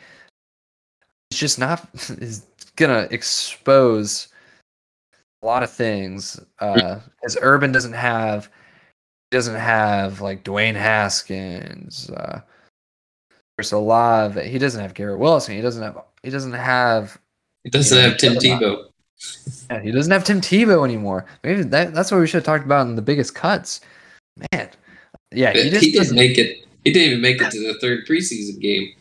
is 1.31 1.39
just 1.39 1.57
not 1.57 1.87
is 2.19 2.45
gonna 2.75 3.07
expose 3.09 4.27
a 5.41 5.45
lot 5.45 5.63
of 5.63 5.71
things. 5.71 6.39
Uh 6.59 6.99
as 7.25 7.37
Urban 7.41 7.71
doesn't 7.71 7.93
have 7.93 8.49
doesn't 9.31 9.55
have 9.55 10.21
like 10.21 10.43
Dwayne 10.43 10.75
Haskins, 10.75 12.09
uh 12.11 12.41
there's 13.57 13.71
a 13.71 13.77
lot 13.77 14.37
of 14.37 14.43
he 14.43 14.59
doesn't 14.59 14.81
have 14.81 14.93
Garrett 14.93 15.19
Wilson. 15.19 15.55
He 15.55 15.61
doesn't 15.61 15.81
have 15.81 15.97
he 16.23 16.29
doesn't 16.29 16.53
have 16.53 17.17
it 17.63 17.71
doesn't 17.71 17.97
Yeah, 17.97 18.03
have 18.09 18.17
Tim 18.17 18.35
Tebow. 18.35 18.85
yeah, 19.71 19.81
he 19.81 19.91
doesn't 19.91 20.11
have 20.11 20.23
Tim 20.23 20.41
Tebow 20.41 20.83
anymore. 20.85 21.25
Maybe 21.43 21.63
that, 21.63 21.93
that's 21.93 22.11
what 22.11 22.19
we 22.19 22.27
should 22.27 22.37
have 22.37 22.43
talked 22.45 22.65
about 22.65 22.87
in 22.87 22.95
the 22.95 23.01
biggest 23.01 23.33
cuts. 23.35 23.81
Man. 24.51 24.69
Yeah, 25.31 25.53
he 25.53 25.63
He, 25.63 25.69
didn't 25.71 25.93
doesn't 25.93 26.15
make 26.15 26.37
it. 26.37 26.66
He 26.87 26.93
didn't 26.93 27.09
even 27.09 27.21
make 27.21 27.41
it 27.41 27.51
to 27.51 27.59
the 27.73 27.77
third 27.79 28.07
preseason 28.07 28.61
game. 28.61 28.93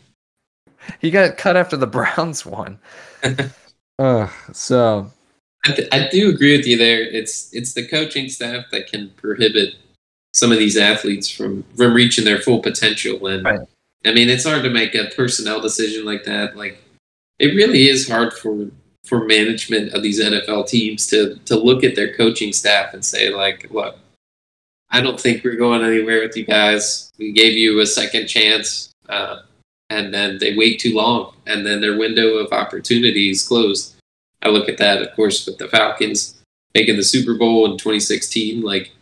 he 1.00 1.08
got 1.12 1.36
cut 1.36 1.56
after 1.56 1.76
the 1.76 1.86
Browns 1.96 2.44
won. 2.44 2.80
uh, 4.00 4.28
so 4.52 5.08
I, 5.64 5.72
th- 5.72 5.88
I 5.92 6.08
do 6.08 6.28
agree 6.30 6.56
with 6.56 6.66
you 6.66 6.76
there. 6.76 7.00
It's 7.02 7.54
it's 7.54 7.74
the 7.74 7.86
coaching 7.86 8.28
staff 8.28 8.64
that 8.72 8.88
can 8.88 9.10
prohibit 9.10 9.76
some 10.34 10.50
of 10.50 10.58
these 10.58 10.76
athletes 10.76 11.30
from 11.30 11.62
from 11.76 11.94
reaching 11.94 12.24
their 12.24 12.38
full 12.40 12.60
potential. 12.60 13.28
And 13.28 13.44
Right. 13.44 13.60
I 14.04 14.12
mean, 14.12 14.28
it's 14.28 14.44
hard 14.44 14.64
to 14.64 14.70
make 14.70 14.96
a 14.96 15.04
personnel 15.16 15.60
decision 15.60 16.04
like 16.04 16.24
that. 16.24 16.56
Like, 16.56 16.82
it 17.38 17.54
really 17.54 17.88
is 17.88 18.08
hard 18.08 18.32
for 18.32 18.68
for 19.04 19.24
management 19.24 19.92
of 19.94 20.02
these 20.02 20.20
NFL 20.20 20.66
teams 20.68 21.06
to 21.10 21.36
to 21.44 21.54
look 21.56 21.84
at 21.84 21.94
their 21.94 22.12
coaching 22.14 22.52
staff 22.52 22.94
and 22.94 23.04
say, 23.04 23.30
like, 23.30 23.70
look, 23.70 23.96
I 24.90 25.00
don't 25.00 25.20
think 25.20 25.44
we're 25.44 25.56
going 25.56 25.84
anywhere 25.84 26.20
with 26.20 26.36
you 26.36 26.44
guys. 26.44 27.12
We 27.18 27.32
gave 27.32 27.54
you 27.54 27.80
a 27.80 27.86
second 27.86 28.28
chance, 28.28 28.92
uh, 29.08 29.40
and 29.90 30.12
then 30.12 30.38
they 30.38 30.56
wait 30.56 30.80
too 30.80 30.94
long, 30.94 31.34
and 31.46 31.66
then 31.66 31.80
their 31.80 31.96
window 31.96 32.36
of 32.36 32.52
opportunity 32.52 33.30
is 33.30 33.46
closed. 33.46 33.96
I 34.42 34.48
look 34.48 34.68
at 34.68 34.78
that, 34.78 35.02
of 35.02 35.14
course, 35.16 35.46
with 35.46 35.58
the 35.58 35.68
Falcons 35.68 36.36
making 36.74 36.96
the 36.96 37.02
Super 37.02 37.34
Bowl 37.34 37.64
in 37.64 37.78
2016. 37.78 38.62
Like 38.62 38.92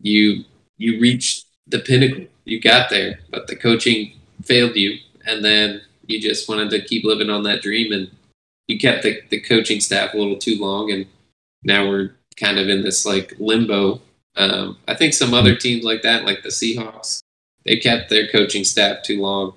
you, 0.00 0.44
you 0.76 1.00
reached 1.00 1.46
the 1.66 1.78
pinnacle, 1.78 2.26
you 2.44 2.60
got 2.60 2.90
there, 2.90 3.20
but 3.30 3.46
the 3.46 3.56
coaching 3.56 4.12
failed 4.44 4.76
you, 4.76 4.98
and 5.26 5.44
then 5.44 5.80
you 6.06 6.20
just 6.20 6.48
wanted 6.48 6.70
to 6.70 6.84
keep 6.84 7.04
living 7.04 7.30
on 7.30 7.42
that 7.44 7.62
dream, 7.62 7.92
and 7.92 8.10
you 8.68 8.78
kept 8.78 9.02
the, 9.02 9.20
the 9.30 9.40
coaching 9.40 9.80
staff 9.80 10.14
a 10.14 10.18
little 10.18 10.36
too 10.36 10.56
long, 10.60 10.92
and 10.92 11.06
now 11.64 11.88
we're 11.88 12.12
kind 12.36 12.58
of 12.58 12.68
in 12.68 12.82
this 12.82 13.04
like 13.06 13.34
limbo. 13.38 14.00
Um, 14.36 14.78
I 14.86 14.94
think 14.94 15.14
some 15.14 15.34
other 15.34 15.54
teams 15.54 15.84
like 15.84 16.02
that, 16.02 16.24
like 16.24 16.42
the 16.42 16.50
Seahawks, 16.50 17.20
they 17.64 17.76
kept 17.76 18.10
their 18.10 18.28
coaching 18.28 18.64
staff 18.64 19.02
too 19.02 19.20
long. 19.20 19.54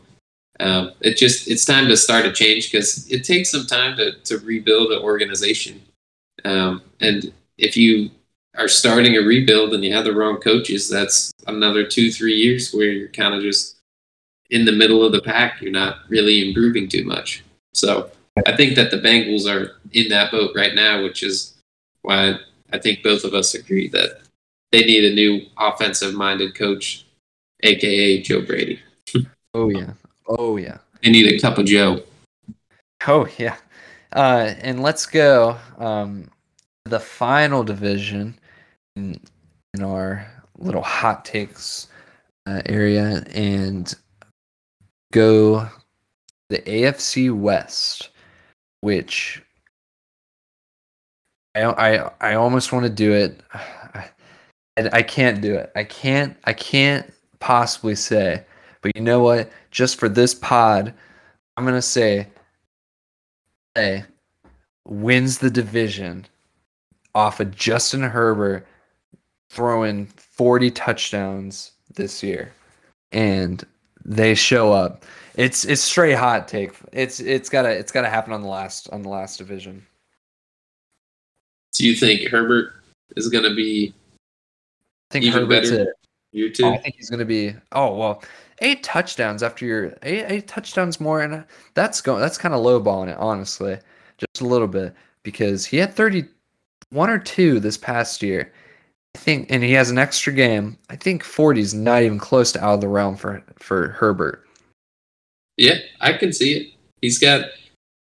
Um, 0.60 0.92
it 1.00 1.18
just 1.18 1.50
it's 1.50 1.66
time 1.66 1.88
to 1.88 1.96
start 1.96 2.26
a 2.26 2.32
change 2.32 2.72
because 2.72 3.10
it 3.10 3.24
takes 3.24 3.52
some 3.52 3.66
time 3.66 3.96
to, 3.98 4.14
to 4.14 4.40
rebuild 4.40 4.92
an 4.92 5.02
organization. 5.02 5.82
Um, 6.44 6.82
and 7.00 7.32
if 7.58 7.78
you 7.78 8.12
are 8.58 8.68
starting 8.68 9.16
a 9.16 9.22
rebuild 9.22 9.74
and 9.74 9.84
you 9.84 9.94
have 9.94 10.06
the 10.06 10.16
wrong 10.16 10.38
coaches, 10.38 10.90
that's 10.90 11.32
another 11.48 11.86
two 11.86 12.12
three 12.12 12.36
years 12.36 12.74
where 12.74 12.88
you're 12.88 13.08
kind 13.10 13.34
of 13.34 13.42
just 13.42 13.78
in 14.50 14.66
the 14.66 14.72
middle 14.72 15.04
of 15.04 15.12
the 15.12 15.22
pack. 15.22 15.62
You're 15.62 15.72
not 15.72 15.98
really 16.10 16.48
improving 16.48 16.90
too 16.90 17.06
much. 17.06 17.44
So 17.74 18.12
I 18.46 18.56
think 18.56 18.76
that 18.76 18.92
the 18.92 18.98
Bengals 18.98 19.48
are 19.48 19.78
in 19.94 20.10
that 20.10 20.32
boat 20.32 20.52
right 20.56 20.76
now, 20.76 21.04
which 21.04 21.24
is 21.24 21.56
why 22.02 22.40
I 22.74 22.80
think 22.80 23.04
both 23.04 23.24
of 23.24 23.34
us 23.34 23.54
agree 23.54 23.88
that 23.90 24.22
they 24.72 24.82
need 24.82 25.06
a 25.06 25.16
new 25.16 25.46
offensive 25.58 26.14
minded 26.14 26.56
coach, 26.56 27.06
aka 27.64 28.22
Joe 28.22 28.42
Brady. 28.42 28.80
oh 29.54 29.70
yeah. 29.70 29.94
Oh 30.28 30.58
yeah. 30.58 30.78
They 31.04 31.12
need 31.12 31.32
a 31.32 31.40
cup 31.40 31.58
of 31.58 31.66
Joe. 31.66 32.04
Oh 33.08 33.28
yeah. 33.38 33.58
Uh, 34.14 34.54
and 34.62 34.82
let's 34.82 35.06
go 35.06 35.58
um, 35.78 36.30
the 36.86 37.00
final 37.00 37.64
division 37.64 38.38
in, 38.96 39.20
in 39.74 39.84
our 39.84 40.28
little 40.58 40.82
hot 40.82 41.24
takes 41.24 41.88
uh, 42.48 42.62
area 42.66 43.24
and 43.34 43.96
go 45.14 45.68
the 46.50 46.60
AFC 46.60 47.32
West, 47.32 48.10
which 48.82 49.42
I 51.56 51.64
I, 51.64 52.12
I 52.22 52.34
almost 52.36 52.72
want 52.72 52.84
to 52.86 52.90
do 52.90 53.14
it. 53.14 53.42
I, 54.80 54.98
I 55.00 55.02
can't 55.02 55.42
do 55.42 55.56
it. 55.56 55.72
I 55.76 55.84
can't. 55.84 56.36
I 56.46 56.54
can't 56.54 57.12
possibly 57.40 57.96
say. 57.96 58.44
But 58.82 58.96
you 58.96 59.02
know 59.02 59.20
what? 59.22 59.52
Just 59.72 60.00
for 60.00 60.10
this 60.10 60.34
pod, 60.34 60.94
I'm 61.58 61.66
gonna 61.66 61.82
say 61.82 62.28
LA 63.76 64.02
wins 64.86 65.40
the 65.40 65.50
division 65.50 66.26
off 67.14 67.40
of 67.40 67.56
Justin 67.56 68.02
Herbert 68.02 68.66
throwing 69.50 70.06
40 70.08 70.72
touchdowns 70.72 71.72
this 71.96 72.24
year. 72.24 72.54
And 73.12 73.64
they 74.06 74.36
show 74.36 74.72
up. 74.72 75.04
It's 75.36 75.66
it's 75.66 75.82
straight 75.82 76.16
hot 76.16 76.48
take. 76.48 76.72
It's 76.92 77.20
it's 77.20 77.50
gotta 77.50 77.70
it's 77.70 77.92
gotta 77.92 78.10
happen 78.10 78.34
on 78.34 78.42
the 78.42 78.48
last 78.48 78.90
on 78.90 79.02
the 79.02 79.10
last 79.10 79.38
division. 79.38 79.86
Do 81.74 81.86
you 81.86 81.96
think 81.96 82.30
Herbert 82.30 82.74
is 83.16 83.30
to 83.30 83.56
be 83.56 83.94
I 85.10 85.14
think 85.14 85.26
Even 85.26 85.42
Herbert's 85.42 85.72
better? 85.72 85.94
two? 86.34 86.66
Oh, 86.66 86.74
I 86.74 86.78
think 86.78 86.96
he's 86.96 87.10
gonna 87.10 87.26
be. 87.26 87.56
Oh 87.72 87.96
well, 87.96 88.24
eight 88.60 88.84
touchdowns 88.84 89.42
after 89.42 89.66
your 89.66 89.94
eight, 90.04 90.26
eight 90.28 90.48
touchdowns 90.48 91.00
more, 91.00 91.22
and 91.22 91.44
that's 91.74 92.02
going. 92.02 92.22
That's 92.22 92.38
kind 92.38 92.54
of 92.54 92.62
lowballing 92.62 93.10
it, 93.12 93.18
honestly, 93.18 93.78
just 94.18 94.42
a 94.42 94.48
little 94.48 94.68
bit 94.68 94.94
because 95.24 95.66
he 95.66 95.78
had 95.78 95.94
thirty 95.94 96.26
one 96.92 97.10
or 97.10 97.20
two 97.20 97.60
this 97.60 97.78
past 97.78 98.22
year. 98.22 98.54
I 99.16 99.20
think, 99.20 99.48
and 99.50 99.64
he 99.64 99.72
has 99.74 99.90
an 99.90 99.98
extra 99.98 100.32
game. 100.32 100.78
I 100.90 100.96
think 100.96 101.24
forty 101.24 101.62
is 101.62 101.74
not 101.74 102.04
even 102.04 102.20
close 102.20 102.52
to 102.52 102.64
out 102.64 102.76
of 102.76 102.82
the 102.82 102.88
realm 102.88 103.16
for 103.16 103.44
for 103.58 103.90
Herbert. 103.90 104.46
Yeah, 105.58 105.80
I 106.00 106.14
can 106.14 106.32
see 106.32 106.54
it. 106.54 106.74
He's 107.02 107.18
got 107.18 107.46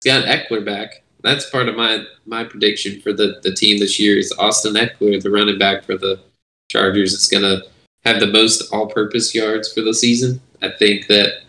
he's 0.02 0.12
got 0.12 0.24
Ekeler 0.26 0.64
back, 0.64 1.02
that's 1.22 1.50
part 1.50 1.68
of 1.68 1.76
my 1.76 2.04
my 2.26 2.44
prediction 2.44 3.00
for 3.00 3.12
the 3.12 3.40
the 3.42 3.54
team 3.54 3.78
this 3.78 3.98
year 3.98 4.18
is 4.18 4.32
Austin 4.38 4.74
Ekeler, 4.74 5.20
the 5.22 5.30
running 5.30 5.58
back 5.58 5.84
for 5.84 5.96
the 5.96 6.20
Chargers, 6.68 7.12
is 7.12 7.26
going 7.26 7.42
to 7.42 7.66
have 8.04 8.20
the 8.20 8.26
most 8.26 8.72
all-purpose 8.72 9.34
yards 9.34 9.72
for 9.72 9.80
the 9.80 9.94
season. 9.94 10.40
I 10.62 10.70
think 10.70 11.06
that 11.08 11.42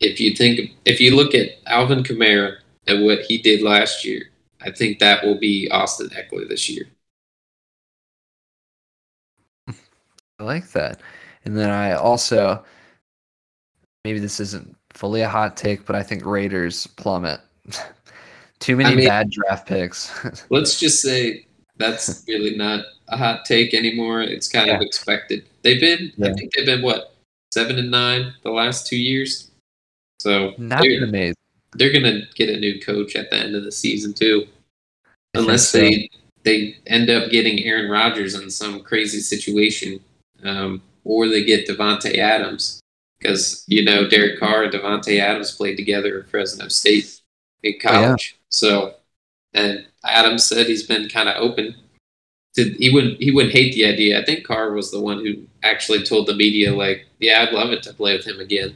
if 0.00 0.20
you 0.20 0.34
think 0.34 0.72
if 0.84 1.00
you 1.00 1.14
look 1.14 1.34
at 1.34 1.50
Alvin 1.66 2.02
Kamara 2.02 2.56
and 2.86 3.04
what 3.04 3.20
he 3.20 3.38
did 3.38 3.62
last 3.62 4.04
year, 4.04 4.30
I 4.60 4.70
think 4.70 4.98
that 4.98 5.24
will 5.24 5.38
be 5.38 5.68
Austin 5.70 6.10
Ekeler 6.10 6.48
this 6.48 6.68
year. 6.68 6.86
I 10.38 10.42
like 10.42 10.70
that. 10.72 11.00
And 11.44 11.56
then 11.56 11.70
I 11.70 11.92
also 11.92 12.64
maybe 14.04 14.18
this 14.18 14.40
isn't 14.40 14.76
fully 14.92 15.22
a 15.22 15.28
hot 15.28 15.56
take, 15.56 15.86
but 15.86 15.96
I 15.96 16.02
think 16.02 16.24
Raiders 16.24 16.86
plummet. 16.86 17.40
Too 18.60 18.76
many 18.76 18.92
I 18.92 18.94
mean, 18.94 19.08
bad 19.08 19.30
draft 19.30 19.66
picks. 19.66 20.46
let's 20.50 20.78
just 20.78 21.02
say 21.02 21.46
that's 21.76 22.24
really 22.28 22.56
not 22.56 22.84
a 23.08 23.16
hot 23.16 23.44
take 23.44 23.74
anymore. 23.74 24.22
It's 24.22 24.48
kind 24.48 24.68
yeah. 24.68 24.76
of 24.76 24.82
expected. 24.82 25.44
They've 25.62 25.80
been, 25.80 26.12
yeah. 26.16 26.28
I 26.28 26.32
think 26.32 26.52
they've 26.52 26.66
been 26.66 26.82
what 26.82 27.14
seven 27.52 27.78
and 27.78 27.90
nine 27.90 28.34
the 28.42 28.50
last 28.50 28.86
two 28.86 28.96
years. 28.96 29.50
So 30.18 30.54
not 30.58 30.82
they're, 30.82 31.04
amazing. 31.04 31.34
They're 31.72 31.92
gonna 31.92 32.22
get 32.34 32.50
a 32.50 32.58
new 32.58 32.80
coach 32.80 33.16
at 33.16 33.30
the 33.30 33.36
end 33.36 33.54
of 33.54 33.64
the 33.64 33.72
season 33.72 34.12
too, 34.12 34.46
unless 35.34 35.68
so. 35.68 35.78
they 35.78 36.08
they 36.44 36.76
end 36.86 37.10
up 37.10 37.30
getting 37.30 37.64
Aaron 37.64 37.90
Rodgers 37.90 38.34
in 38.34 38.50
some 38.50 38.80
crazy 38.80 39.20
situation, 39.20 40.00
um, 40.44 40.82
or 41.04 41.28
they 41.28 41.44
get 41.44 41.66
Davante 41.68 42.18
Adams 42.18 42.80
because 43.18 43.64
you 43.66 43.84
know 43.84 44.08
Derek 44.08 44.38
Carr 44.38 44.64
and 44.64 44.72
Davante 44.72 45.18
Adams 45.20 45.52
played 45.52 45.76
together 45.76 46.20
at 46.20 46.28
Fresno 46.28 46.68
State 46.68 47.20
in 47.62 47.78
college. 47.80 48.34
Oh, 48.34 48.36
yeah. 48.36 48.46
So, 48.48 48.94
and 49.52 49.86
Adams 50.04 50.44
said 50.46 50.66
he's 50.66 50.86
been 50.86 51.08
kind 51.08 51.28
of 51.28 51.36
open 51.36 51.74
to 52.54 52.70
he 52.78 52.90
wouldn't 52.90 53.20
he 53.20 53.30
wouldn't 53.30 53.54
hate 53.54 53.74
the 53.74 53.84
idea. 53.84 54.20
I 54.20 54.24
think 54.24 54.46
Carr 54.46 54.72
was 54.72 54.90
the 54.90 55.00
one 55.00 55.18
who 55.24 55.42
actually 55.62 56.02
told 56.02 56.26
the 56.26 56.34
media 56.34 56.74
like, 56.74 57.06
"Yeah, 57.18 57.42
I'd 57.42 57.52
love 57.52 57.72
it 57.72 57.82
to 57.84 57.94
play 57.94 58.16
with 58.16 58.26
him 58.26 58.40
again." 58.40 58.74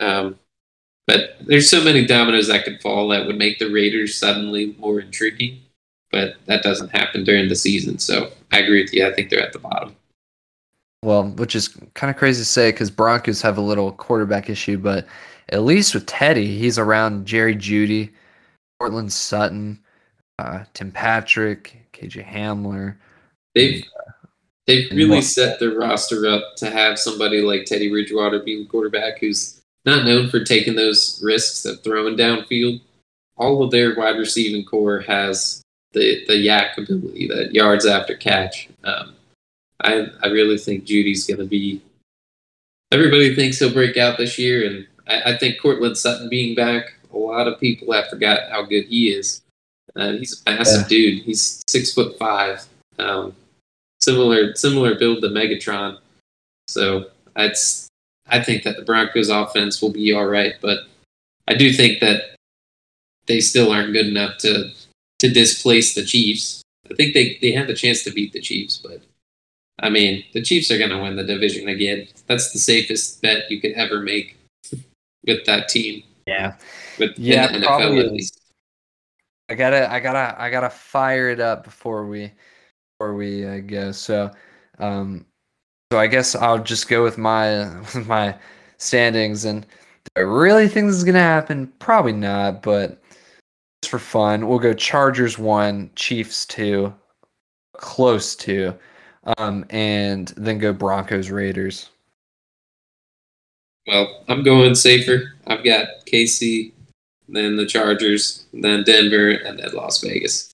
Um, 0.00 0.38
but 1.06 1.36
there's 1.40 1.68
so 1.68 1.84
many 1.84 2.06
dominoes 2.06 2.48
that 2.48 2.64
could 2.64 2.80
fall 2.80 3.08
that 3.08 3.26
would 3.26 3.38
make 3.38 3.58
the 3.58 3.70
Raiders 3.70 4.16
suddenly 4.16 4.74
more 4.78 5.00
intriguing. 5.00 5.60
But 6.10 6.36
that 6.46 6.62
doesn't 6.62 6.90
happen 6.90 7.24
during 7.24 7.48
the 7.48 7.56
season, 7.56 7.98
so 7.98 8.30
I 8.52 8.60
agree 8.60 8.82
with 8.82 8.94
you. 8.94 9.06
I 9.06 9.12
think 9.12 9.30
they're 9.30 9.42
at 9.42 9.52
the 9.52 9.58
bottom. 9.58 9.96
Well, 11.02 11.24
which 11.30 11.54
is 11.54 11.68
kind 11.94 12.10
of 12.10 12.16
crazy 12.16 12.40
to 12.40 12.46
say 12.46 12.70
because 12.70 12.90
Broncos 12.90 13.42
have 13.42 13.58
a 13.58 13.62
little 13.62 13.92
quarterback 13.92 14.48
issue, 14.48 14.78
but 14.78 15.06
at 15.50 15.64
least 15.64 15.92
with 15.92 16.06
Teddy, 16.06 16.56
he's 16.58 16.78
around 16.78 17.26
Jerry 17.26 17.54
Jeudy, 17.54 18.10
Courtland 18.78 19.12
Sutton, 19.12 19.80
uh, 20.38 20.64
Tim 20.72 20.90
Patrick, 20.90 21.83
KJ 21.94 22.26
Hamler. 22.26 22.96
They've 23.54 23.84
they've 24.66 24.90
really 24.92 25.22
set 25.22 25.60
their 25.60 25.78
roster 25.78 26.26
up 26.26 26.56
to 26.56 26.70
have 26.70 26.98
somebody 26.98 27.40
like 27.40 27.64
Teddy 27.64 27.88
Bridgewater 27.88 28.40
being 28.40 28.66
quarterback 28.66 29.18
who's 29.18 29.60
not 29.84 30.04
known 30.04 30.28
for 30.28 30.42
taking 30.42 30.74
those 30.74 31.20
risks 31.22 31.64
of 31.64 31.82
throwing 31.82 32.16
downfield. 32.16 32.80
All 33.36 33.62
of 33.62 33.70
their 33.70 33.94
wide 33.96 34.16
receiving 34.16 34.64
corps 34.64 35.00
has 35.00 35.62
the 35.92 36.24
the 36.26 36.34
YAC 36.34 36.78
ability, 36.78 37.28
that 37.28 37.54
yards 37.54 37.86
after 37.86 38.14
catch. 38.14 38.68
Um, 38.84 39.14
I 39.80 40.06
I 40.22 40.26
really 40.28 40.58
think 40.58 40.84
Jeudy's 40.84 41.26
going 41.26 41.40
to 41.40 41.46
be. 41.46 41.80
Everybody 42.92 43.34
thinks 43.34 43.58
he'll 43.58 43.72
break 43.72 43.96
out 43.96 44.18
this 44.18 44.38
year, 44.38 44.66
and 44.66 44.86
I, 45.08 45.32
I, 45.32 45.38
think 45.38 45.60
Courtland 45.60 45.96
Sutton 45.96 46.28
being 46.28 46.54
back, 46.54 46.94
a 47.12 47.16
lot 47.16 47.48
of 47.48 47.58
people 47.58 47.92
have 47.92 48.08
forgot 48.08 48.50
how 48.50 48.62
good 48.62 48.84
he 48.84 49.08
is. 49.08 49.42
Uh, 49.96 50.12
he's 50.12 50.42
a 50.46 50.50
massive 50.50 50.82
yeah. 50.82 50.88
dude. 50.88 51.22
He's 51.22 51.62
six 51.68 51.92
foot 51.92 52.18
five. 52.18 52.64
Um, 52.98 53.34
similar 54.00 54.54
similar 54.54 54.94
build 54.96 55.22
to 55.22 55.28
Megatron. 55.28 55.98
So 56.68 57.06
that's 57.36 57.88
I 58.28 58.42
think 58.42 58.62
that 58.64 58.76
the 58.76 58.82
Broncos 58.82 59.28
offense 59.28 59.80
will 59.82 59.92
be 59.92 60.12
all 60.12 60.26
right, 60.26 60.54
but 60.60 60.80
I 61.46 61.54
do 61.54 61.72
think 61.72 62.00
that 62.00 62.36
they 63.26 63.40
still 63.40 63.72
aren't 63.72 63.92
good 63.92 64.06
enough 64.06 64.38
to 64.38 64.70
to 65.20 65.30
displace 65.30 65.94
the 65.94 66.04
Chiefs. 66.04 66.62
I 66.90 66.94
think 66.94 67.14
they, 67.14 67.38
they 67.40 67.52
have 67.52 67.66
the 67.66 67.74
chance 67.74 68.02
to 68.04 68.10
beat 68.10 68.32
the 68.32 68.40
Chiefs, 68.40 68.78
but 68.78 69.00
I 69.80 69.90
mean 69.90 70.24
the 70.32 70.42
Chiefs 70.42 70.70
are 70.70 70.78
gonna 70.78 71.02
win 71.02 71.16
the 71.16 71.24
division 71.24 71.68
again. 71.68 72.08
That's 72.26 72.52
the 72.52 72.58
safest 72.58 73.22
bet 73.22 73.50
you 73.50 73.60
could 73.60 73.72
ever 73.72 74.00
make 74.00 74.36
with 75.26 75.44
that 75.46 75.68
team. 75.68 76.02
Yeah. 76.26 76.54
With 76.98 77.18
yeah, 77.18 77.58
probably 77.62 78.18
is. 78.18 78.32
I 79.48 79.54
gotta, 79.54 79.92
I 79.92 80.00
gotta, 80.00 80.34
I 80.40 80.50
gotta 80.50 80.70
fire 80.70 81.28
it 81.28 81.40
up 81.40 81.64
before 81.64 82.06
we, 82.06 82.32
before 82.98 83.14
we 83.14 83.46
uh, 83.46 83.58
go. 83.58 83.92
So, 83.92 84.30
um, 84.78 85.26
so 85.92 85.98
I 85.98 86.06
guess 86.06 86.34
I'll 86.34 86.62
just 86.62 86.88
go 86.88 87.02
with 87.02 87.18
my, 87.18 87.78
with 87.94 88.06
my 88.06 88.36
standings. 88.78 89.44
And 89.44 89.62
do 89.62 90.10
I 90.16 90.20
really 90.20 90.68
think 90.68 90.86
this 90.86 90.96
is 90.96 91.04
gonna 91.04 91.18
happen? 91.18 91.72
Probably 91.78 92.12
not. 92.12 92.62
But 92.62 93.02
just 93.82 93.90
for 93.90 93.98
fun, 93.98 94.48
we'll 94.48 94.58
go 94.58 94.72
Chargers 94.72 95.38
one, 95.38 95.90
Chiefs 95.94 96.46
two, 96.46 96.94
close 97.76 98.34
to, 98.36 98.74
um, 99.38 99.64
and 99.70 100.28
then 100.36 100.58
go 100.58 100.72
Broncos 100.72 101.30
Raiders. 101.30 101.90
Well, 103.86 104.24
I'm 104.28 104.42
going 104.42 104.74
safer. 104.74 105.34
I've 105.46 105.64
got 105.64 105.86
KC 106.06 106.72
then 107.28 107.56
the 107.56 107.66
Chargers, 107.66 108.44
then 108.52 108.84
Denver, 108.84 109.30
and 109.30 109.58
then 109.58 109.72
Las 109.72 110.00
Vegas. 110.00 110.52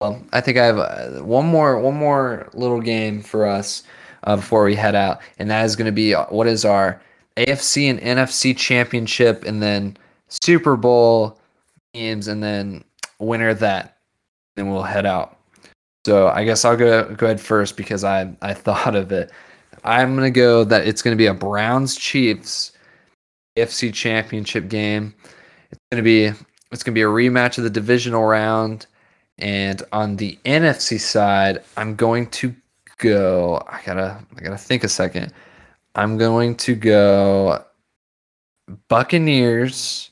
well, 0.00 0.22
I 0.32 0.40
think 0.40 0.58
I 0.58 0.64
have 0.64 0.78
uh, 0.78 1.22
one 1.22 1.46
more 1.46 1.78
one 1.78 1.94
more 1.94 2.48
little 2.54 2.80
game 2.80 3.22
for 3.22 3.46
us 3.46 3.82
uh, 4.24 4.36
before 4.36 4.64
we 4.64 4.74
head 4.74 4.94
out, 4.94 5.20
and 5.38 5.50
that 5.50 5.64
is 5.64 5.76
going 5.76 5.86
to 5.86 5.92
be 5.92 6.14
uh, 6.14 6.26
what 6.26 6.46
is 6.46 6.64
our 6.64 7.00
AFC 7.36 7.90
and 7.90 8.00
NFC 8.00 8.56
championship, 8.56 9.44
and 9.44 9.62
then 9.62 9.96
Super 10.28 10.76
Bowl 10.76 11.38
games, 11.92 12.28
and 12.28 12.42
then 12.42 12.84
winner 13.18 13.54
that, 13.54 13.98
then 14.56 14.70
we'll 14.70 14.82
head 14.82 15.06
out. 15.06 15.38
So 16.06 16.28
I 16.28 16.44
guess 16.44 16.64
I'll 16.64 16.76
go 16.76 17.14
go 17.14 17.26
ahead 17.26 17.40
first 17.40 17.76
because 17.76 18.04
I 18.04 18.34
I 18.40 18.54
thought 18.54 18.96
of 18.96 19.12
it. 19.12 19.30
I'm 19.84 20.14
gonna 20.14 20.30
go 20.30 20.64
that 20.64 20.86
it's 20.86 21.02
gonna 21.02 21.16
be 21.16 21.26
a 21.26 21.34
Browns 21.34 21.96
Chiefs 21.96 22.72
AFC 23.56 23.92
Championship 23.92 24.68
game. 24.68 25.14
It's 25.70 25.80
gonna 25.90 26.02
be 26.02 26.32
it's 26.72 26.82
gonna 26.82 26.94
be 26.94 27.02
a 27.02 27.06
rematch 27.06 27.58
of 27.58 27.64
the 27.64 27.70
divisional 27.70 28.24
round. 28.24 28.86
And 29.38 29.82
on 29.92 30.16
the 30.16 30.38
NFC 30.44 30.98
side, 31.00 31.62
I'm 31.76 31.96
going 31.96 32.28
to 32.30 32.54
go. 32.98 33.62
I 33.68 33.80
gotta 33.84 34.18
I 34.36 34.40
gotta 34.40 34.58
think 34.58 34.84
a 34.84 34.88
second. 34.88 35.32
I'm 35.94 36.18
going 36.18 36.56
to 36.56 36.74
go 36.74 37.64
Buccaneers. 38.88 40.10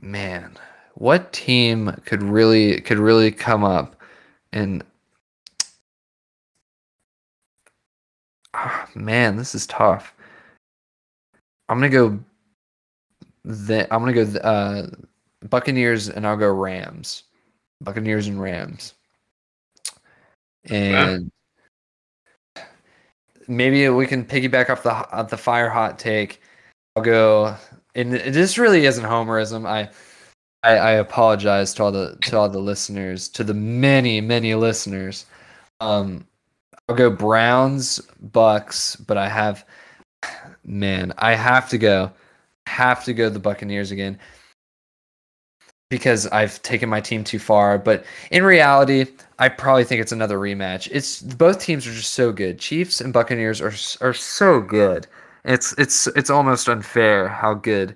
Man, 0.00 0.56
what 0.94 1.32
team 1.32 1.94
could 2.04 2.22
really 2.22 2.80
could 2.80 2.98
really 2.98 3.30
come 3.30 3.62
up 3.62 3.94
and 4.52 4.82
oh, 8.54 8.84
man, 8.94 9.36
this 9.36 9.54
is 9.54 9.66
tough. 9.66 10.12
I'm 11.72 11.78
gonna 11.78 11.88
go. 11.88 12.18
The, 13.44 13.92
I'm 13.92 14.00
gonna 14.04 14.12
go 14.12 14.38
uh, 14.40 14.86
Buccaneers, 15.48 16.10
and 16.10 16.26
I'll 16.26 16.36
go 16.36 16.52
Rams. 16.52 17.24
Buccaneers 17.80 18.26
and 18.26 18.40
Rams. 18.40 18.92
And 20.66 21.32
wow. 22.54 22.62
maybe 23.48 23.88
we 23.88 24.06
can 24.06 24.24
piggyback 24.24 24.68
off 24.68 24.82
the 24.82 24.92
off 24.92 25.30
the 25.30 25.38
fire 25.38 25.70
hot 25.70 25.98
take. 25.98 26.42
I'll 26.94 27.02
go. 27.02 27.56
And 27.94 28.12
this 28.12 28.58
really 28.58 28.84
isn't 28.84 29.04
homerism. 29.04 29.66
I, 29.66 29.90
I, 30.62 30.76
I 30.76 30.90
apologize 30.92 31.72
to 31.74 31.84
all 31.84 31.92
the 31.92 32.18
to 32.24 32.36
all 32.36 32.50
the 32.50 32.58
listeners, 32.58 33.30
to 33.30 33.44
the 33.44 33.54
many 33.54 34.20
many 34.20 34.54
listeners. 34.54 35.24
Um, 35.80 36.26
I'll 36.88 36.96
go 36.96 37.08
Browns, 37.08 37.98
Bucs, 38.30 39.04
but 39.06 39.16
I 39.16 39.28
have 39.28 39.64
man, 40.64 41.12
I 41.18 41.34
have 41.34 41.68
to 41.70 41.78
go, 41.78 42.12
have 42.66 43.04
to 43.04 43.14
go 43.14 43.28
the 43.28 43.38
Buccaneers 43.38 43.90
again 43.90 44.18
because 45.92 46.26
I've 46.28 46.62
taken 46.62 46.88
my 46.88 47.02
team 47.02 47.22
too 47.22 47.38
far. 47.38 47.76
But 47.78 48.04
in 48.30 48.44
reality, 48.44 49.06
I 49.38 49.50
probably 49.50 49.84
think 49.84 50.00
it's 50.00 50.12
another 50.12 50.38
rematch. 50.38 50.88
It's 50.90 51.20
both 51.20 51.60
teams 51.60 51.86
are 51.86 51.92
just 51.92 52.14
so 52.14 52.32
good. 52.32 52.58
Chiefs 52.58 53.00
and 53.00 53.12
Buccaneers 53.12 53.60
are 53.60 53.74
are 54.00 54.14
so 54.14 54.60
good. 54.60 55.06
It's 55.44 55.74
it's 55.78 56.06
it's 56.08 56.30
almost 56.30 56.68
unfair 56.68 57.28
how 57.28 57.54
good 57.54 57.94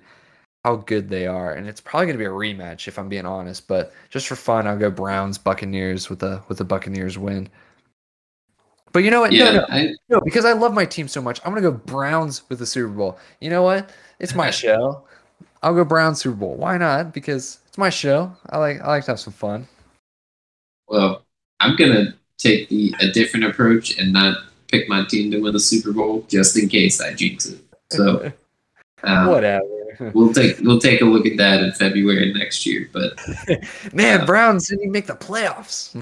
how 0.63 0.75
good 0.77 1.09
they 1.09 1.25
are, 1.27 1.53
and 1.53 1.67
it's 1.67 1.81
probably 1.81 2.07
going 2.07 2.17
to 2.17 2.23
be 2.23 2.25
a 2.25 2.29
rematch 2.29 2.87
if 2.87 2.99
I'm 2.99 3.09
being 3.09 3.25
honest. 3.25 3.67
But 3.67 3.93
just 4.09 4.27
for 4.27 4.35
fun, 4.35 4.67
I'll 4.67 4.77
go 4.77 4.91
Browns 4.91 5.37
Buccaneers 5.39 6.09
with 6.09 6.21
a 6.23 6.43
with 6.49 6.61
a 6.61 6.65
Buccaneers 6.65 7.17
win. 7.17 7.49
But 8.97 9.03
you 9.03 9.11
know 9.11 9.21
what? 9.21 9.31
Yeah, 9.31 9.51
no, 9.51 9.57
no, 9.59 9.65
I, 9.69 9.93
no, 10.09 10.21
because 10.21 10.43
I 10.43 10.53
love 10.53 10.73
my 10.73 10.83
team 10.83 11.07
so 11.07 11.21
much. 11.21 11.39
I'm 11.45 11.51
gonna 11.53 11.61
go 11.61 11.69
Browns 11.69 12.41
with 12.49 12.57
the 12.57 12.65
Super 12.65 12.87
Bowl. 12.91 13.19
You 13.39 13.51
know 13.51 13.61
what? 13.61 13.91
It's 14.17 14.33
my 14.33 14.49
show. 14.63 15.03
I'll 15.61 15.75
go 15.75 15.85
Browns 15.85 16.19
Super 16.23 16.35
Bowl. 16.35 16.55
Why 16.55 16.79
not? 16.79 17.13
Because 17.13 17.59
it's 17.67 17.77
my 17.77 17.91
show. 17.91 18.31
I 18.49 18.57
like 18.57 18.81
I 18.81 18.87
like 18.87 19.05
to 19.05 19.11
have 19.11 19.19
some 19.19 19.33
fun. 19.33 19.67
Well, 20.87 21.23
I'm 21.59 21.75
gonna 21.75 22.15
take 22.39 22.69
the 22.69 22.91
a 22.99 23.11
different 23.11 23.45
approach 23.45 23.99
and 23.99 24.11
not 24.11 24.35
pick 24.71 24.89
my 24.89 25.05
team 25.05 25.29
to 25.29 25.41
win 25.41 25.53
the 25.53 25.59
Super 25.59 25.91
Bowl 25.93 26.25
just 26.27 26.57
in 26.57 26.67
case 26.67 26.99
I 26.99 27.13
jinx 27.13 27.45
it. 27.45 27.59
So 27.91 28.31
um, 29.03 29.27
Whatever. 29.27 30.09
we'll 30.15 30.33
take 30.33 30.57
we'll 30.61 30.79
take 30.79 31.01
a 31.01 31.05
look 31.05 31.27
at 31.27 31.37
that 31.37 31.61
in 31.61 31.71
February 31.73 32.33
next 32.33 32.65
year. 32.65 32.89
But 32.91 33.13
Man, 33.93 34.21
Uh, 34.21 34.25
Browns 34.25 34.69
didn't 34.69 34.81
even 34.81 34.91
make 34.91 35.05
the 35.05 35.13
playoffs. 35.13 35.93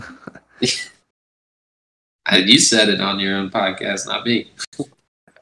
You 2.33 2.59
said 2.59 2.89
it 2.89 3.01
on 3.01 3.19
your 3.19 3.37
own 3.37 3.49
podcast, 3.49 4.07
not 4.07 4.25
me. 4.25 4.51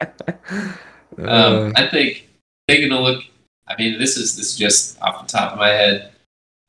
Uh, 1.16 1.28
Um, 1.68 1.74
I 1.76 1.88
think 1.88 2.28
taking 2.68 2.92
a 2.92 3.00
look. 3.00 3.24
I 3.68 3.76
mean, 3.78 4.00
this 4.00 4.18
is 4.18 4.36
this 4.36 4.48
is 4.48 4.58
just 4.58 5.00
off 5.00 5.26
the 5.26 5.32
top 5.32 5.54
of 5.54 5.60
my 5.60 5.70
head. 5.70 6.12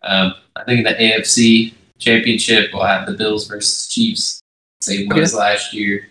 Um, 0.02 0.34
I 0.54 0.64
think 0.64 0.84
the 0.86 0.92
AFC 0.92 1.72
Championship 1.98 2.72
will 2.72 2.84
have 2.84 3.06
the 3.06 3.14
Bills 3.14 3.46
versus 3.48 3.88
Chiefs, 3.88 4.42
same 4.82 5.08
one 5.08 5.18
as 5.18 5.34
last 5.34 5.72
year. 5.72 6.08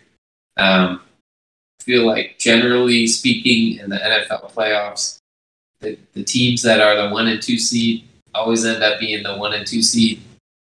Um, 0.58 1.02
I 1.80 1.84
feel 1.84 2.08
like 2.08 2.40
generally 2.40 3.06
speaking, 3.06 3.78
in 3.80 3.90
the 3.90 3.98
NFL 3.98 4.52
playoffs, 4.52 5.20
the, 5.80 5.98
the 6.14 6.24
teams 6.24 6.64
that 6.64 6.82
are 6.82 6.96
the 6.96 7.14
one 7.14 7.28
and 7.28 7.42
two 7.42 7.60
seed 7.60 8.04
always 8.34 8.66
end 8.66 8.82
up 8.82 9.00
being 9.00 9.22
the 9.22 9.38
one 9.38 9.54
and 9.54 9.68
two 9.68 9.84
seed 9.84 10.22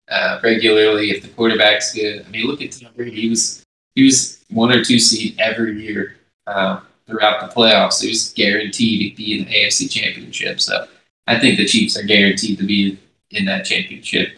uh, 0.08 0.40
regularly 0.42 1.10
if 1.10 1.22
the 1.22 1.28
quarterback's 1.28 1.94
good. 1.94 2.24
I 2.26 2.28
mean, 2.28 2.46
look 2.46 2.62
at 2.62 2.72
Tom 2.72 2.92
Brady; 2.96 3.22
he 3.22 3.28
was 3.28 3.64
he 3.94 4.04
was 4.04 4.44
one 4.50 4.70
or 4.72 4.84
two 4.84 4.98
seed 4.98 5.36
every 5.38 5.82
year. 5.82 6.16
Um, 6.46 6.82
throughout 7.06 7.40
the 7.40 7.54
playoffs. 7.54 8.02
He 8.02 8.08
was 8.08 8.32
guaranteed 8.32 9.12
to 9.12 9.16
be 9.16 9.38
in 9.38 9.44
the 9.44 9.52
AFC 9.52 9.90
Championship. 9.90 10.60
So 10.60 10.86
I 11.26 11.38
think 11.38 11.56
the 11.56 11.66
Chiefs 11.66 11.96
are 11.96 12.02
guaranteed 12.02 12.58
to 12.58 12.64
be 12.64 12.98
in 13.30 13.44
that 13.46 13.64
championship. 13.64 14.36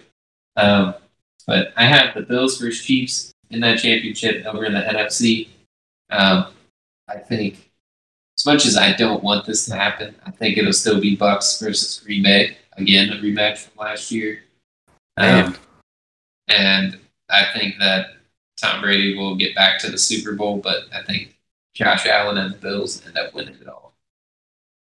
Um, 0.56 0.94
but 1.46 1.72
I 1.76 1.84
have 1.84 2.14
the 2.14 2.22
Bills 2.22 2.58
versus 2.58 2.84
Chiefs 2.84 3.32
in 3.50 3.60
that 3.60 3.78
championship 3.78 4.44
over 4.46 4.64
in 4.64 4.74
the 4.74 4.80
NFC. 4.80 5.48
Um, 6.10 6.46
I 7.08 7.18
think, 7.18 7.70
as 8.38 8.46
much 8.46 8.66
as 8.66 8.76
I 8.76 8.92
don't 8.92 9.22
want 9.22 9.46
this 9.46 9.66
to 9.66 9.74
happen, 9.74 10.14
I 10.24 10.30
think 10.30 10.58
it'll 10.58 10.72
still 10.72 11.00
be 11.00 11.16
Bucs 11.16 11.60
versus 11.60 12.00
Green 12.04 12.22
Bay 12.22 12.56
again, 12.76 13.10
a 13.10 13.16
rematch 13.16 13.58
from 13.58 13.84
last 13.84 14.10
year. 14.10 14.40
Um, 15.16 15.56
and 16.48 16.98
I 17.30 17.46
think 17.54 17.76
that 17.78 18.16
Tom 18.60 18.80
Brady 18.80 19.16
will 19.16 19.36
get 19.36 19.54
back 19.54 19.78
to 19.80 19.90
the 19.90 19.98
Super 19.98 20.32
Bowl, 20.34 20.58
but 20.58 20.84
I 20.92 21.02
think 21.02 21.36
Josh 21.74 22.06
Allen 22.06 22.38
and 22.38 22.54
the 22.54 22.58
Bills 22.58 23.04
end 23.06 23.18
up 23.18 23.34
winning 23.34 23.56
it 23.60 23.68
all. 23.68 23.92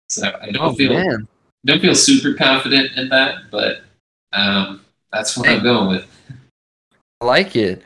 So 0.08 0.38
I 0.40 0.50
don't 0.50 0.62
oh 0.62 0.74
feel 0.74 0.94
man, 0.94 1.26
don't 1.64 1.80
feel 1.80 1.94
super 1.94 2.34
confident 2.34 2.96
in 2.96 3.08
that, 3.08 3.50
but 3.50 3.82
um, 4.32 4.82
that's 5.12 5.36
what 5.36 5.48
I'm 5.48 5.62
going 5.62 5.88
with. 5.88 6.06
I 7.20 7.24
like 7.24 7.56
it. 7.56 7.82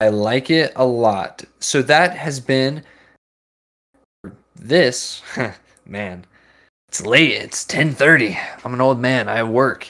I 0.00 0.08
like 0.08 0.50
it 0.50 0.72
a 0.76 0.86
lot. 0.86 1.44
So 1.58 1.82
that 1.82 2.16
has 2.16 2.40
been 2.40 2.82
this. 4.56 5.22
man, 5.86 6.24
it's 6.88 7.04
late. 7.04 7.32
It's 7.32 7.64
ten 7.64 7.92
thirty. 7.92 8.38
I'm 8.64 8.74
an 8.74 8.80
old 8.80 8.98
man. 8.98 9.28
I 9.28 9.42
work. 9.42 9.88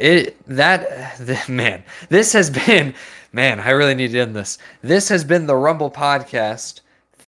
It 0.00 0.42
that 0.46 1.16
the, 1.18 1.40
man. 1.48 1.84
This 2.08 2.32
has 2.32 2.50
been 2.50 2.94
man. 3.32 3.60
I 3.60 3.70
really 3.70 3.94
need 3.94 4.12
to 4.12 4.20
end 4.20 4.34
this. 4.34 4.58
This 4.82 5.08
has 5.10 5.24
been 5.24 5.46
the 5.46 5.56
Rumble 5.56 5.90
podcast. 5.90 6.80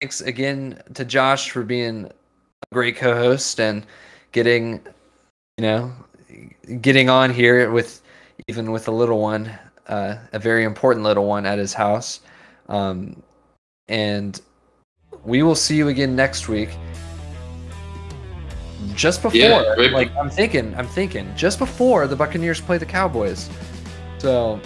Thanks 0.01 0.21
again 0.21 0.81
to 0.93 1.05
Josh 1.05 1.49
for 1.49 1.63
being 1.63 2.05
a 2.05 2.73
great 2.73 2.97
co-host 2.97 3.59
and 3.59 3.85
getting, 4.31 4.81
you 5.57 5.61
know, 5.61 5.93
getting 6.81 7.09
on 7.09 7.33
here 7.33 7.71
with 7.71 8.01
even 8.47 8.71
with 8.71 8.87
a 8.87 8.91
little 8.91 9.19
one, 9.19 9.51
uh, 9.87 10.17
a 10.33 10.39
very 10.39 10.63
important 10.63 11.03
little 11.03 11.25
one 11.25 11.45
at 11.45 11.57
his 11.57 11.73
house. 11.73 12.19
Um, 12.69 13.23
and 13.87 14.39
we 15.23 15.41
will 15.41 15.55
see 15.55 15.77
you 15.77 15.87
again 15.87 16.15
next 16.15 16.47
week. 16.49 16.69
Just 18.95 19.21
before, 19.21 19.37
Yeah, 19.39 19.73
right. 19.73 19.91
like 19.91 20.15
I'm 20.15 20.29
thinking, 20.29 20.73
I'm 20.75 20.87
thinking, 20.87 21.31
just 21.35 21.57
before 21.59 22.07
the 22.07 22.15
Buccaneers 22.15 22.61
play 22.61 22.77
the 22.77 22.85
Cowboys. 22.85 23.49
So 24.19 24.59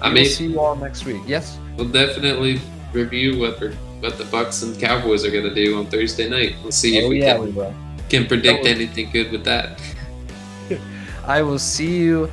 I 0.00 0.12
we'll 0.12 0.24
see 0.24 0.46
you 0.46 0.60
all 0.60 0.76
next 0.76 1.04
week. 1.04 1.20
Yes. 1.26 1.58
we'll 1.76 1.88
definitely 1.88 2.60
review 2.92 3.38
what 3.38 3.60
the 3.60 3.74
what 4.00 4.16
the 4.16 4.24
Bucs 4.24 4.62
and 4.62 4.78
Cowboys 4.80 5.24
are 5.26 5.30
going 5.30 5.44
to 5.44 5.54
do 5.54 5.78
on 5.78 5.86
Thursday 5.86 6.28
night. 6.28 6.56
We'll 6.62 6.72
see 6.72 6.96
if 6.98 7.04
Oh 7.04 7.08
we 7.10 7.20
yeah, 7.20 7.36
can, 7.36 7.54
we 7.54 7.64
can 8.08 8.26
predict 8.26 8.62
will- 8.62 8.68
anything 8.68 9.10
good 9.10 9.30
with 9.30 9.44
that. 9.44 9.78
I 11.26 11.42
will 11.42 11.58
see 11.58 11.98
you 11.98 12.30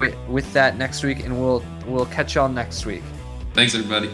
with, 0.00 0.16
with 0.28 0.50
that 0.54 0.78
next 0.78 1.02
week, 1.02 1.24
and 1.24 1.38
we'll 1.38 1.62
we'll 1.86 2.06
catch 2.06 2.34
y'all 2.36 2.48
next 2.48 2.86
week. 2.86 3.02
Thanks, 3.52 3.74
everybody. 3.74 4.08